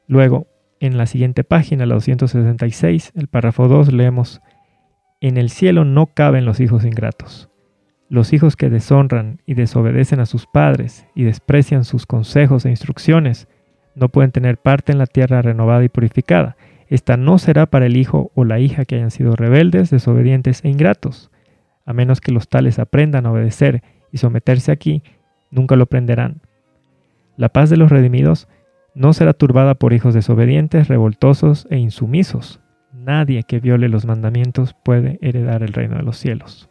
Luego, 0.09 0.49
en 0.81 0.99
la 0.99 1.07
siguiente 1.07 1.45
página, 1.45 1.87
la 1.87 1.95
266, 1.95 3.13
el 3.15 3.29
párrafo 3.29 3.69
2, 3.69 3.93
leemos, 3.93 4.41
En 5.21 5.37
el 5.37 5.49
cielo 5.49 5.85
no 5.85 6.07
caben 6.07 6.45
los 6.45 6.59
hijos 6.59 6.85
ingratos. 6.85 7.51
Los 8.09 8.33
hijos 8.33 8.57
que 8.57 8.71
deshonran 8.71 9.41
y 9.47 9.55
desobedecen 9.55 10.21
a 10.21 10.27
sus 10.27 10.47
padres 10.47 11.07
y 11.15 11.25
desprecian 11.25 11.85
sus 11.85 12.07
consejos 12.07 12.65
e 12.65 12.71
instrucciones 12.71 13.49
no 13.97 14.11
pueden 14.11 14.31
tener 14.31 14.59
parte 14.59 14.93
en 14.93 14.99
la 14.99 15.07
tierra 15.07 15.43
renovada 15.43 15.83
y 15.83 15.89
purificada. 15.89 16.57
Esta 16.89 17.17
no 17.17 17.39
será 17.39 17.67
para 17.67 17.87
el 17.87 17.97
hijo 17.97 18.31
o 18.35 18.45
la 18.45 18.61
hija 18.61 18.85
que 18.85 18.95
hayan 18.95 19.11
sido 19.11 19.35
rebeldes, 19.35 19.91
desobedientes 19.91 20.63
e 20.65 20.69
ingratos. 20.69 21.33
A 21.85 21.93
menos 21.93 22.21
que 22.21 22.31
los 22.31 22.49
tales 22.49 22.79
aprendan 22.79 23.27
a 23.27 23.33
obedecer 23.33 23.83
y 24.13 24.19
someterse 24.19 24.71
aquí, 24.71 25.03
nunca 25.51 25.75
lo 25.75 25.85
aprenderán. 25.85 26.43
La 27.37 27.49
paz 27.49 27.71
de 27.71 27.77
los 27.77 27.91
redimidos 27.91 28.49
no 28.95 29.13
será 29.15 29.33
turbada 29.33 29.75
por 29.75 29.93
hijos 29.93 30.15
desobedientes, 30.15 30.89
revoltosos 30.89 31.67
e 31.71 31.79
insumisos. 31.79 32.61
Nadie 32.93 33.43
que 33.43 33.61
viole 33.61 33.89
los 33.89 34.07
mandamientos 34.07 34.75
puede 34.85 35.19
heredar 35.23 35.63
el 35.63 35.73
reino 35.73 35.97
de 35.97 36.03
los 36.03 36.19
cielos. 36.19 36.71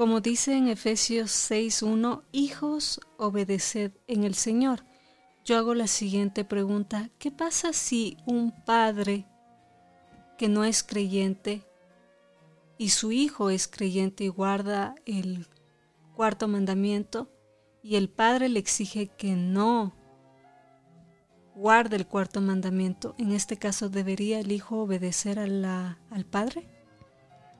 Como 0.00 0.22
dice 0.22 0.56
en 0.56 0.68
Efesios 0.68 1.30
6.1, 1.50 2.22
hijos, 2.32 3.02
obedeced 3.18 3.92
en 4.06 4.24
el 4.24 4.34
Señor. 4.34 4.80
Yo 5.44 5.58
hago 5.58 5.74
la 5.74 5.88
siguiente 5.88 6.42
pregunta, 6.46 7.10
¿qué 7.18 7.30
pasa 7.30 7.74
si 7.74 8.16
un 8.24 8.50
padre 8.64 9.26
que 10.38 10.48
no 10.48 10.64
es 10.64 10.82
creyente 10.82 11.66
y 12.78 12.88
su 12.88 13.12
hijo 13.12 13.50
es 13.50 13.68
creyente 13.68 14.24
y 14.24 14.28
guarda 14.28 14.94
el 15.04 15.46
cuarto 16.16 16.48
mandamiento? 16.48 17.30
y 17.82 17.96
el 17.96 18.08
padre 18.08 18.48
le 18.48 18.58
exige 18.58 19.08
que 19.08 19.36
no 19.36 19.92
guarde 21.54 21.96
el 21.96 22.06
cuarto 22.06 22.40
mandamiento, 22.40 23.14
en 23.18 23.32
este 23.32 23.58
caso, 23.58 23.90
¿debería 23.90 24.40
el 24.40 24.50
hijo 24.50 24.80
obedecer 24.80 25.38
al 25.38 26.24
padre? 26.30 26.66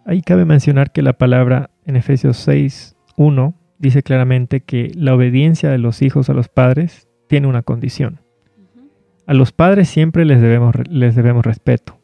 Ahí 0.07 0.23
cabe 0.23 0.47
mencionar 0.47 0.91
que 0.91 1.03
la 1.03 1.13
palabra 1.13 1.70
en 1.87 1.97
Efesios 1.97 2.37
6, 2.39 2.97
1 3.17 3.55
dice 3.79 4.03
claramente 4.03 4.61
que 4.61 4.93
la 4.95 5.15
obediencia 5.15 5.71
de 5.71 5.79
los 5.79 6.03
hijos 6.03 6.31
a 6.31 6.35
los 6.35 6.49
padres 6.49 7.09
tiene 7.29 7.47
una 7.47 7.63
condición. 7.63 8.21
A 9.27 9.35
los 9.35 9.53
padres 9.53 9.89
siempre 9.89 10.25
les 10.25 10.41
debemos, 10.41 10.75
les 10.89 11.15
debemos 11.15 11.45
respeto, 11.45 11.99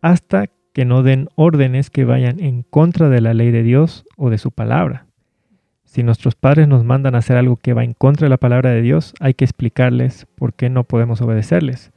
hasta 0.00 0.46
que 0.72 0.84
no 0.84 1.02
den 1.02 1.28
órdenes 1.34 1.90
que 1.90 2.04
vayan 2.04 2.40
en 2.40 2.62
contra 2.62 3.08
de 3.08 3.20
la 3.20 3.34
ley 3.34 3.50
de 3.50 3.62
Dios 3.62 4.04
o 4.16 4.30
de 4.30 4.38
su 4.38 4.50
palabra. 4.50 5.06
Si 5.84 6.02
nuestros 6.02 6.36
padres 6.36 6.68
nos 6.68 6.84
mandan 6.84 7.14
a 7.14 7.18
hacer 7.18 7.36
algo 7.36 7.56
que 7.56 7.74
va 7.74 7.82
en 7.82 7.94
contra 7.94 8.26
de 8.26 8.30
la 8.30 8.36
palabra 8.36 8.70
de 8.70 8.80
Dios, 8.80 9.14
hay 9.18 9.34
que 9.34 9.44
explicarles 9.44 10.26
por 10.36 10.54
qué 10.54 10.70
no 10.70 10.84
podemos 10.84 11.20
obedecerles. 11.20 11.92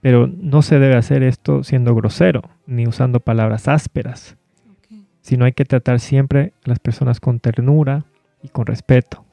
Pero 0.00 0.28
no 0.28 0.62
se 0.62 0.78
debe 0.78 0.94
hacer 0.94 1.24
esto 1.24 1.64
siendo 1.64 1.94
grosero, 1.94 2.42
ni 2.66 2.86
usando 2.86 3.18
palabras 3.18 3.66
ásperas, 3.66 4.37
sino 5.28 5.44
hay 5.44 5.52
que 5.52 5.66
tratar 5.66 6.00
siempre 6.00 6.54
a 6.64 6.70
las 6.70 6.78
personas 6.78 7.20
con 7.20 7.38
ternura 7.38 8.06
y 8.42 8.48
con 8.48 8.64
respeto. 8.64 9.26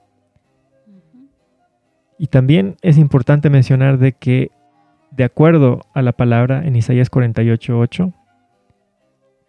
Y 2.20 2.28
también 2.28 2.76
es 2.82 2.98
importante 2.98 3.50
mencionar 3.50 3.98
de 3.98 4.12
que, 4.12 4.52
de 5.12 5.24
acuerdo 5.24 5.86
a 5.94 6.02
la 6.02 6.12
palabra 6.12 6.66
en 6.66 6.76
Isaías 6.76 7.10
48:8, 7.10 8.14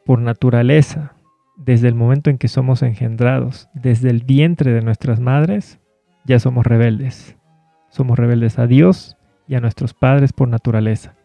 por 0.05 0.21
naturaleza 0.21 1.15
desde 1.57 1.89
el 1.89 1.97
momento 1.97 2.31
en 2.31 2.39
que 2.39 2.47
somos 2.47 2.83
engendrados, 2.83 3.69
desde 3.75 4.11
el 4.11 4.23
vientre 4.23 4.71
de 4.71 4.83
nuestras 4.83 5.19
madres, 5.19 5.81
ya 6.27 6.39
somos 6.39 6.65
rebeldes. 6.65 7.37
Somos 7.89 8.17
rebeldes 8.17 8.61
a 8.61 8.69
Dios 8.69 9.17
y 9.49 9.57
a 9.57 9.61
nuestros 9.61 9.95
padres 9.95 10.33
por 10.33 10.47
naturaleza. 10.47 11.16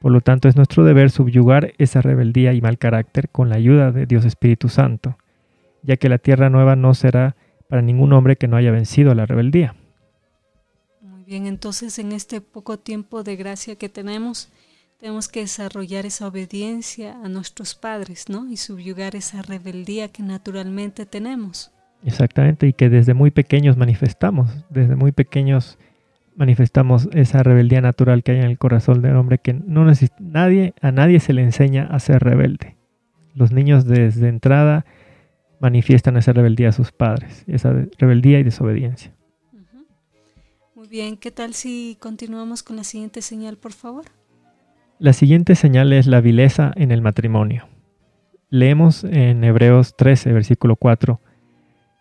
Por 0.00 0.12
lo 0.12 0.20
tanto, 0.20 0.48
es 0.48 0.56
nuestro 0.56 0.84
deber 0.84 1.10
subyugar 1.10 1.72
esa 1.78 2.02
rebeldía 2.02 2.52
y 2.52 2.60
mal 2.60 2.78
carácter 2.78 3.28
con 3.28 3.48
la 3.48 3.56
ayuda 3.56 3.92
de 3.92 4.06
Dios 4.06 4.24
Espíritu 4.24 4.68
Santo, 4.68 5.16
ya 5.82 5.96
que 5.96 6.08
la 6.08 6.18
tierra 6.18 6.50
nueva 6.50 6.76
no 6.76 6.94
será 6.94 7.36
para 7.68 7.82
ningún 7.82 8.12
hombre 8.12 8.36
que 8.36 8.48
no 8.48 8.56
haya 8.56 8.70
vencido 8.70 9.14
la 9.14 9.26
rebeldía. 9.26 9.74
Muy 11.00 11.24
bien, 11.24 11.46
entonces 11.46 11.98
en 11.98 12.12
este 12.12 12.40
poco 12.40 12.78
tiempo 12.78 13.22
de 13.22 13.36
gracia 13.36 13.76
que 13.76 13.88
tenemos, 13.88 14.52
tenemos 14.98 15.28
que 15.28 15.40
desarrollar 15.40 16.06
esa 16.06 16.28
obediencia 16.28 17.18
a 17.22 17.28
nuestros 17.28 17.74
padres, 17.74 18.28
¿no? 18.28 18.48
Y 18.48 18.56
subyugar 18.56 19.16
esa 19.16 19.42
rebeldía 19.42 20.08
que 20.08 20.22
naturalmente 20.22 21.06
tenemos. 21.06 21.72
Exactamente, 22.04 22.68
y 22.68 22.72
que 22.72 22.88
desde 22.88 23.14
muy 23.14 23.30
pequeños 23.30 23.76
manifestamos, 23.76 24.64
desde 24.70 24.94
muy 24.94 25.12
pequeños 25.12 25.78
manifestamos 26.36 27.08
esa 27.12 27.42
rebeldía 27.42 27.80
natural 27.80 28.22
que 28.22 28.32
hay 28.32 28.38
en 28.38 28.44
el 28.44 28.58
corazón 28.58 29.02
del 29.02 29.16
hombre 29.16 29.38
que 29.38 29.54
no 29.54 29.84
necesita, 29.84 30.16
nadie, 30.20 30.74
a 30.80 30.92
nadie 30.92 31.18
se 31.20 31.32
le 31.32 31.42
enseña 31.42 31.86
a 31.86 31.98
ser 31.98 32.22
rebelde. 32.22 32.76
Los 33.34 33.52
niños 33.52 33.86
desde 33.86 34.28
entrada 34.28 34.84
manifiestan 35.60 36.16
esa 36.16 36.32
rebeldía 36.32 36.68
a 36.68 36.72
sus 36.72 36.92
padres, 36.92 37.44
esa 37.46 37.72
rebeldía 37.98 38.38
y 38.38 38.42
desobediencia. 38.42 39.12
Muy 40.74 40.88
bien, 40.88 41.16
¿qué 41.16 41.30
tal 41.30 41.54
si 41.54 41.96
continuamos 42.00 42.62
con 42.62 42.76
la 42.76 42.84
siguiente 42.84 43.22
señal, 43.22 43.56
por 43.56 43.72
favor? 43.72 44.04
La 44.98 45.12
siguiente 45.12 45.54
señal 45.54 45.92
es 45.92 46.06
la 46.06 46.20
vileza 46.20 46.72
en 46.76 46.92
el 46.92 47.02
matrimonio. 47.02 47.68
Leemos 48.48 49.04
en 49.04 49.42
Hebreos 49.42 49.96
13, 49.96 50.32
versículo 50.32 50.76
4, 50.76 51.20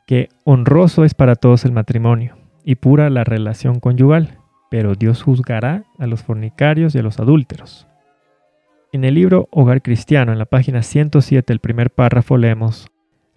que 0.05 0.29
honroso 0.43 1.03
es 1.03 1.13
para 1.13 1.35
todos 1.35 1.65
el 1.65 1.71
matrimonio 1.71 2.37
y 2.65 2.75
pura 2.75 3.09
la 3.09 3.23
relación 3.23 3.79
conyugal, 3.79 4.39
pero 4.71 4.95
Dios 4.95 5.21
juzgará 5.21 5.83
a 5.99 6.07
los 6.07 6.23
fornicarios 6.23 6.95
y 6.95 6.99
a 6.99 7.03
los 7.03 7.19
adúlteros. 7.19 7.87
En 8.91 9.03
el 9.03 9.13
libro 9.13 9.47
Hogar 9.51 9.81
Cristiano, 9.81 10.31
en 10.31 10.39
la 10.39 10.45
página 10.45 10.81
107, 10.81 11.53
el 11.53 11.59
primer 11.59 11.91
párrafo, 11.91 12.37
leemos, 12.37 12.87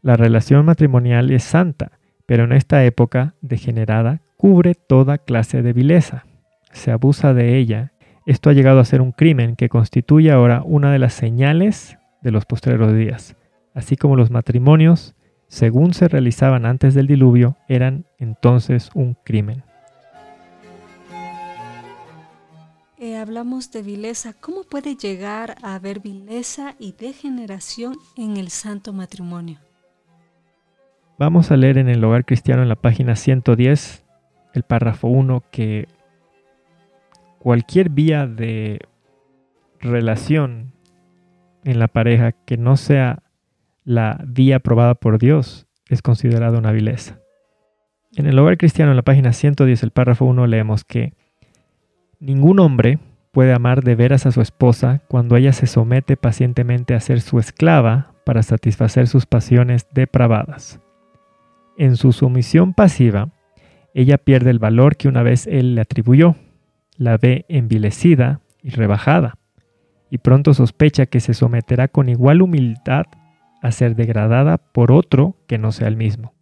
La 0.02 0.16
relación 0.16 0.64
matrimonial 0.64 1.30
es 1.30 1.44
santa, 1.44 1.98
pero 2.26 2.44
en 2.44 2.52
esta 2.52 2.84
época 2.84 3.34
degenerada 3.42 4.22
cubre 4.36 4.74
toda 4.74 5.18
clase 5.18 5.62
de 5.62 5.72
vileza. 5.72 6.24
Se 6.72 6.90
abusa 6.90 7.34
de 7.34 7.58
ella. 7.58 7.92
Esto 8.24 8.50
ha 8.50 8.52
llegado 8.52 8.80
a 8.80 8.84
ser 8.84 9.00
un 9.00 9.12
crimen 9.12 9.56
que 9.56 9.68
constituye 9.68 10.30
ahora 10.30 10.62
una 10.64 10.92
de 10.92 11.00
las 11.00 11.12
señales 11.12 11.98
de 12.22 12.30
los 12.30 12.46
postreros 12.46 12.94
días, 12.94 13.36
así 13.74 13.96
como 13.96 14.16
los 14.16 14.30
matrimonios, 14.30 15.16
según 15.48 15.94
se 15.94 16.08
realizaban 16.08 16.66
antes 16.66 16.94
del 16.94 17.06
diluvio, 17.06 17.56
eran 17.68 18.04
entonces 18.18 18.90
un 18.94 19.14
crimen. 19.24 19.64
Eh, 22.98 23.16
hablamos 23.16 23.70
de 23.70 23.82
vileza. 23.82 24.34
¿Cómo 24.38 24.64
puede 24.64 24.96
llegar 24.96 25.56
a 25.62 25.74
haber 25.74 26.00
vileza 26.00 26.74
y 26.78 26.92
degeneración 26.92 27.96
en 28.16 28.36
el 28.36 28.50
santo 28.50 28.92
matrimonio? 28.92 29.58
Vamos 31.18 31.50
a 31.50 31.56
leer 31.56 31.78
en 31.78 31.88
el 31.88 32.04
hogar 32.04 32.24
cristiano 32.24 32.62
en 32.62 32.68
la 32.68 32.76
página 32.76 33.16
110, 33.16 34.04
el 34.52 34.62
párrafo 34.64 35.08
1, 35.08 35.44
que 35.50 35.88
cualquier 37.38 37.88
vía 37.88 38.26
de 38.26 38.80
relación 39.80 40.72
en 41.64 41.78
la 41.78 41.88
pareja 41.88 42.32
que 42.32 42.56
no 42.56 42.76
sea 42.76 43.22
la 43.88 44.22
vía 44.26 44.56
aprobada 44.56 44.96
por 44.96 45.18
Dios 45.18 45.66
es 45.88 46.02
considerada 46.02 46.58
una 46.58 46.72
vileza. 46.72 47.20
En 48.14 48.26
el 48.26 48.38
hogar 48.38 48.58
cristiano 48.58 48.92
en 48.92 48.96
la 48.96 49.02
página 49.02 49.32
110, 49.32 49.82
el 49.82 49.92
párrafo 49.92 50.26
1, 50.26 50.46
leemos 50.46 50.84
que 50.84 51.14
Ningún 52.20 52.60
hombre 52.60 52.98
puede 53.32 53.54
amar 53.54 53.82
de 53.82 53.94
veras 53.94 54.26
a 54.26 54.30
su 54.30 54.42
esposa 54.42 55.00
cuando 55.08 55.36
ella 55.36 55.54
se 55.54 55.66
somete 55.66 56.18
pacientemente 56.18 56.94
a 56.94 57.00
ser 57.00 57.22
su 57.22 57.38
esclava 57.38 58.12
para 58.26 58.42
satisfacer 58.42 59.06
sus 59.06 59.24
pasiones 59.24 59.86
depravadas. 59.94 60.80
En 61.78 61.96
su 61.96 62.12
sumisión 62.12 62.74
pasiva, 62.74 63.30
ella 63.94 64.18
pierde 64.18 64.50
el 64.50 64.58
valor 64.58 64.96
que 64.96 65.08
una 65.08 65.22
vez 65.22 65.46
él 65.46 65.76
le 65.76 65.80
atribuyó, 65.80 66.36
la 66.98 67.16
ve 67.16 67.46
envilecida 67.48 68.42
y 68.62 68.68
rebajada, 68.68 69.38
y 70.10 70.18
pronto 70.18 70.52
sospecha 70.52 71.06
que 71.06 71.20
se 71.20 71.32
someterá 71.32 71.88
con 71.88 72.10
igual 72.10 72.42
humildad 72.42 73.06
a 73.62 73.72
ser 73.72 73.96
degradada 73.96 74.58
por 74.58 74.92
otro 74.92 75.36
que 75.46 75.58
no 75.58 75.72
sea 75.72 75.88
el 75.88 75.96
mismo. 75.96 76.34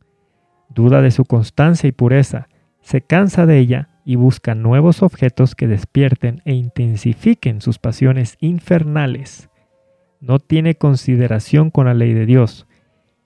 Duda 0.68 1.00
de 1.02 1.10
su 1.10 1.24
constancia 1.24 1.88
y 1.88 1.92
pureza, 1.92 2.48
se 2.80 3.00
cansa 3.00 3.46
de 3.46 3.58
ella 3.58 3.88
y 4.04 4.16
busca 4.16 4.54
nuevos 4.54 5.02
objetos 5.02 5.54
que 5.54 5.66
despierten 5.66 6.42
e 6.44 6.54
intensifiquen 6.54 7.60
sus 7.60 7.78
pasiones 7.78 8.36
infernales. 8.40 9.50
No 10.20 10.38
tiene 10.38 10.76
consideración 10.76 11.70
con 11.70 11.86
la 11.86 11.94
ley 11.94 12.14
de 12.14 12.26
Dios. 12.26 12.66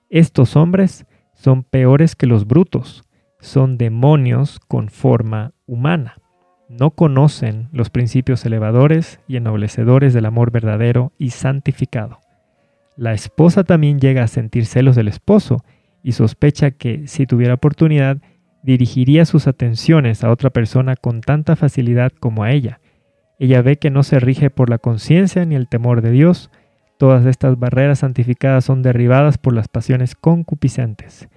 Estos 0.09 0.55
hombres 0.55 1.05
son 1.33 1.63
peores 1.63 2.15
que 2.15 2.25
los 2.25 2.47
brutos, 2.47 3.03
son 3.39 3.77
demonios 3.77 4.59
con 4.67 4.89
forma 4.89 5.53
humana. 5.65 6.15
No 6.69 6.91
conocen 6.91 7.69
los 7.71 7.89
principios 7.89 8.45
elevadores 8.45 9.19
y 9.27 9.35
ennoblecedores 9.37 10.13
del 10.13 10.25
amor 10.25 10.51
verdadero 10.51 11.11
y 11.17 11.31
santificado. 11.31 12.19
La 12.95 13.13
esposa 13.13 13.63
también 13.63 13.99
llega 13.99 14.23
a 14.23 14.27
sentir 14.27 14.65
celos 14.65 14.95
del 14.95 15.07
esposo 15.07 15.63
y 16.03 16.11
sospecha 16.13 16.71
que, 16.71 17.07
si 17.07 17.25
tuviera 17.25 17.53
oportunidad, 17.53 18.17
dirigiría 18.63 19.25
sus 19.25 19.47
atenciones 19.47 20.23
a 20.23 20.31
otra 20.31 20.49
persona 20.49 20.95
con 20.95 21.21
tanta 21.21 21.55
facilidad 21.55 22.11
como 22.11 22.43
a 22.43 22.51
ella. 22.51 22.79
Ella 23.39 23.61
ve 23.61 23.77
que 23.77 23.89
no 23.89 24.03
se 24.03 24.19
rige 24.19 24.49
por 24.49 24.69
la 24.69 24.77
conciencia 24.77 25.45
ni 25.45 25.55
el 25.55 25.67
temor 25.67 26.01
de 26.01 26.11
Dios. 26.11 26.51
Todas 26.99 27.25
estas 27.25 27.57
barreras 27.57 27.99
santificadas 27.99 28.65
son 28.65 28.83
derribadas 28.83 29.37
por 29.37 29.53
las 29.53 29.67
pasiones 29.67 30.13
concupiscentes. 30.15 31.27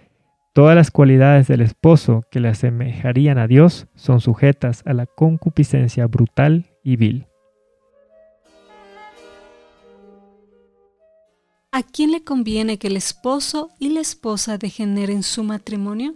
Todas 0.53 0.77
las 0.77 0.91
cualidades 0.91 1.49
del 1.49 1.63
esposo 1.63 2.25
que 2.31 2.41
le 2.41 2.49
asemejarían 2.49 3.39
a 3.39 3.47
Dios 3.47 3.89
son 3.95 4.21
sujetas 4.21 4.83
a 4.87 4.93
la 4.93 5.07
concupiscencia 5.07 6.07
brutal 6.07 6.67
y 6.83 6.97
vil. 6.97 7.27
¿A 11.77 11.83
quién 11.83 12.13
le 12.13 12.23
conviene 12.23 12.79
que 12.79 12.87
el 12.87 12.97
esposo 12.97 13.71
y 13.81 13.89
la 13.89 13.99
esposa 13.99 14.59
degeneren 14.59 15.25
su 15.25 15.43
matrimonio? 15.43 16.15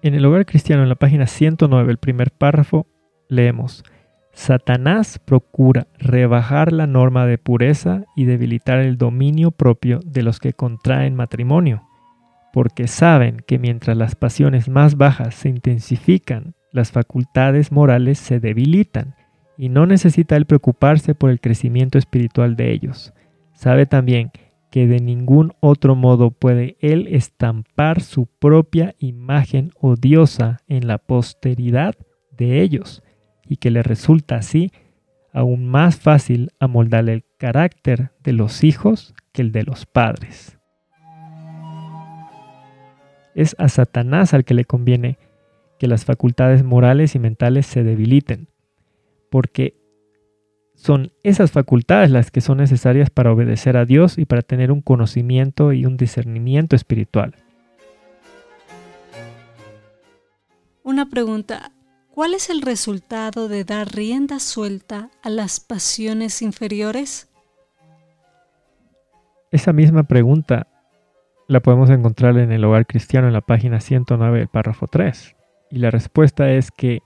En 0.00 0.14
el 0.14 0.24
hogar 0.24 0.46
cristiano, 0.46 0.82
en 0.82 0.88
la 0.88 0.94
página 0.94 1.26
109, 1.26 1.90
el 1.90 1.98
primer 1.98 2.30
párrafo, 2.30 2.86
leemos, 3.28 3.84
Satanás 4.32 5.18
procura 5.18 5.88
rebajar 5.98 6.72
la 6.72 6.86
norma 6.86 7.26
de 7.26 7.36
pureza 7.36 8.06
y 8.16 8.24
debilitar 8.24 8.78
el 8.78 8.96
dominio 8.96 9.50
propio 9.50 10.00
de 10.06 10.22
los 10.22 10.40
que 10.40 10.54
contraen 10.54 11.14
matrimonio, 11.14 11.82
porque 12.54 12.88
saben 12.88 13.42
que 13.46 13.58
mientras 13.58 13.94
las 13.98 14.14
pasiones 14.14 14.70
más 14.70 14.96
bajas 14.96 15.34
se 15.34 15.50
intensifican, 15.50 16.54
las 16.72 16.92
facultades 16.92 17.72
morales 17.72 18.18
se 18.18 18.40
debilitan, 18.40 19.16
y 19.58 19.68
no 19.68 19.84
necesita 19.84 20.34
él 20.36 20.46
preocuparse 20.46 21.14
por 21.14 21.28
el 21.28 21.42
crecimiento 21.42 21.98
espiritual 21.98 22.56
de 22.56 22.72
ellos. 22.72 23.12
Sabe 23.58 23.86
también 23.86 24.30
que 24.70 24.86
de 24.86 25.00
ningún 25.00 25.52
otro 25.58 25.96
modo 25.96 26.30
puede 26.30 26.76
él 26.78 27.08
estampar 27.10 28.02
su 28.02 28.26
propia 28.26 28.94
imagen 29.00 29.72
odiosa 29.80 30.58
en 30.68 30.86
la 30.86 30.98
posteridad 30.98 31.96
de 32.30 32.62
ellos, 32.62 33.02
y 33.44 33.56
que 33.56 33.72
le 33.72 33.82
resulta 33.82 34.36
así 34.36 34.70
aún 35.32 35.66
más 35.66 35.96
fácil 35.96 36.52
amoldar 36.60 37.08
el 37.08 37.24
carácter 37.36 38.12
de 38.22 38.32
los 38.32 38.62
hijos 38.62 39.12
que 39.32 39.42
el 39.42 39.50
de 39.50 39.64
los 39.64 39.86
padres. 39.86 40.56
Es 43.34 43.56
a 43.58 43.68
Satanás 43.68 44.34
al 44.34 44.44
que 44.44 44.54
le 44.54 44.66
conviene 44.66 45.18
que 45.80 45.88
las 45.88 46.04
facultades 46.04 46.62
morales 46.62 47.16
y 47.16 47.18
mentales 47.18 47.66
se 47.66 47.82
debiliten, 47.82 48.50
porque 49.32 49.74
son 50.78 51.10
esas 51.24 51.50
facultades 51.50 52.10
las 52.10 52.30
que 52.30 52.40
son 52.40 52.58
necesarias 52.58 53.10
para 53.10 53.32
obedecer 53.32 53.76
a 53.76 53.84
Dios 53.84 54.16
y 54.16 54.26
para 54.26 54.42
tener 54.42 54.70
un 54.70 54.80
conocimiento 54.80 55.72
y 55.72 55.84
un 55.84 55.96
discernimiento 55.96 56.76
espiritual. 56.76 57.34
Una 60.84 61.06
pregunta, 61.06 61.72
¿cuál 62.14 62.32
es 62.32 62.48
el 62.48 62.62
resultado 62.62 63.48
de 63.48 63.64
dar 63.64 63.92
rienda 63.92 64.38
suelta 64.38 65.10
a 65.22 65.30
las 65.30 65.58
pasiones 65.58 66.42
inferiores? 66.42 67.28
Esa 69.50 69.72
misma 69.72 70.04
pregunta 70.04 70.68
la 71.48 71.58
podemos 71.58 71.90
encontrar 71.90 72.38
en 72.38 72.52
el 72.52 72.64
hogar 72.64 72.86
cristiano 72.86 73.26
en 73.26 73.32
la 73.32 73.40
página 73.40 73.80
109, 73.80 74.46
párrafo 74.46 74.86
3. 74.86 75.34
Y 75.72 75.78
la 75.78 75.90
respuesta 75.90 76.52
es 76.52 76.70
que 76.70 77.00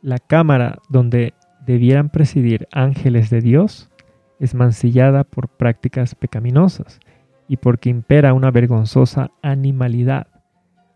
la 0.00 0.20
cámara 0.20 0.78
donde 0.88 1.34
debieran 1.66 2.08
presidir 2.10 2.68
ángeles 2.72 3.30
de 3.30 3.40
Dios 3.40 3.90
es 4.38 4.54
mancillada 4.54 5.24
por 5.24 5.48
prácticas 5.48 6.14
pecaminosas 6.14 7.00
y 7.48 7.56
porque 7.56 7.90
impera 7.90 8.34
una 8.34 8.50
vergonzosa 8.50 9.30
animalidad. 9.42 10.26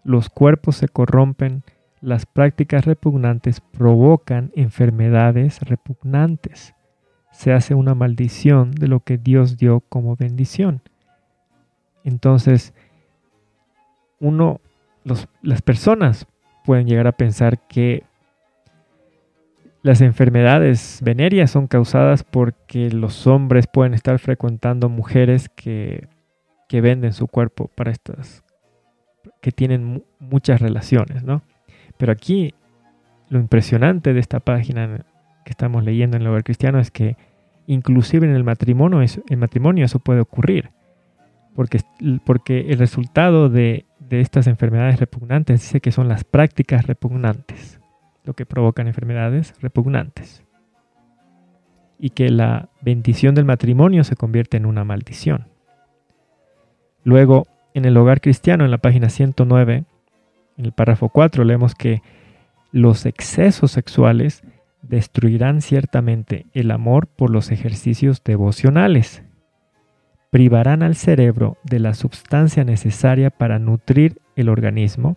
Los 0.05 0.29
cuerpos 0.29 0.77
se 0.77 0.89
corrompen, 0.89 1.63
las 2.01 2.27
prácticas 2.27 2.85
repugnantes 2.85 3.61
provocan 3.61 4.53
enfermedades 4.55 5.61
repugnantes. 5.61 6.75
Se 7.33 7.53
hace 7.53 7.75
una 7.75 7.95
maldición 7.95 8.71
de 8.73 8.89
lo 8.89 9.01
que 9.01 9.19
Dios 9.19 9.59
dio 9.59 9.81
como 9.81 10.17
bendición. 10.17 10.81
Entonces, 12.05 12.73
uno, 14.21 14.61
las 15.43 15.63
personas 15.63 16.27
pueden 16.65 16.87
llegar 16.87 17.07
a 17.07 17.13
pensar 17.13 17.67
que 17.67 18.05
las 19.89 20.03
enfermedades 20.03 21.01
venéreas 21.03 21.51
son 21.51 21.67
causadas 21.67 22.23
porque 22.23 22.91
los 22.91 23.27
hombres 23.27 23.67
pueden 23.67 23.95
estar 23.95 24.19
frecuentando 24.19 24.89
mujeres 24.89 25.49
que, 25.49 26.09
venden 26.71 27.15
su 27.15 27.27
cuerpo 27.27 27.71
para 27.75 27.91
estas, 27.91 28.45
que 29.41 29.51
tienen 29.51 30.05
muchas 30.19 30.61
relaciones, 30.61 31.25
¿no? 31.25 31.43
Pero 31.97 32.13
aquí 32.13 32.55
lo 33.31 33.41
impresionante 33.41 34.13
de 34.13 34.21
esta 34.21 34.41
página 34.41 35.07
que 35.45 35.51
estamos 35.51 35.83
leyendo 35.83 36.17
en 36.17 36.23
el 36.23 36.29
hogar 36.29 36.45
cristiano 36.45 36.79
es 36.79 36.91
que 36.91 37.17
Inclusive 37.71 38.27
en 38.27 38.35
el 38.35 38.45
matrimonio, 38.45 39.03
el 39.29 39.37
matrimonio 39.37 39.85
eso 39.85 39.99
puede 39.99 40.21
ocurrir, 40.21 40.71
porque, 41.55 41.81
porque 42.25 42.61
el 42.71 42.79
resultado 42.79 43.51
de, 43.51 43.85
de 43.99 44.23
estas 44.23 44.47
enfermedades 44.47 44.99
repugnantes 44.99 45.61
dice 45.61 45.83
que 45.83 45.93
son 45.93 46.09
las 46.09 46.25
prácticas 46.25 46.87
repugnantes, 46.87 47.78
lo 48.29 48.35
que 48.35 48.45
provocan 48.45 48.87
enfermedades 48.89 49.55
repugnantes. 49.63 50.45
Y 51.99 52.11
que 52.11 52.29
la 52.29 52.69
bendición 52.83 53.35
del 53.35 53.47
matrimonio 53.47 54.05
se 54.05 54.17
convierte 54.17 54.59
en 54.59 54.67
una 54.67 54.85
maldición. 54.85 55.47
Luego, 57.05 57.47
en 57.73 57.87
el 57.87 57.97
hogar 57.97 58.21
cristiano, 58.21 58.67
en 58.67 58.71
la 58.71 58.77
página 58.77 59.09
109, 59.09 59.85
en 60.59 60.65
el 60.65 60.73
párrafo 60.73 61.09
4, 61.09 61.43
leemos 61.43 61.75
que 61.75 62.03
los 62.71 63.07
excesos 63.07 63.71
sexuales 63.73 64.43
destruirán 64.83 65.63
ciertamente 65.63 66.45
el 66.53 66.71
amor 66.71 67.07
por 67.07 67.31
los 67.31 67.51
ejercicios 67.51 68.23
devocionales, 68.23 69.23
privarán 70.29 70.83
al 70.83 70.97
cerebro 70.97 71.57
de 71.65 71.79
la 71.79 71.95
sustancia 71.95 72.63
necesaria 72.63 73.31
para 73.31 73.59
nutrir 73.59 74.21
el 74.37 74.51
organismo 74.51 75.17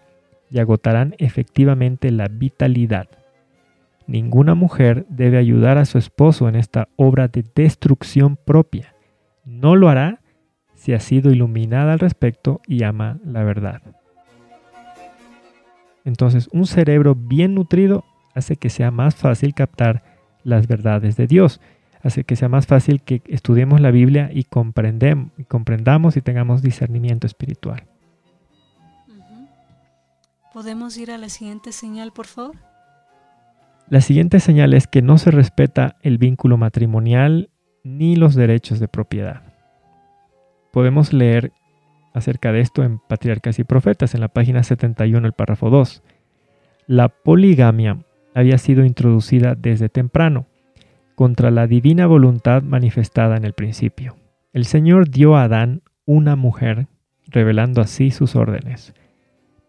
y 0.52 0.60
agotarán 0.60 1.16
efectivamente 1.18 2.12
la 2.12 2.28
vitalidad. 2.28 3.08
Ninguna 4.06 4.54
mujer 4.54 5.06
debe 5.10 5.38
ayudar 5.38 5.78
a 5.78 5.86
su 5.86 5.97
esposo 5.97 6.49
en 6.49 6.56
esta 6.56 6.89
obra 6.97 7.30
de 7.30 7.45
destrucción 7.56 8.36
propia. 8.36 8.93
No 9.45 9.76
lo 9.76 9.88
hará 9.88 10.20
si 10.76 10.93
ha 10.93 10.99
sido 10.99 11.32
iluminada 11.32 11.93
al 11.93 11.99
respecto 11.99 12.60
y 12.68 12.84
ama 12.84 13.20
la 13.24 13.43
verdad. 13.43 13.82
Entonces, 16.04 16.49
un 16.52 16.66
cerebro 16.66 17.16
bien 17.16 17.56
nutrido 17.56 18.04
hace 18.34 18.56
que 18.56 18.70
sea 18.70 18.91
más 18.91 19.16
fácil 19.16 19.54
captar 19.54 20.04
las 20.43 20.68
verdades 20.68 21.16
de 21.16 21.28
Dios, 21.28 21.62
hace 22.02 22.24
que 22.24 22.36
sea 22.36 22.49
más 22.49 22.66
fácil 22.66 23.02
que 23.04 23.22
estudiemos 23.28 23.80
la 23.80 23.91
Biblia 23.91 24.30
y, 24.34 24.45
comprendamos 24.45 26.18
y 26.18 26.22
tengamos 26.22 26.62
discernimiento 26.62 27.28
espiritual. 27.28 27.84
¿Podemos 30.54 30.97
ir 30.97 31.12
a 31.12 31.18
la 31.18 31.30
siguiente 31.30 31.72
señal, 31.72 32.12
por 32.12 32.26
favor? 32.26 32.58
La 33.88 34.02
siguiente 34.02 34.41
señal 34.41 34.74
es 34.74 34.86
que 34.86 35.02
no 35.02 35.18
se 35.18 35.32
respeta 35.32 35.95
el 36.02 36.18
vínculo 36.18 36.58
matrimonial 36.58 37.49
ni 37.84 38.18
los 38.18 38.36
derechos 38.36 38.80
de 38.80 38.89
propiedad. 38.89 39.43
Podemos 40.72 41.14
leer 41.14 41.54
acerca 42.14 42.52
de 42.52 42.60
esto 42.60 42.84
en 42.84 42.99
Patriarcas 42.99 43.60
y 43.60 43.64
Profetas, 43.64 44.14
en 44.14 44.22
la 44.22 44.28
página 44.28 44.64
71, 44.64 45.26
el 45.26 45.34
párrafo 45.34 45.70
2. 45.70 46.04
La 46.86 47.08
poligamia 47.08 47.99
había 48.34 48.58
sido 48.58 48.84
introducida 48.84 49.56
desde 49.56 49.88
temprano, 49.89 50.47
contra 51.16 51.52
la 51.52 51.68
divina 51.68 52.08
voluntad 52.08 52.62
manifestada 52.64 53.38
en 53.38 53.45
el 53.45 53.54
principio. 53.54 54.18
El 54.52 54.66
Señor 54.66 55.10
dio 55.10 55.38
a 55.38 55.43
Adán 55.43 55.82
una 56.06 56.36
mujer, 56.36 56.88
revelando 57.28 57.80
así 57.82 58.12
sus 58.12 58.36
órdenes. 58.36 58.93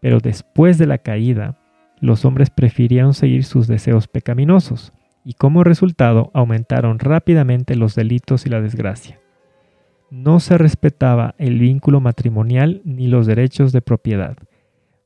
Pero 0.03 0.21
después 0.21 0.77
de 0.77 0.87
la 0.87 0.99
caída, 0.99 1.59
los 1.99 2.27
hombres 2.27 2.51
prefirieron 2.51 3.15
seguir 3.15 3.45
sus 3.45 3.67
deseos 3.67 4.07
pecaminosos, 4.07 4.93
y 5.25 5.33
como 5.33 5.65
resultado 5.65 6.31
aumentaron 6.35 6.99
rápidamente 6.99 7.77
los 7.77 7.95
delitos 7.95 8.45
y 8.45 8.51
la 8.51 8.61
desgracia 8.61 9.23
no 10.13 10.41
se 10.41 10.59
respetaba 10.59 11.35
el 11.39 11.59
vínculo 11.59 11.99
matrimonial 11.99 12.83
ni 12.85 13.07
los 13.07 13.27
derechos 13.27 13.73
de 13.73 13.81
propiedad. 13.81 14.37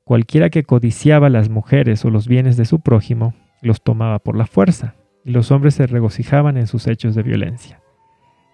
Cualquiera 0.02 0.50
que 0.50 0.64
codiciaba 0.64 1.30
las 1.30 1.48
mujeres 1.48 2.04
o 2.04 2.10
los 2.10 2.26
bienes 2.26 2.56
de 2.56 2.64
su 2.64 2.80
prójimo 2.80 3.32
los 3.62 3.82
tomaba 3.82 4.18
por 4.18 4.36
la 4.36 4.46
fuerza, 4.46 4.96
y 5.24 5.30
los 5.30 5.52
hombres 5.52 5.76
se 5.76 5.86
regocijaban 5.86 6.56
en 6.56 6.66
sus 6.66 6.88
hechos 6.88 7.14
de 7.14 7.22
violencia. 7.22 7.80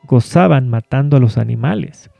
Gozaban 0.04 0.68
matando 0.68 1.16
a 1.16 1.20
los 1.20 1.38
animales, 1.38 2.10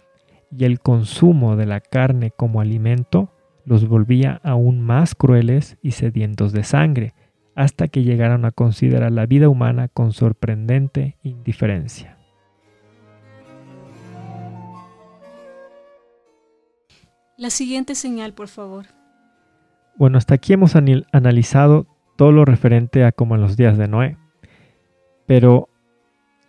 y 0.51 0.65
el 0.65 0.81
consumo 0.81 1.55
de 1.57 1.67
la 1.67 1.81
carne 1.81 2.31
como 2.31 2.63
alimento 2.63 3.32
los 3.65 3.87
volvía 3.87 4.41
aún 4.43 4.81
más 4.81 5.15
crueles 5.15 5.77
y 5.83 5.93
sedientos 5.93 6.53
de 6.53 6.65
sangre, 6.65 7.15
hasta 7.55 7.89
que 7.89 8.03
llegaron 8.03 8.45
a 8.45 8.51
considerar 8.53 9.13
la 9.13 9.27
vida 9.27 9.49
humana 9.49 9.89
con 9.89 10.13
sorprendente 10.13 11.17
indiferencia. 11.23 12.19
La 17.37 17.51
siguiente 17.51 17.95
señal, 17.95 18.35
por 18.35 18.49
favor. 18.49 18.87
Bueno, 19.97 20.17
hasta 20.19 20.35
aquí 20.35 20.53
hemos 20.53 20.75
analizado 20.77 21.87
todo 22.17 22.33
lo 22.33 22.45
referente 22.45 23.05
a 23.05 23.13
como 23.13 23.35
en 23.35 23.41
los 23.41 23.57
días 23.57 23.77
de 23.77 23.89
Noé. 23.89 24.17
Pero 25.27 25.69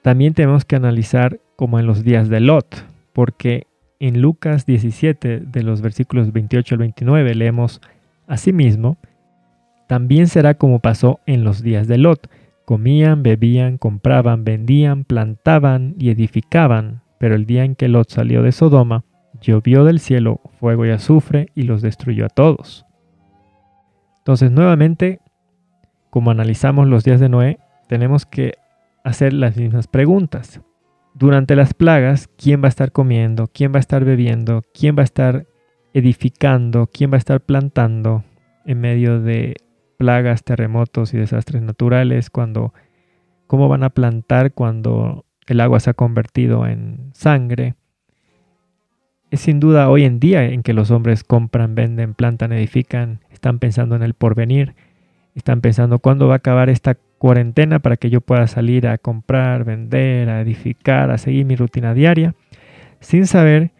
también 0.01 0.33
tenemos 0.33 0.65
que 0.65 0.75
analizar 0.75 1.39
como 1.55 1.79
en 1.79 1.87
los 1.87 2.03
días 2.03 2.29
de 2.29 2.39
Lot, 2.39 2.85
porque 3.13 3.67
en 3.99 4.21
Lucas 4.21 4.65
17, 4.65 5.41
de 5.41 5.63
los 5.63 5.81
versículos 5.81 6.31
28 6.31 6.75
al 6.75 6.79
29, 6.79 7.35
leemos 7.35 7.81
asimismo, 8.27 8.97
también 9.87 10.27
será 10.27 10.55
como 10.55 10.79
pasó 10.79 11.19
en 11.25 11.43
los 11.43 11.61
días 11.61 11.87
de 11.87 11.97
Lot. 11.97 12.29
Comían, 12.65 13.23
bebían, 13.23 13.77
compraban, 13.77 14.43
vendían, 14.43 15.03
plantaban 15.03 15.95
y 15.99 16.09
edificaban, 16.09 17.01
pero 17.17 17.35
el 17.35 17.45
día 17.45 17.63
en 17.63 17.75
que 17.75 17.89
Lot 17.89 18.09
salió 18.09 18.41
de 18.41 18.51
Sodoma, 18.51 19.03
llovió 19.41 19.83
del 19.83 19.99
cielo 19.99 20.39
fuego 20.59 20.85
y 20.85 20.91
azufre 20.91 21.49
y 21.55 21.63
los 21.63 21.81
destruyó 21.81 22.25
a 22.25 22.29
todos. 22.29 22.85
Entonces, 24.19 24.51
nuevamente, 24.51 25.19
como 26.09 26.31
analizamos 26.31 26.87
los 26.87 27.03
días 27.03 27.19
de 27.19 27.29
Noé, 27.29 27.59
tenemos 27.87 28.25
que 28.25 28.53
hacer 29.03 29.33
las 29.33 29.57
mismas 29.57 29.87
preguntas. 29.87 30.61
Durante 31.15 31.55
las 31.55 31.73
plagas, 31.73 32.27
¿quién 32.37 32.61
va 32.61 32.65
a 32.65 32.69
estar 32.69 32.91
comiendo? 32.91 33.47
¿Quién 33.47 33.71
va 33.71 33.77
a 33.77 33.79
estar 33.79 34.03
bebiendo? 34.03 34.63
¿Quién 34.73 34.95
va 34.97 35.01
a 35.01 35.05
estar 35.05 35.45
edificando? 35.93 36.87
¿Quién 36.87 37.11
va 37.11 37.15
a 37.15 37.19
estar 37.19 37.41
plantando 37.41 38.23
en 38.65 38.81
medio 38.81 39.21
de 39.21 39.55
plagas, 39.97 40.43
terremotos 40.43 41.13
y 41.13 41.17
desastres 41.17 41.61
naturales? 41.61 42.29
Cuando, 42.29 42.73
¿Cómo 43.47 43.69
van 43.69 43.83
a 43.83 43.91
plantar 43.91 44.53
cuando 44.53 45.25
el 45.47 45.61
agua 45.61 45.79
se 45.79 45.91
ha 45.91 45.93
convertido 45.93 46.65
en 46.65 47.11
sangre? 47.13 47.75
es 49.33 49.41
sin 49.41 49.59
duda 49.59 49.89
hoy 49.89 50.03
en 50.03 50.19
día 50.19 50.45
en 50.45 50.61
que 50.61 50.73
los 50.73 50.91
hombres 50.91 51.23
compran, 51.23 51.73
venden, 51.73 52.13
plantan, 52.13 52.53
edifican, 52.53 53.21
están 53.31 53.57
pensando 53.57 53.95
en 53.95 54.03
el 54.03 54.13
porvenir, 54.13 54.75
están 55.33 55.59
pensando 55.59 55.97
cuándo 55.97 56.27
va 56.27 56.35
a 56.35 56.37
acabar 56.37 56.69
esta 56.69 56.99
cuarentena 57.23 57.79
para 57.79 57.95
que 57.95 58.09
yo 58.09 58.19
pueda 58.19 58.47
salir 58.47 58.85
a 58.85 58.97
comprar, 58.97 59.63
vender, 59.63 60.27
a 60.27 60.41
edificar, 60.41 61.09
a 61.09 61.17
seguir 61.17 61.45
mi 61.45 61.55
rutina 61.55 61.93
diaria, 61.93 62.35
sin 62.99 63.27
saber 63.27 63.71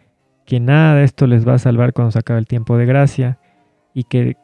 que 0.46 0.60
nada 0.60 0.94
de 0.94 1.04
esto 1.04 1.26
les 1.26 1.46
va 1.46 1.52
a 1.52 1.58
salvar 1.58 1.92
cuando 1.92 2.10
se 2.10 2.20
acabe 2.20 2.38
el 2.38 2.46
tiempo 2.46 2.78
de 2.78 2.86
gracia 2.86 3.38
y 3.92 4.04
que 4.04 4.38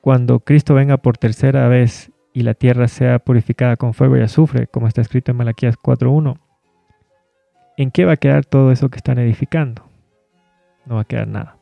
cuando 0.00 0.38
Cristo 0.38 0.74
venga 0.74 0.96
por 0.96 1.18
tercera 1.18 1.66
vez 1.66 2.12
y 2.32 2.42
la 2.42 2.54
tierra 2.54 2.86
sea 2.86 3.18
purificada 3.18 3.76
con 3.76 3.94
fuego 3.94 4.16
y 4.16 4.20
azufre, 4.20 4.68
como 4.68 4.86
está 4.86 5.00
escrito 5.00 5.32
en 5.32 5.38
Malaquías 5.38 5.76
4.1, 5.76 6.38
¿en 7.76 7.90
qué 7.90 8.04
va 8.04 8.12
a 8.12 8.16
quedar 8.16 8.44
todo 8.44 8.70
eso 8.70 8.90
que 8.90 8.98
están 8.98 9.18
edificando? 9.18 9.90
no 10.84 10.94
va 10.94 11.00
a 11.00 11.04
quedar 11.04 11.26
nada. 11.26 11.56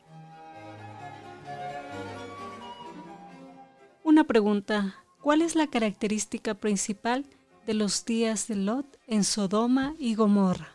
Una 4.03 4.23
pregunta, 4.25 4.93
¿cuál 5.25 5.41
es 5.41 5.55
la 5.55 5.65
característica 5.65 6.53
principal 6.53 7.25
de 7.65 7.73
los 7.73 8.05
días 8.05 8.47
de 8.47 8.57
Lot 8.57 8.85
en 9.07 9.23
Sodoma 9.23 9.95
y 9.97 10.13
Gomorra? 10.13 10.67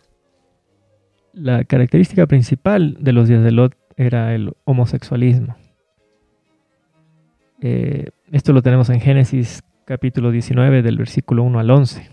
La 1.32 1.62
característica 1.62 2.26
principal 2.26 2.96
de 2.98 3.12
los 3.12 3.28
días 3.28 3.44
de 3.44 3.52
Lot 3.52 3.76
era 3.96 4.34
el 4.34 4.52
homosexualismo. 4.64 5.54
Eh, 7.60 8.06
esto 8.32 8.52
lo 8.52 8.60
tenemos 8.60 8.90
en 8.90 8.98
Génesis 8.98 9.62
capítulo 9.84 10.32
19 10.32 10.82
del 10.82 10.98
versículo 10.98 11.44
1 11.44 11.60
al 11.60 11.70
11. 11.70 12.10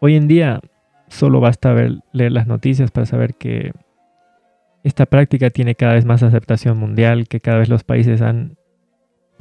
Hoy 0.00 0.16
en 0.16 0.26
día 0.26 0.62
solo 1.08 1.38
basta 1.38 1.74
leer 2.12 2.32
las 2.32 2.46
noticias 2.46 2.90
para 2.90 3.04
saber 3.04 3.34
que 3.34 3.72
esta 4.82 5.04
práctica 5.04 5.50
tiene 5.50 5.74
cada 5.74 5.92
vez 5.92 6.06
más 6.06 6.22
aceptación 6.22 6.78
mundial, 6.78 7.28
que 7.28 7.40
cada 7.40 7.58
vez 7.58 7.68
los 7.68 7.84
países 7.84 8.22
han 8.22 8.56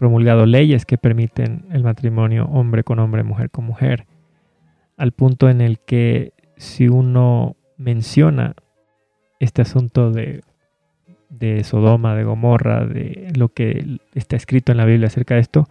promulgado 0.04 0.46
leyes 0.46 0.86
que 0.86 0.98
permiten 0.98 1.66
el 1.72 1.82
matrimonio 1.82 2.44
hombre 2.52 2.84
con 2.84 3.00
hombre, 3.00 3.24
mujer 3.24 3.50
con 3.50 3.64
mujer, 3.64 4.06
al 4.98 5.14
punto 5.14 5.50
en 5.50 5.62
el 5.62 5.80
que 5.80 6.34
si 6.58 6.90
uno 6.90 7.56
menciona 7.78 8.54
este 9.40 9.62
asunto 9.62 10.12
de, 10.12 10.42
de 11.30 11.64
Sodoma, 11.64 12.16
de 12.16 12.26
Gomorra, 12.26 12.86
de 12.86 13.32
lo 13.38 13.48
que 13.48 13.98
está 14.14 14.36
escrito 14.36 14.74
en 14.74 14.78
la 14.80 14.84
Biblia 14.84 15.08
acerca 15.08 15.36
de 15.36 15.40
esto, 15.40 15.70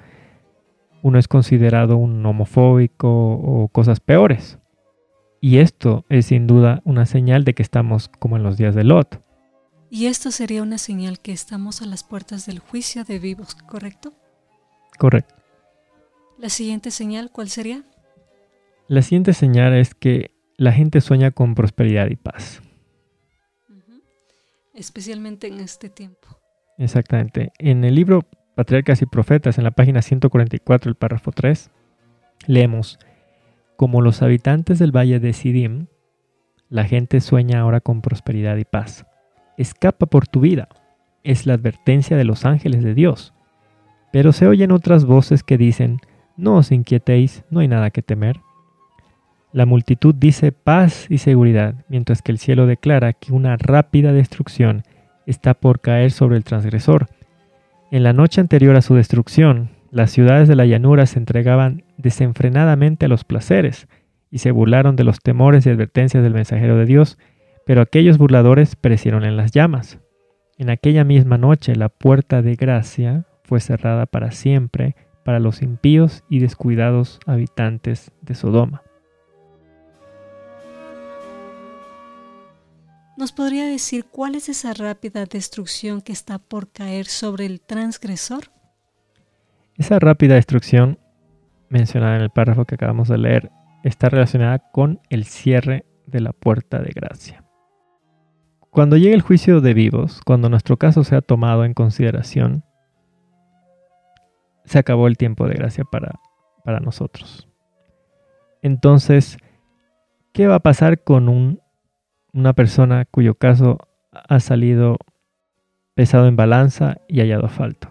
uno 1.03 1.19
es 1.19 1.29
considerado 1.29 1.99
un 1.99 2.25
homofóbico 2.25 3.09
o 3.11 3.69
cosas 3.69 4.01
peores. 4.01 4.59
Y 5.43 5.59
esto 5.59 6.07
es 6.09 6.25
sin 6.25 6.47
duda 6.47 6.81
una 6.87 7.05
señal 7.05 7.45
de 7.45 7.53
que 7.53 7.63
estamos 7.63 8.09
como 8.09 8.39
en 8.39 8.45
los 8.45 8.57
días 8.57 8.75
de 8.75 8.85
Lot. 8.85 9.23
Y 9.91 10.07
esto 10.07 10.31
sería 10.31 10.63
una 10.63 10.79
señal 10.79 11.21
que 11.21 11.33
estamos 11.33 11.83
a 11.83 11.87
las 11.87 12.03
puertas 12.03 12.47
del 12.47 12.61
juicio 12.61 13.05
de 13.05 13.19
vivos, 13.19 13.55
¿correcto? 13.55 14.15
Correcto. 15.03 15.35
La 16.39 16.49
siguiente 16.49 16.93
señal, 16.93 17.33
¿cuál 17.33 17.49
sería? 17.49 17.83
La 18.87 19.03
siguiente 19.03 19.33
señal 19.33 19.75
es 19.75 19.97
que 19.97 20.31
la 20.57 20.71
gente 20.71 21.01
sueña 21.01 21.33
con 21.33 21.57
prosperidad 21.57 22.09
y 22.09 22.15
paz. 22.15 22.63
Especialmente 24.73 25.49
en 25.49 25.59
este 25.59 25.89
tiempo. 25.89 26.39
Exactamente. 26.79 27.51
En 27.59 27.83
el 27.83 27.97
libro 27.97 28.29
Patriarcas 28.55 29.03
y 29.03 29.07
Profetas, 29.07 29.59
en 29.59 29.65
la 29.65 29.73
página 29.73 30.03
144, 30.03 30.89
el 30.89 30.95
párrafo 30.95 31.33
3, 31.33 31.73
leemos, 32.47 33.01
como 33.75 34.03
los 34.03 34.23
habitantes 34.23 34.79
del 34.79 34.97
valle 34.97 35.19
de 35.19 35.33
Sidim, 35.33 35.89
la 36.69 36.85
gente 36.85 37.21
sueña 37.21 37.59
ahora 37.59 37.81
con 37.81 38.03
prosperidad 38.03 38.57
y 38.57 38.65
paz. 38.65 39.05
Escapa 39.59 40.07
por 40.07 40.29
tu 40.29 40.39
vida. 40.39 40.69
Es 41.25 41.45
la 41.45 41.55
advertencia 41.55 42.17
de 42.17 42.25
los 42.25 42.45
ángeles 42.45 42.85
de 42.85 42.95
Dios. 42.95 43.35
Pero 44.13 44.33
se 44.33 44.47
oyen 44.47 44.71
otras 44.71 45.05
voces 45.05 45.43
que 45.43 45.59
dicen, 45.59 45.99
no 46.37 46.57
os 46.57 46.71
inquietéis, 46.71 47.45
no 47.51 47.61
hay 47.61 47.69
nada 47.69 47.91
que 47.91 48.03
temer. 48.03 48.41
La 49.53 49.67
multitud 49.67 50.15
dice 50.15 50.53
paz 50.53 51.07
y 51.11 51.19
seguridad, 51.19 51.85
mientras 51.89 52.23
que 52.23 52.33
el 52.33 52.39
cielo 52.39 52.67
declara 52.67 53.13
que 53.13 53.33
una 53.33 53.57
rápida 53.57 54.13
destrucción 54.13 54.83
está 55.27 55.55
por 55.55 55.81
caer 55.81 56.11
sobre 56.11 56.37
el 56.37 56.45
transgresor. 56.45 57.09
En 57.91 58.03
la 58.03 58.13
noche 58.13 58.41
anterior 58.41 58.77
a 58.77 58.83
su 58.83 58.95
destrucción, 58.95 59.71
las 59.91 60.11
ciudades 60.11 60.49
de 60.49 60.57
la 60.57 60.65
llanura 60.65 61.05
se 61.05 61.19
entregaban 61.19 61.85
desenfrenadamente 61.99 63.05
a 63.05 63.09
los 63.09 63.25
placeres 63.25 63.89
y 64.31 64.39
se 64.39 64.51
burlaron 64.51 64.97
de 64.97 65.05
los 65.05 65.21
temores 65.21 65.67
y 65.67 65.71
advertencias 65.71 66.23
del 66.23 66.33
mensajero 66.33 66.79
de 66.79 66.87
Dios, 66.87 67.19
pero 67.67 67.83
aquellos 67.83 68.17
burladores 68.17 68.75
perecieron 68.75 69.25
en 69.25 69.37
las 69.37 69.53
llamas. 69.53 69.99
En 70.57 70.71
aquella 70.71 71.05
misma 71.05 71.37
noche 71.37 71.77
la 71.77 71.91
puerta 71.91 72.41
de 72.41 72.57
gracia 72.57 73.27
fue 73.45 73.61
cerrada 73.61 74.07
para 74.07 74.31
siempre 74.31 74.97
para 75.25 75.39
los 75.39 75.63
impíos 75.63 76.25
y 76.29 76.41
descuidados 76.41 77.21
habitantes 77.27 78.13
de 78.23 78.35
Sodoma. 78.35 78.83
¿Nos 83.17 83.33
podría 83.33 83.67
decir 83.67 84.07
cuál 84.07 84.35
es 84.35 84.49
esa 84.49 84.73
rápida 84.75 85.27
destrucción 85.27 86.01
que 86.01 86.13
está 86.13 86.39
por 86.39 86.73
caer 86.73 87.07
sobre 87.07 87.47
el 87.47 87.61
transgresor? 87.61 88.45
Esa 89.77 89.99
rápida 89.99 90.35
destrucción 90.35 90.99
mencionada 91.69 92.17
en 92.17 92.23
el 92.23 92.31
párrafo 92.31 92.65
que 92.65 92.75
acabamos 92.75 93.09
de 93.09 93.19
leer 93.19 93.51
está 93.85 94.09
relacionada 94.09 94.59
con 94.73 95.01
el 95.09 95.25
cierre 95.25 95.85
de 96.07 96.21
la 96.21 96.33
puerta 96.33 96.79
de 96.81 96.91
gracia. 96.95 97.45
Cuando 98.71 98.97
llegue 98.97 99.15
el 99.15 99.23
juicio 99.23 99.61
de 99.61 99.75
vivos, 99.75 100.21
cuando 100.25 100.49
nuestro 100.49 100.79
caso 100.79 101.05
sea 101.05 101.21
tomado 101.21 101.65
en 101.65 101.75
consideración, 101.75 102.65
se 104.65 104.79
acabó 104.79 105.07
el 105.07 105.17
tiempo 105.17 105.47
de 105.49 105.55
gracia 105.55 105.85
para, 105.85 106.21
para 106.65 106.81
nosotros. 106.81 107.49
Entonces, 108.63 109.39
¿qué 110.33 110.47
va 110.47 110.57
a 110.57 110.61
pasar 110.61 111.03
con 111.03 111.29
un, 111.29 111.61
una 112.33 112.53
persona 112.53 113.05
cuyo 113.05 113.35
caso 113.35 113.79
ha 114.13 114.41
salido 114.41 114.99
pesado 115.95 116.27
en 116.29 116.37
balanza 116.37 116.99
y 117.09 117.21
hallado 117.21 117.49
falto? 117.49 117.91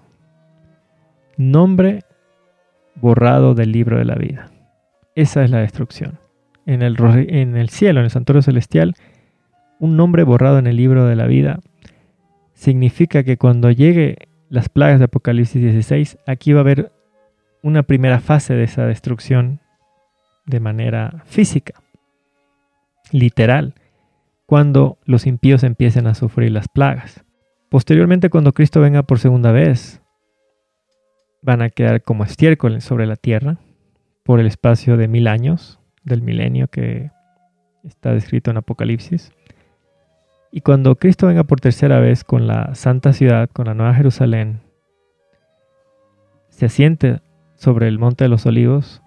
Nombre 1.37 2.03
borrado 2.95 3.53
del 3.53 3.71
libro 3.71 3.97
de 3.97 4.05
la 4.05 4.15
vida. 4.15 4.49
Esa 5.15 5.43
es 5.43 5.49
la 5.49 5.59
destrucción. 5.59 6.19
En 6.65 6.81
el, 6.81 6.95
en 7.29 7.57
el 7.57 7.69
cielo, 7.69 7.99
en 7.99 8.05
el 8.05 8.11
santuario 8.11 8.41
celestial, 8.41 8.95
un 9.79 9.97
nombre 9.97 10.23
borrado 10.23 10.59
en 10.59 10.67
el 10.67 10.77
libro 10.77 11.05
de 11.05 11.15
la 11.15 11.25
vida 11.25 11.59
significa 12.53 13.23
que 13.23 13.37
cuando 13.37 13.71
llegue 13.71 14.29
las 14.51 14.67
plagas 14.67 14.99
de 14.99 15.05
Apocalipsis 15.05 15.61
16, 15.61 16.17
aquí 16.27 16.51
va 16.51 16.59
a 16.59 16.61
haber 16.61 16.91
una 17.63 17.83
primera 17.83 18.19
fase 18.19 18.53
de 18.53 18.65
esa 18.65 18.85
destrucción 18.85 19.61
de 20.45 20.59
manera 20.59 21.23
física, 21.25 21.81
literal, 23.13 23.75
cuando 24.45 24.97
los 25.05 25.25
impíos 25.25 25.63
empiecen 25.63 26.05
a 26.05 26.15
sufrir 26.15 26.51
las 26.51 26.67
plagas. 26.67 27.23
Posteriormente, 27.69 28.29
cuando 28.29 28.51
Cristo 28.51 28.81
venga 28.81 29.03
por 29.03 29.19
segunda 29.19 29.53
vez, 29.53 30.01
van 31.41 31.61
a 31.61 31.69
quedar 31.69 32.01
como 32.01 32.25
estiércol 32.25 32.81
sobre 32.81 33.07
la 33.07 33.15
tierra 33.15 33.57
por 34.23 34.41
el 34.41 34.47
espacio 34.47 34.97
de 34.97 35.07
mil 35.07 35.27
años 35.27 35.79
del 36.03 36.21
milenio 36.21 36.67
que 36.67 37.09
está 37.85 38.11
descrito 38.11 38.51
en 38.51 38.57
Apocalipsis. 38.57 39.31
Y 40.51 40.61
cuando 40.61 40.95
Cristo 40.95 41.27
venga 41.27 41.45
por 41.45 41.61
tercera 41.61 41.99
vez 41.99 42.23
con 42.25 42.45
la 42.45 42.75
santa 42.75 43.13
ciudad, 43.13 43.49
con 43.49 43.67
la 43.67 43.73
nueva 43.73 43.93
Jerusalén, 43.93 44.59
se 46.49 46.65
asiente 46.65 47.21
sobre 47.55 47.87
el 47.87 47.97
monte 47.97 48.25
de 48.25 48.29
los 48.29 48.45
olivos, 48.45 49.01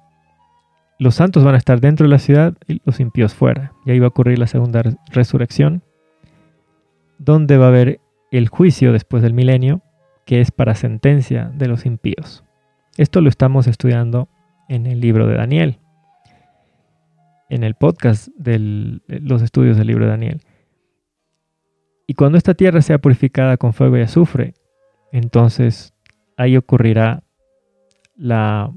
los 0.99 1.17
santos 1.17 1.45
van 1.45 1.55
a 1.55 1.59
estar 1.59 1.81
dentro 1.81 2.05
de 2.05 2.11
la 2.11 2.19
ciudad 2.19 2.55
y 2.67 2.81
los 2.85 2.99
impíos 2.99 3.35
fuera. 3.35 3.73
Y 3.85 3.91
ahí 3.91 3.99
va 3.99 4.07
a 4.07 4.09
ocurrir 4.09 4.39
la 4.39 4.47
segunda 4.47 4.83
resurrección, 5.11 5.83
donde 7.19 7.59
va 7.59 7.67
a 7.67 7.69
haber 7.69 8.01
el 8.31 8.49
juicio 8.49 8.93
después 8.93 9.23
del 9.23 9.35
milenio, 9.35 9.83
que 10.25 10.41
es 10.41 10.51
para 10.51 10.75
sentencia 10.75 11.53
de 11.55 11.69
los 11.69 11.85
impíos. 11.85 12.43
Esto 12.97 13.21
lo 13.21 13.29
estamos 13.29 13.67
estudiando 13.67 14.29
en 14.69 14.87
el 14.87 15.01
libro 15.01 15.27
de 15.27 15.35
Daniel, 15.35 15.79
en 17.51 17.65
el 17.65 17.75
podcast 17.75 18.29
de 18.37 19.01
los 19.09 19.43
estudios 19.43 19.77
del 19.77 19.89
libro 19.89 20.07
de 20.07 20.11
Daniel. 20.11 20.41
Y 22.07 22.15
cuando 22.15 22.37
esta 22.39 22.55
tierra 22.55 22.83
sea 22.83 22.99
purificada 22.99 23.57
con 23.57 23.73
fuego 23.73 23.97
y 23.97 24.03
azufre, 24.03 24.55
entonces 25.11 25.95
ahí 26.37 26.57
ocurrirá 26.57 27.23
la 28.17 28.73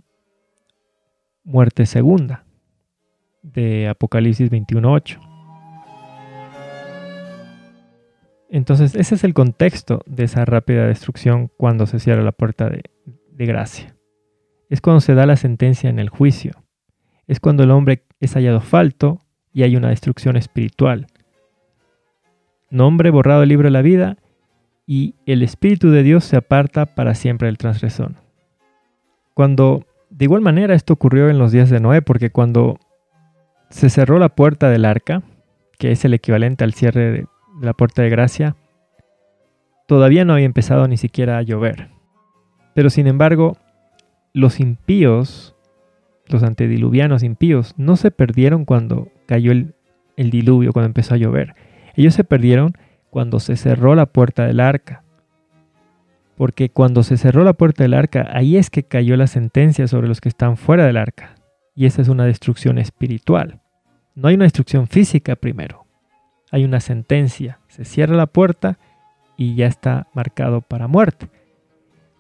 muerte 1.44 1.86
segunda 1.86 2.46
de 3.42 3.88
Apocalipsis 3.88 4.50
21.8. 4.50 5.20
Entonces 8.50 8.96
ese 8.96 9.16
es 9.16 9.24
el 9.26 9.34
contexto 9.34 10.02
de 10.06 10.24
esa 10.24 10.46
rápida 10.46 10.88
destrucción 10.88 11.52
cuando 11.58 11.86
se 11.86 12.00
cierra 12.00 12.24
la 12.24 12.32
puerta 12.32 12.70
de, 12.70 12.84
de 13.06 13.46
gracia. 13.46 13.96
Es 14.70 14.80
cuando 14.80 15.02
se 15.02 15.16
da 15.16 15.26
la 15.26 15.36
sentencia 15.36 15.90
en 15.90 16.00
el 16.00 16.10
juicio. 16.10 16.64
Es 17.28 17.42
cuando 17.42 17.64
el 17.64 17.72
hombre 17.72 18.06
es 18.22 18.34
hallado 18.36 18.62
falto 18.62 19.20
y 19.52 19.64
hay 19.64 19.76
una 19.76 19.90
destrucción 19.90 20.38
espiritual 20.38 21.08
nombre 22.70 23.10
borrado 23.10 23.42
del 23.42 23.50
libro 23.50 23.68
de 23.68 23.72
la 23.72 23.82
vida, 23.82 24.18
y 24.86 25.16
el 25.26 25.44
Espíritu 25.44 25.90
de 25.90 26.02
Dios 26.02 26.24
se 26.24 26.38
aparta 26.38 26.86
para 26.86 27.14
siempre 27.14 27.48
del 27.48 27.58
transgresor. 27.58 28.14
Cuando, 29.34 29.86
de 30.10 30.26
igual 30.26 30.42
manera, 30.42 30.74
esto 30.74 30.94
ocurrió 30.94 31.30
en 31.30 31.38
los 31.38 31.52
días 31.52 31.70
de 31.70 31.82
Noé, 31.82 32.02
porque 32.02 32.32
cuando 32.32 32.80
se 33.70 33.90
cerró 33.90 34.18
la 34.18 34.30
puerta 34.30 34.70
del 34.70 34.86
arca, 34.86 35.24
que 35.78 35.92
es 35.92 36.06
el 36.06 36.14
equivalente 36.14 36.64
al 36.64 36.74
cierre 36.74 37.12
de 37.12 37.26
la 37.62 37.74
puerta 37.74 38.02
de 38.02 38.10
gracia, 38.10 38.56
todavía 39.88 40.24
no 40.24 40.34
había 40.34 40.46
empezado 40.46 40.88
ni 40.88 40.98
siquiera 40.98 41.38
a 41.38 41.42
llover. 41.42 41.90
Pero 42.74 42.90
sin 42.90 43.08
embargo, 43.08 43.58
los 44.34 44.60
impíos, 44.62 45.54
los 46.28 46.44
antediluvianos 46.44 47.24
impíos, 47.24 47.74
no 47.78 47.98
se 47.98 48.10
perdieron 48.10 48.64
cuando 48.64 49.10
cayó 49.26 49.52
el, 49.52 49.74
el 50.16 50.30
diluvio, 50.30 50.72
cuando 50.72 50.88
empezó 50.88 51.16
a 51.16 51.18
llover 51.18 51.56
ellos 52.02 52.14
se 52.14 52.24
perdieron 52.24 52.74
cuando 53.10 53.40
se 53.40 53.58
cerró 53.58 53.96
la 53.96 54.06
puerta 54.06 54.46
del 54.46 54.60
arca. 54.60 55.04
Porque 56.36 56.70
cuando 56.70 57.02
se 57.02 57.18
cerró 57.18 57.44
la 57.44 57.54
puerta 57.54 57.84
del 57.84 57.96
arca, 57.96 58.30
ahí 58.32 58.58
es 58.58 58.70
que 58.70 58.84
cayó 58.84 59.18
la 59.18 59.28
sentencia 59.28 59.88
sobre 59.88 60.08
los 60.08 60.22
que 60.22 60.30
están 60.30 60.56
fuera 60.56 60.86
del 60.86 60.98
arca. 60.98 61.36
Y 61.76 61.88
esa 61.88 62.02
es 62.02 62.08
una 62.08 62.26
destrucción 62.26 62.78
espiritual. 62.78 63.60
No 64.14 64.28
hay 64.28 64.36
una 64.36 64.46
destrucción 64.46 64.88
física 64.88 65.36
primero. 65.36 65.86
Hay 66.52 66.64
una 66.64 66.80
sentencia. 66.80 67.60
Se 67.68 67.86
cierra 67.86 68.16
la 68.16 68.28
puerta 68.28 68.78
y 69.36 69.56
ya 69.56 69.66
está 69.66 70.08
marcado 70.14 70.62
para 70.62 70.88
muerte. 70.88 71.30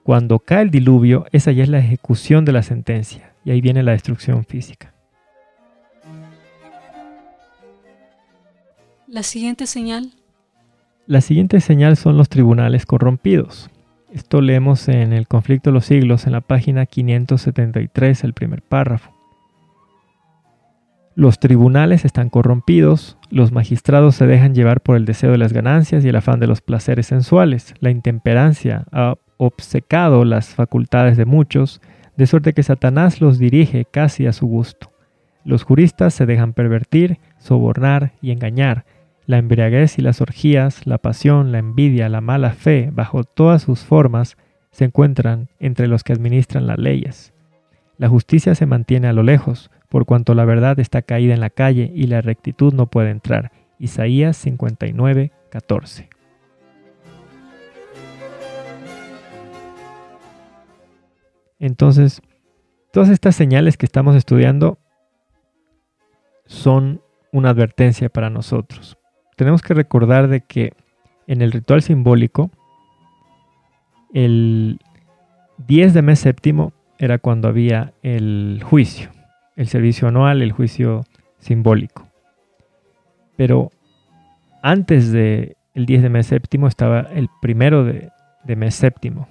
Cuando 0.03 0.39
cae 0.39 0.63
el 0.63 0.71
diluvio, 0.71 1.25
esa 1.31 1.51
ya 1.51 1.63
es 1.63 1.69
la 1.69 1.79
ejecución 1.79 2.45
de 2.45 2.53
la 2.53 2.63
sentencia. 2.63 3.33
Y 3.43 3.51
ahí 3.51 3.61
viene 3.61 3.83
la 3.83 3.91
destrucción 3.91 4.45
física. 4.45 4.93
La 9.09 9.23
siguiente 9.23 9.67
señal. 9.67 10.11
La 11.05 11.21
siguiente 11.21 11.61
señal 11.61 11.95
son 11.95 12.17
los 12.17 12.27
tribunales 12.27 12.85
corrompidos. 12.85 13.69
Esto 14.11 14.41
leemos 14.41 14.89
en 14.89 15.13
el 15.13 15.29
conflicto 15.29 15.69
de 15.69 15.75
los 15.75 15.85
siglos 15.85 16.25
en 16.25 16.33
la 16.33 16.41
página 16.41 16.85
573, 16.85 18.25
el 18.25 18.33
primer 18.33 18.61
párrafo. 18.61 19.13
Los 21.15 21.39
tribunales 21.39 22.03
están 22.03 22.29
corrompidos, 22.29 23.17
los 23.29 23.53
magistrados 23.53 24.15
se 24.15 24.27
dejan 24.27 24.53
llevar 24.53 24.81
por 24.81 24.97
el 24.97 25.05
deseo 25.05 25.31
de 25.31 25.37
las 25.37 25.53
ganancias 25.53 26.03
y 26.03 26.09
el 26.09 26.17
afán 26.17 26.41
de 26.41 26.47
los 26.47 26.59
placeres 26.59 27.07
sensuales. 27.07 27.75
La 27.79 27.91
intemperancia 27.91 28.83
ha 28.91 29.15
obcecado 29.37 30.25
las 30.25 30.49
facultades 30.49 31.15
de 31.15 31.25
muchos, 31.25 31.81
de 32.17 32.27
suerte 32.27 32.51
que 32.51 32.61
Satanás 32.61 33.21
los 33.21 33.39
dirige 33.39 33.85
casi 33.85 34.27
a 34.27 34.33
su 34.33 34.47
gusto. 34.47 34.91
Los 35.45 35.63
juristas 35.63 36.13
se 36.13 36.25
dejan 36.25 36.51
pervertir, 36.51 37.19
sobornar 37.37 38.11
y 38.21 38.31
engañar, 38.31 38.83
la 39.27 39.37
embriaguez 39.37 39.99
y 39.99 40.01
las 40.01 40.21
orgías, 40.21 40.87
la 40.87 40.97
pasión, 40.97 41.51
la 41.51 41.59
envidia, 41.59 42.07
la 42.07 42.21
mala 42.21 42.51
fe, 42.51 42.89
bajo 42.93 43.25
todas 43.25 43.61
sus 43.61 43.81
formas, 43.81 44.37
se 44.71 44.85
encuentran 44.85 45.49
entre 45.59 45.87
los 45.87 46.03
que 46.03 46.13
administran 46.13 46.65
las 46.65 46.79
leyes. 46.79 47.33
La 47.97 48.07
justicia 48.07 48.55
se 48.55 48.65
mantiene 48.65 49.07
a 49.09 49.13
lo 49.13 49.23
lejos, 49.23 49.69
por 49.89 50.05
cuanto 50.05 50.33
la 50.33 50.45
verdad 50.45 50.79
está 50.79 51.01
caída 51.01 51.33
en 51.33 51.41
la 51.41 51.49
calle 51.49 51.91
y 51.93 52.07
la 52.07 52.21
rectitud 52.21 52.73
no 52.73 52.87
puede 52.87 53.09
entrar. 53.09 53.51
Isaías 53.79 54.37
59, 54.37 55.33
14. 55.49 56.09
Entonces, 61.59 62.21
todas 62.93 63.09
estas 63.09 63.35
señales 63.35 63.75
que 63.75 63.85
estamos 63.85 64.15
estudiando 64.15 64.79
son 66.45 67.01
una 67.33 67.49
advertencia 67.49 68.07
para 68.07 68.29
nosotros. 68.29 68.97
Tenemos 69.37 69.61
que 69.61 69.75
recordar 69.75 70.27
de 70.27 70.41
que 70.41 70.73
en 71.27 71.43
el 71.43 71.51
ritual 71.51 71.83
simbólico, 71.83 72.49
el 74.11 74.79
10 75.67 75.93
de 75.93 76.01
mes 76.01 76.19
séptimo 76.19 76.73
era 76.97 77.19
cuando 77.19 77.47
había 77.47 77.93
el 78.01 78.61
juicio, 78.63 79.11
el 79.55 79.67
servicio 79.67 80.07
anual, 80.07 80.41
el 80.41 80.51
juicio 80.51 81.05
simbólico. 81.37 82.07
Pero 83.35 83.71
antes 84.63 85.11
del 85.11 85.55
el 85.75 85.85
10 85.85 86.01
de 86.01 86.09
mes 86.09 86.25
séptimo 86.25 86.67
estaba 86.67 87.01
el 87.01 87.29
primero 87.39 87.83
de, 87.83 88.11
mes 88.55 88.73
séptimo. 88.73 89.27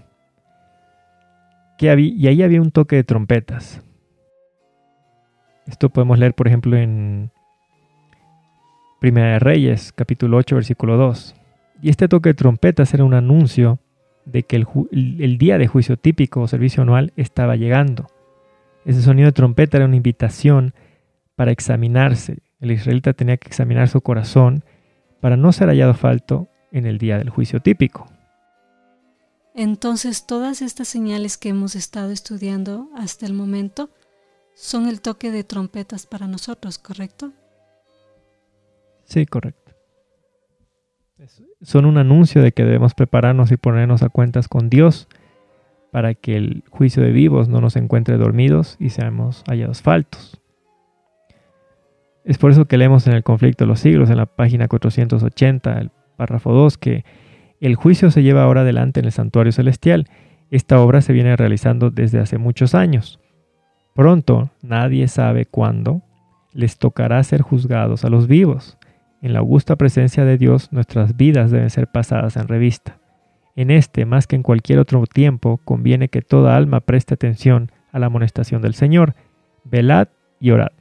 Que 1.79 1.91
había, 1.91 2.13
y 2.15 2.29
ahí 2.29 2.43
había 2.45 2.63
un 2.63 2.71
toque 2.71 2.95
de 2.95 3.03
trompetas. 3.03 3.83
Esto 5.67 5.91
podemos 5.91 6.17
leer, 6.21 6.33
por 6.33 6.47
ejemplo, 6.47 6.77
en 6.77 7.33
Primera 8.99 9.33
de 9.33 9.39
Reyes, 9.39 9.93
capítulo 9.93 10.39
8, 10.39 10.57
versículo 10.57 10.97
2. 10.97 11.35
Y 11.83 11.91
este 11.91 12.09
toque 12.09 12.31
de 12.31 12.35
trompetas 12.35 12.95
era 12.95 13.05
un 13.05 13.13
anuncio 13.13 13.79
de 14.25 14.43
que 14.43 14.57
el, 14.57 15.39
día 15.39 15.59
de 15.59 15.67
juicio 15.67 15.99
típico 15.99 16.41
o 16.41 16.49
servicio 16.49 16.83
anual 16.83 17.13
estaba 17.17 17.57
llegando. 17.57 18.07
Ese 18.87 19.03
sonido 19.03 19.27
de 19.27 19.33
trompeta 19.33 19.77
era 19.77 19.87
una 19.87 19.97
invitación 19.97 20.75
para 21.35 21.53
examinarse. 21.53 22.39
El 22.59 22.73
israelita 22.73 23.13
tenía 23.13 23.37
que 23.37 23.49
examinar 23.49 23.89
su 23.89 24.01
corazón 24.01 24.65
para 25.21 25.37
no 25.37 25.53
ser 25.53 25.69
hallado 25.69 25.93
falto 25.93 26.49
en 26.73 26.87
el 26.87 26.97
día 26.97 27.19
del 27.19 27.29
juicio 27.29 27.61
típico. 27.61 28.07
Entonces 29.55 30.27
todas 30.27 30.63
estas 30.63 30.89
señales 30.89 31.37
que 31.37 31.51
hemos 31.51 31.77
estado 31.77 32.13
estudiando 32.13 32.89
hasta 32.97 33.27
el 33.27 33.35
momento 33.35 33.91
son 34.55 34.89
el 34.89 35.03
toque 35.03 35.31
de 35.31 35.45
trompetas 35.45 36.07
para 36.07 36.27
nosotros, 36.27 36.79
¿correcto? 36.79 37.33
Sí, 39.07 39.25
correcto 39.25 39.67
son 41.63 41.87
un 41.87 41.99
anuncio 41.99 42.43
de 42.43 42.53
que 42.53 42.65
debemos 42.65 42.95
prepararnos 42.95 43.51
y 43.51 43.57
ponernos 43.57 44.03
a 44.03 44.09
cuentas 44.09 44.49
con 44.49 44.69
Dios 44.69 45.09
para 45.91 46.15
que 46.15 46.37
el 46.37 46.63
juicio 46.71 47.03
de 47.03 47.11
vivos 47.11 47.49
no 47.49 47.61
nos 47.61 47.77
encuentre 47.77 48.19
dormidos 48.19 48.77
y 48.79 48.91
seamos 48.91 49.43
hallados 49.49 49.83
faltos. 49.83 50.41
Es 52.25 52.39
por 52.39 52.51
eso 52.51 52.67
que 52.67 52.77
leemos 52.77 53.07
en 53.07 53.15
el 53.15 53.23
conflicto 53.23 53.65
de 53.65 53.69
los 53.69 53.81
siglos, 53.81 54.11
en 54.11 54.17
la 54.17 54.27
página 54.27 54.69
480, 54.69 55.79
el 55.79 55.91
párrafo 56.17 56.53
2, 56.53 56.77
que 56.77 57.05
el 57.61 57.77
juicio 57.77 58.11
se 58.11 58.23
lleva 58.23 58.43
ahora 58.43 58.63
adelante 58.63 59.01
en 59.01 59.07
el 59.07 59.13
santuario 59.13 59.53
celestial. 59.53 60.09
Esta 60.51 60.81
obra 60.81 61.01
se 61.01 61.13
viene 61.13 61.37
realizando 61.37 61.91
desde 61.91 62.19
hace 62.19 62.37
muchos 62.37 62.75
años. 62.75 63.21
Pronto, 63.95 64.51
nadie 64.61 65.09
sabe 65.09 65.47
cuándo, 65.47 66.03
les 66.53 66.79
tocará 66.79 67.23
ser 67.23 67.43
juzgados 67.43 68.05
a 68.05 68.11
los 68.11 68.27
vivos. 68.27 68.77
En 69.23 69.33
la 69.33 69.39
augusta 69.41 69.77
presencia 69.77 70.25
de 70.25 70.39
Dios 70.39 70.73
nuestras 70.73 71.17
vidas 71.17 71.51
deben 71.51 71.71
ser 71.71 71.89
pasadas 71.89 72.37
en 72.37 72.49
revista. 72.49 72.99
En 73.55 73.71
este, 73.71 74.05
más 74.05 74.27
que 74.27 74.37
en 74.37 74.43
cualquier 74.43 74.79
otro 74.79 75.03
tiempo, 75.07 75.59
conviene 75.65 76.09
que 76.09 76.21
toda 76.21 76.57
alma 76.57 76.81
preste 76.81 77.15
atención 77.15 77.73
a 77.91 77.99
la 77.99 78.07
amonestación 78.07 78.61
del 78.61 78.75
Señor. 78.75 79.15
Velad 79.65 80.09
y 80.39 80.51
orad, 80.51 80.73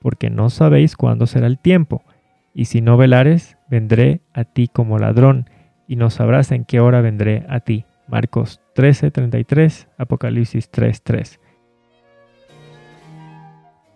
porque 0.00 0.28
no 0.28 0.50
sabéis 0.50 0.96
cuándo 0.96 1.26
será 1.26 1.46
el 1.46 1.58
tiempo. 1.58 2.04
Y 2.52 2.66
si 2.66 2.82
no 2.82 2.98
velares, 2.98 3.56
vendré 3.70 4.20
a 4.34 4.44
ti 4.44 4.68
como 4.68 4.98
ladrón, 4.98 5.48
y 5.86 5.96
no 5.96 6.10
sabrás 6.10 6.52
en 6.52 6.66
qué 6.66 6.80
hora 6.80 7.00
vendré 7.00 7.46
a 7.48 7.60
ti. 7.60 7.86
Marcos 8.06 8.60
13:33, 8.74 9.88
Apocalipsis 9.96 10.70
3:3. 10.70 11.40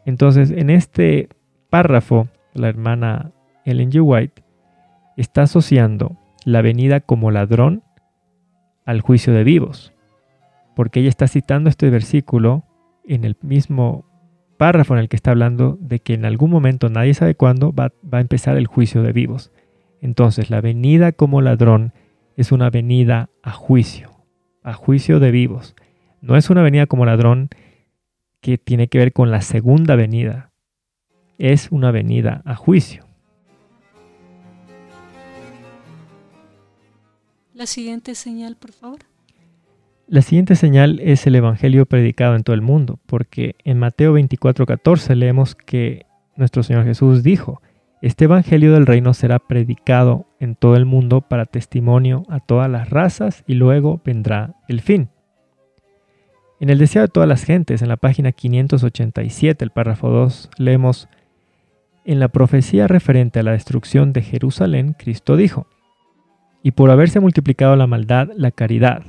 Entonces, 0.07 0.51
en 0.51 0.71
este 0.71 1.29
párrafo, 1.71 2.29
la 2.55 2.69
hermana 2.69 3.33
Ellen 3.65 3.91
G. 3.91 4.01
White 4.03 4.43
está 5.17 5.43
asociando 5.43 6.17
la 6.45 6.63
venida 6.63 7.01
como 7.01 7.31
ladrón 7.31 7.83
al 8.85 9.01
juicio 9.01 9.33
de 9.33 9.45
vivos, 9.45 9.93
porque 10.75 11.01
ella 11.01 11.09
está 11.09 11.29
citando 11.29 11.71
este 11.71 11.91
versículo 11.91 12.65
en 13.05 13.25
el 13.25 13.37
mismo 13.43 14.05
párrafo 14.57 14.95
en 14.95 15.01
el 15.01 15.09
que 15.09 15.17
está 15.17 15.33
hablando 15.33 15.77
de 15.81 16.01
que 16.01 16.15
en 16.15 16.25
algún 16.25 16.51
momento, 16.51 16.89
nadie 16.89 17.15
sabe 17.15 17.35
cuándo, 17.35 17.73
va, 17.73 17.93
va 18.03 18.19
a 18.19 18.21
empezar 18.21 18.57
el 18.57 18.67
juicio 18.67 19.03
de 19.03 19.13
vivos. 19.13 19.53
Entonces, 20.01 20.51
la 20.51 20.61
venida 20.61 21.13
como 21.13 21.41
ladrón 21.41 21.93
es 22.37 22.53
una 22.53 22.71
venida 22.71 23.31
a 23.43 23.53
juicio, 23.53 24.11
a 24.63 24.73
juicio 24.73 25.21
de 25.21 25.31
vivos. 25.31 25.75
No 26.21 26.37
es 26.37 26.51
una 26.51 26.63
venida 26.63 26.87
como 26.87 27.07
ladrón 27.07 27.49
que 28.41 28.59
tiene 28.59 28.89
que 28.89 28.99
ver 28.99 29.13
con 29.13 29.31
la 29.31 29.41
segunda 29.41 29.97
venida, 29.97 30.51
es 31.39 31.71
una 31.71 31.91
venida 31.91 32.43
a 32.45 32.55
juicio. 32.55 33.05
La 37.63 37.67
siguiente 37.67 38.17
señal, 38.17 38.57
por 38.57 38.73
favor. 38.73 38.99
La 40.09 40.21
siguiente 40.23 40.57
señal 40.57 40.99
es 40.99 41.29
el 41.29 41.37
Evangelio 41.37 41.87
predicado 41.87 42.35
en 42.35 42.43
todo 42.43 42.55
el 42.55 42.61
mundo, 42.61 42.99
porque 43.07 43.55
en 43.63 43.79
Mateo 43.79 44.15
24:14 44.15 45.15
leemos 45.15 45.55
que 45.55 46.07
nuestro 46.35 46.65
Señor 46.65 46.85
Jesús 46.85 47.23
dijo, 47.23 47.63
este 48.01 48.25
Evangelio 48.25 48.73
del 48.73 48.85
reino 48.85 49.15
será 49.15 49.39
predicado 49.39 50.27
en 50.41 50.57
todo 50.57 50.75
el 50.75 50.87
mundo 50.87 51.21
para 51.21 51.47
testimonio 51.47 52.25
a 52.29 52.41
todas 52.41 52.69
las 52.69 52.91
razas 52.91 53.45
y 53.47 53.55
luego 53.55 54.03
vendrá 54.05 54.57
el 54.67 54.81
fin. 54.81 55.11
En 56.59 56.69
el 56.69 56.79
deseo 56.79 57.03
de 57.03 57.09
todas 57.09 57.29
las 57.29 57.45
gentes, 57.45 57.81
en 57.81 57.89
la 57.89 57.97
página 57.97 58.33
587, 58.33 59.65
el 59.65 59.71
párrafo 59.71 60.11
2, 60.11 60.51
leemos, 60.59 61.09
en 62.05 62.19
la 62.19 62.27
profecía 62.27 62.89
referente 62.89 63.39
a 63.39 63.45
la 63.45 63.53
destrucción 63.53 64.13
de 64.13 64.23
Jerusalén, 64.23 64.97
Cristo 64.99 65.37
dijo, 65.37 65.69
y 66.63 66.73
por 66.73 66.91
haberse 66.91 67.21
multiplicado 67.21 67.77
la 67.77 67.87
maldad, 67.87 68.31
la 68.37 68.51
caridad 68.51 69.03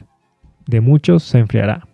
de 0.65 0.81
muchos 0.81 1.23
se 1.23 1.39
enfriará. 1.39 1.87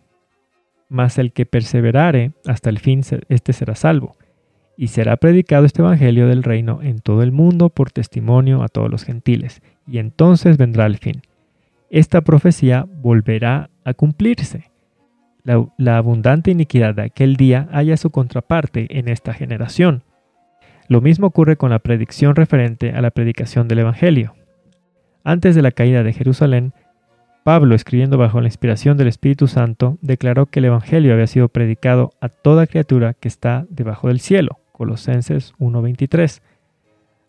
Mas 0.87 1.17
el 1.17 1.33
que 1.33 1.45
perseverare 1.45 2.31
hasta 2.45 2.69
el 2.69 2.79
fin, 2.79 3.01
éste 3.27 3.53
será 3.53 3.75
salvo. 3.75 4.15
Y 4.77 4.87
será 4.87 5.17
predicado 5.17 5.65
este 5.65 5.81
Evangelio 5.81 6.27
del 6.27 6.43
reino 6.43 6.81
en 6.81 6.99
todo 6.99 7.21
el 7.21 7.31
mundo 7.31 7.69
por 7.69 7.91
testimonio 7.91 8.63
a 8.63 8.69
todos 8.69 8.89
los 8.89 9.03
gentiles, 9.03 9.61
y 9.85 9.97
entonces 9.97 10.57
vendrá 10.57 10.85
el 10.85 10.97
fin. 10.97 11.21
Esta 11.89 12.21
profecía 12.21 12.87
volverá 12.87 13.69
a 13.83 13.93
cumplirse. 13.93 14.71
La, 15.43 15.67
la 15.77 15.97
abundante 15.97 16.51
iniquidad 16.51 16.95
de 16.95 17.03
aquel 17.03 17.35
día 17.35 17.67
haya 17.71 17.97
su 17.97 18.09
contraparte 18.09 18.97
en 18.97 19.09
esta 19.09 19.33
generación. 19.33 20.03
Lo 20.87 21.01
mismo 21.01 21.27
ocurre 21.27 21.57
con 21.57 21.71
la 21.71 21.79
predicción 21.79 22.35
referente 22.35 22.91
a 22.91 23.01
la 23.01 23.11
predicación 23.11 23.67
del 23.67 23.79
Evangelio. 23.79 24.33
Antes 25.23 25.55
de 25.55 25.61
la 25.61 25.71
caída 25.71 26.03
de 26.03 26.13
Jerusalén, 26.13 26.73
Pablo, 27.43 27.75
escribiendo 27.75 28.17
bajo 28.17 28.41
la 28.41 28.47
inspiración 28.47 28.97
del 28.97 29.07
Espíritu 29.07 29.47
Santo, 29.47 29.97
declaró 30.01 30.45
que 30.45 30.59
el 30.59 30.65
Evangelio 30.65 31.13
había 31.13 31.27
sido 31.27 31.49
predicado 31.49 32.11
a 32.21 32.29
toda 32.29 32.67
criatura 32.67 33.13
que 33.13 33.27
está 33.27 33.65
debajo 33.69 34.07
del 34.09 34.19
cielo. 34.19 34.59
Colosenses 34.71 35.53
1:23. 35.57 36.41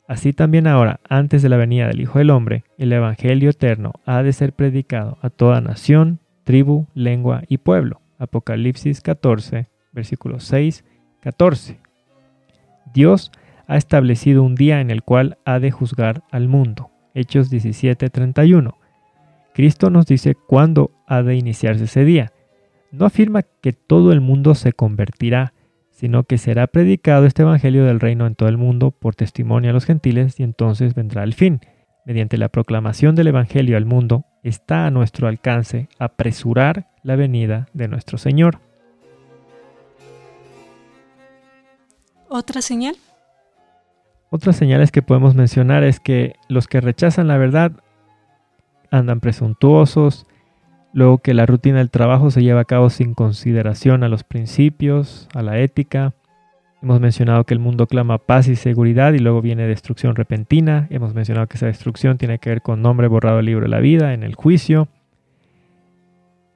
Así 0.08 0.32
también 0.32 0.66
ahora, 0.66 1.00
antes 1.08 1.40
de 1.40 1.48
la 1.48 1.56
venida 1.56 1.86
del 1.86 2.00
Hijo 2.00 2.18
del 2.18 2.30
Hombre, 2.30 2.64
el 2.78 2.92
Evangelio 2.92 3.50
eterno 3.50 3.92
ha 4.04 4.22
de 4.22 4.32
ser 4.32 4.52
predicado 4.52 5.18
a 5.22 5.30
toda 5.30 5.60
nación, 5.60 6.18
tribu, 6.44 6.86
lengua 6.94 7.42
y 7.48 7.58
pueblo. 7.58 8.00
Apocalipsis 8.18 9.00
14, 9.00 9.68
versículos 9.92 10.44
6, 10.44 10.84
14. 11.20 11.80
Dios 12.92 13.30
ha 13.66 13.76
establecido 13.76 14.42
un 14.42 14.56
día 14.56 14.80
en 14.80 14.90
el 14.90 15.02
cual 15.02 15.38
ha 15.44 15.60
de 15.60 15.70
juzgar 15.70 16.24
al 16.30 16.48
mundo. 16.48 16.90
Hechos 17.14 17.50
17:31. 17.50 18.74
Cristo 19.54 19.90
nos 19.90 20.06
dice 20.06 20.34
cuándo 20.34 20.90
ha 21.06 21.22
de 21.22 21.36
iniciarse 21.36 21.84
ese 21.84 22.04
día. 22.04 22.32
No 22.92 23.06
afirma 23.06 23.42
que 23.42 23.72
todo 23.72 24.12
el 24.12 24.20
mundo 24.20 24.54
se 24.54 24.72
convertirá, 24.72 25.52
sino 25.90 26.24
que 26.24 26.38
será 26.38 26.66
predicado 26.66 27.26
este 27.26 27.42
Evangelio 27.42 27.84
del 27.84 28.00
reino 28.00 28.26
en 28.26 28.34
todo 28.34 28.48
el 28.48 28.56
mundo 28.56 28.90
por 28.90 29.14
testimonio 29.14 29.70
a 29.70 29.72
los 29.72 29.84
gentiles 29.84 30.40
y 30.40 30.44
entonces 30.44 30.94
vendrá 30.94 31.24
el 31.24 31.34
fin. 31.34 31.60
Mediante 32.06 32.38
la 32.38 32.48
proclamación 32.48 33.14
del 33.14 33.28
Evangelio 33.28 33.76
al 33.76 33.84
mundo, 33.84 34.24
está 34.42 34.86
a 34.86 34.90
nuestro 34.90 35.28
alcance 35.28 35.88
apresurar 35.98 36.88
la 37.02 37.16
venida 37.16 37.68
de 37.74 37.88
nuestro 37.88 38.18
Señor. 38.18 38.60
¿Otra 42.28 42.62
señal? 42.62 42.96
Otras 44.30 44.56
señales 44.56 44.92
que 44.92 45.02
podemos 45.02 45.34
mencionar 45.34 45.84
es 45.84 46.00
que 46.00 46.36
los 46.48 46.68
que 46.68 46.80
rechazan 46.80 47.28
la 47.28 47.36
verdad 47.36 47.72
andan 48.90 49.20
presuntuosos, 49.20 50.26
luego 50.92 51.18
que 51.18 51.34
la 51.34 51.46
rutina 51.46 51.78
del 51.78 51.90
trabajo 51.90 52.30
se 52.30 52.42
lleva 52.42 52.60
a 52.60 52.64
cabo 52.64 52.90
sin 52.90 53.14
consideración 53.14 54.02
a 54.04 54.08
los 54.08 54.24
principios, 54.24 55.28
a 55.34 55.42
la 55.42 55.58
ética, 55.58 56.14
Hemos 56.82 56.98
mencionado 56.98 57.44
que 57.44 57.52
el 57.52 57.60
mundo 57.60 57.86
clama 57.86 58.16
paz 58.16 58.48
y 58.48 58.56
seguridad 58.56 59.12
y 59.12 59.18
luego 59.18 59.42
viene 59.42 59.66
destrucción 59.66 60.16
repentina. 60.16 60.86
Hemos 60.88 61.12
mencionado 61.12 61.46
que 61.46 61.58
esa 61.58 61.66
destrucción 61.66 62.16
tiene 62.16 62.38
que 62.38 62.48
ver 62.48 62.62
con 62.62 62.80
nombre 62.80 63.06
borrado 63.06 63.36
del 63.36 63.46
libro 63.46 63.64
de 63.64 63.68
la 63.68 63.80
vida 63.80 64.14
en 64.14 64.22
el 64.22 64.34
juicio. 64.34 64.88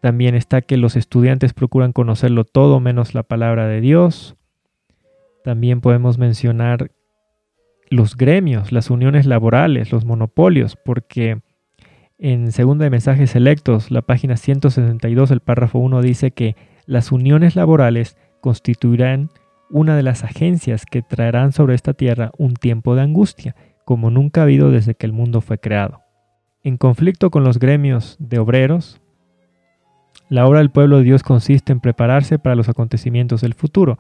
También 0.01 0.35
está 0.35 0.63
que 0.63 0.79
los 0.79 0.97
estudiantes 0.97 1.53
procuran 1.53 1.93
conocerlo 1.93 2.45
todo 2.45 2.81
menos 2.81 3.15
la 3.15 3.23
palabra 3.23 3.67
de 3.67 3.83
Dios. 3.83 4.35
También 5.45 5.83
podemos 5.83 6.17
mencionar 6.17 6.91
los 7.91 8.17
gremios, 8.17 8.73
las 8.73 8.91
uniones 8.91 9.27
laborales, 9.27 9.93
los 9.93 10.05
monopolios, 10.05 10.77
porque 10.77 11.41
en 12.19 12.53
Segunda 12.53 12.85
de 12.85 12.91
Mensajes 12.91 13.31
Selectos, 13.31 13.91
la 13.91 14.03
página 14.03 14.37
162, 14.37 15.31
el 15.31 15.41
párrafo 15.41 15.79
1 15.79 16.01
dice 16.03 16.31
que 16.31 16.57
las 16.87 17.13
uniones 17.13 17.57
laborales 17.57 18.17
constituirán 18.41 19.31
una 19.71 19.97
de 19.97 20.03
las 20.03 20.23
agencias 20.23 20.87
que 20.87 21.03
traerán 21.03 21.53
sobre 21.53 21.75
esta 21.75 21.95
tierra 21.95 22.31
un 22.39 22.55
tiempo 22.55 22.95
de 22.95 23.03
angustia, 23.03 23.57
como 23.85 24.11
nunca 24.11 24.41
ha 24.41 24.45
habido 24.45 24.71
desde 24.71 24.95
que 24.95 25.07
el 25.07 25.13
mundo 25.13 25.41
fue 25.41 25.59
creado. 25.59 26.03
En 26.63 26.77
conflicto 26.77 27.31
con 27.31 27.45
los 27.45 27.59
gremios 27.59 28.17
de 28.19 28.39
obreros, 28.39 29.01
la 30.29 30.47
obra 30.47 30.61
del 30.61 30.71
pueblo 30.71 30.99
de 30.99 31.05
Dios 31.05 31.23
consiste 31.23 31.73
en 31.73 31.81
prepararse 31.81 32.39
para 32.39 32.55
los 32.55 32.69
acontecimientos 32.69 33.41
del 33.41 33.55
futuro, 33.55 33.99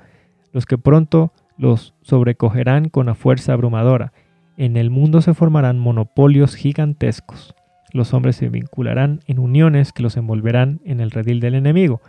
los 0.52 0.64
que 0.64 0.78
pronto 0.78 1.32
los 1.56 1.94
sobrecogerán 2.02 2.88
con 2.88 3.06
la 3.06 3.14
fuerza 3.14 3.52
abrumadora. 3.52 4.12
En 4.56 4.76
el 4.76 4.90
mundo 4.90 5.20
se 5.20 5.34
formarán 5.34 5.78
monopolios 5.78 6.54
gigantescos. 6.54 7.54
Los 7.92 8.12
hombres 8.12 8.36
se 8.36 8.48
vincularán 8.48 9.20
en 9.26 9.38
uniones 9.38 9.92
que 9.92 10.02
los 10.02 10.16
envolverán 10.16 10.80
en 10.84 11.00
el 11.00 11.10
redil 11.10 11.40
del 11.40 11.54
enemigo. 11.54 12.00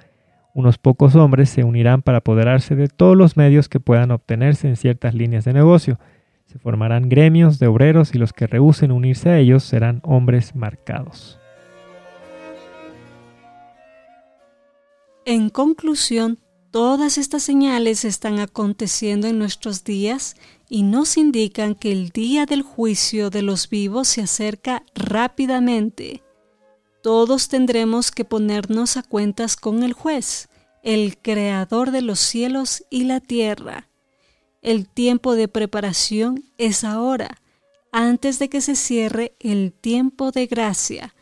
Unos 0.53 0.77
pocos 0.77 1.15
hombres 1.15 1.49
se 1.49 1.63
unirán 1.63 2.01
para 2.01 2.19
apoderarse 2.19 2.75
de 2.75 2.87
todos 2.87 3.15
los 3.15 3.37
medios 3.37 3.69
que 3.69 3.79
puedan 3.79 4.11
obtenerse 4.11 4.67
en 4.67 4.77
ciertas 4.77 5.13
líneas 5.13 5.45
de 5.45 5.53
negocio. 5.53 5.99
Se 6.45 6.59
formarán 6.59 7.09
gremios 7.09 7.59
de 7.59 7.67
obreros 7.67 8.15
y 8.15 8.17
los 8.17 8.33
que 8.33 8.47
rehúsen 8.47 8.91
unirse 8.91 9.29
a 9.29 9.37
ellos 9.37 9.63
serán 9.63 9.99
hombres 10.03 10.55
marcados. 10.55 11.39
En 15.25 15.49
conclusión, 15.49 16.39
todas 16.75 17.17
estas 17.17 17.41
señales 17.41 18.03
están 18.03 18.39
aconteciendo 18.39 19.27
en 19.27 19.39
nuestros 19.39 19.85
días 19.85 20.35
y 20.67 20.83
nos 20.83 21.15
indican 21.15 21.73
que 21.73 21.91
el 21.93 22.09
día 22.09 22.45
del 22.45 22.63
juicio 22.63 23.29
de 23.29 23.41
los 23.41 23.69
vivos 23.69 24.09
se 24.09 24.21
acerca 24.21 24.83
rápidamente 24.93 26.21
todos 27.05 27.49
tendremos 27.49 28.09
que 28.09 28.25
ponernos 28.25 28.97
a 28.97 29.03
cuentas 29.03 29.57
con 29.57 29.83
el 29.83 29.93
juez, 29.93 30.49
el 30.81 31.19
creador 31.19 31.91
de 31.91 32.01
los 32.01 32.19
cielos 32.19 32.83
y 32.89 33.03
la 33.03 33.19
tierra. 33.19 33.89
El 34.63 34.87
tiempo 34.87 35.35
de 35.35 35.47
preparación 35.47 36.43
es 36.57 36.83
ahora, 36.83 37.43
antes 37.91 38.39
de 38.39 38.49
que 38.49 38.59
se 38.59 38.75
cierre 38.75 39.35
el 39.39 39.71
tiempo 39.71 40.31
de 40.31 40.47
gracia, 40.47 41.13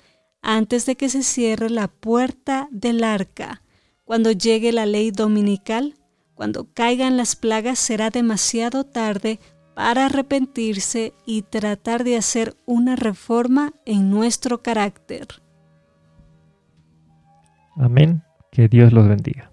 antes 0.41 0.85
de 0.85 0.95
que 0.95 1.09
se 1.09 1.21
cierre 1.21 1.69
la 1.69 1.89
puerta 1.89 2.69
del 2.71 3.03
arca. 3.03 3.62
Cuando 4.13 4.31
llegue 4.31 4.71
la 4.71 4.85
ley 4.85 5.09
dominical, 5.09 5.95
cuando 6.35 6.71
caigan 6.71 7.17
las 7.17 7.35
plagas 7.35 7.79
será 7.79 8.11
demasiado 8.11 8.83
tarde 8.83 9.39
para 9.73 10.05
arrepentirse 10.05 11.13
y 11.25 11.41
tratar 11.41 12.03
de 12.03 12.17
hacer 12.17 12.55
una 12.67 12.95
reforma 12.95 13.73
en 13.87 14.11
nuestro 14.11 14.61
carácter. 14.61 15.25
Amén. 17.75 18.21
Que 18.51 18.67
Dios 18.67 18.93
los 18.93 19.07
bendiga. 19.07 19.52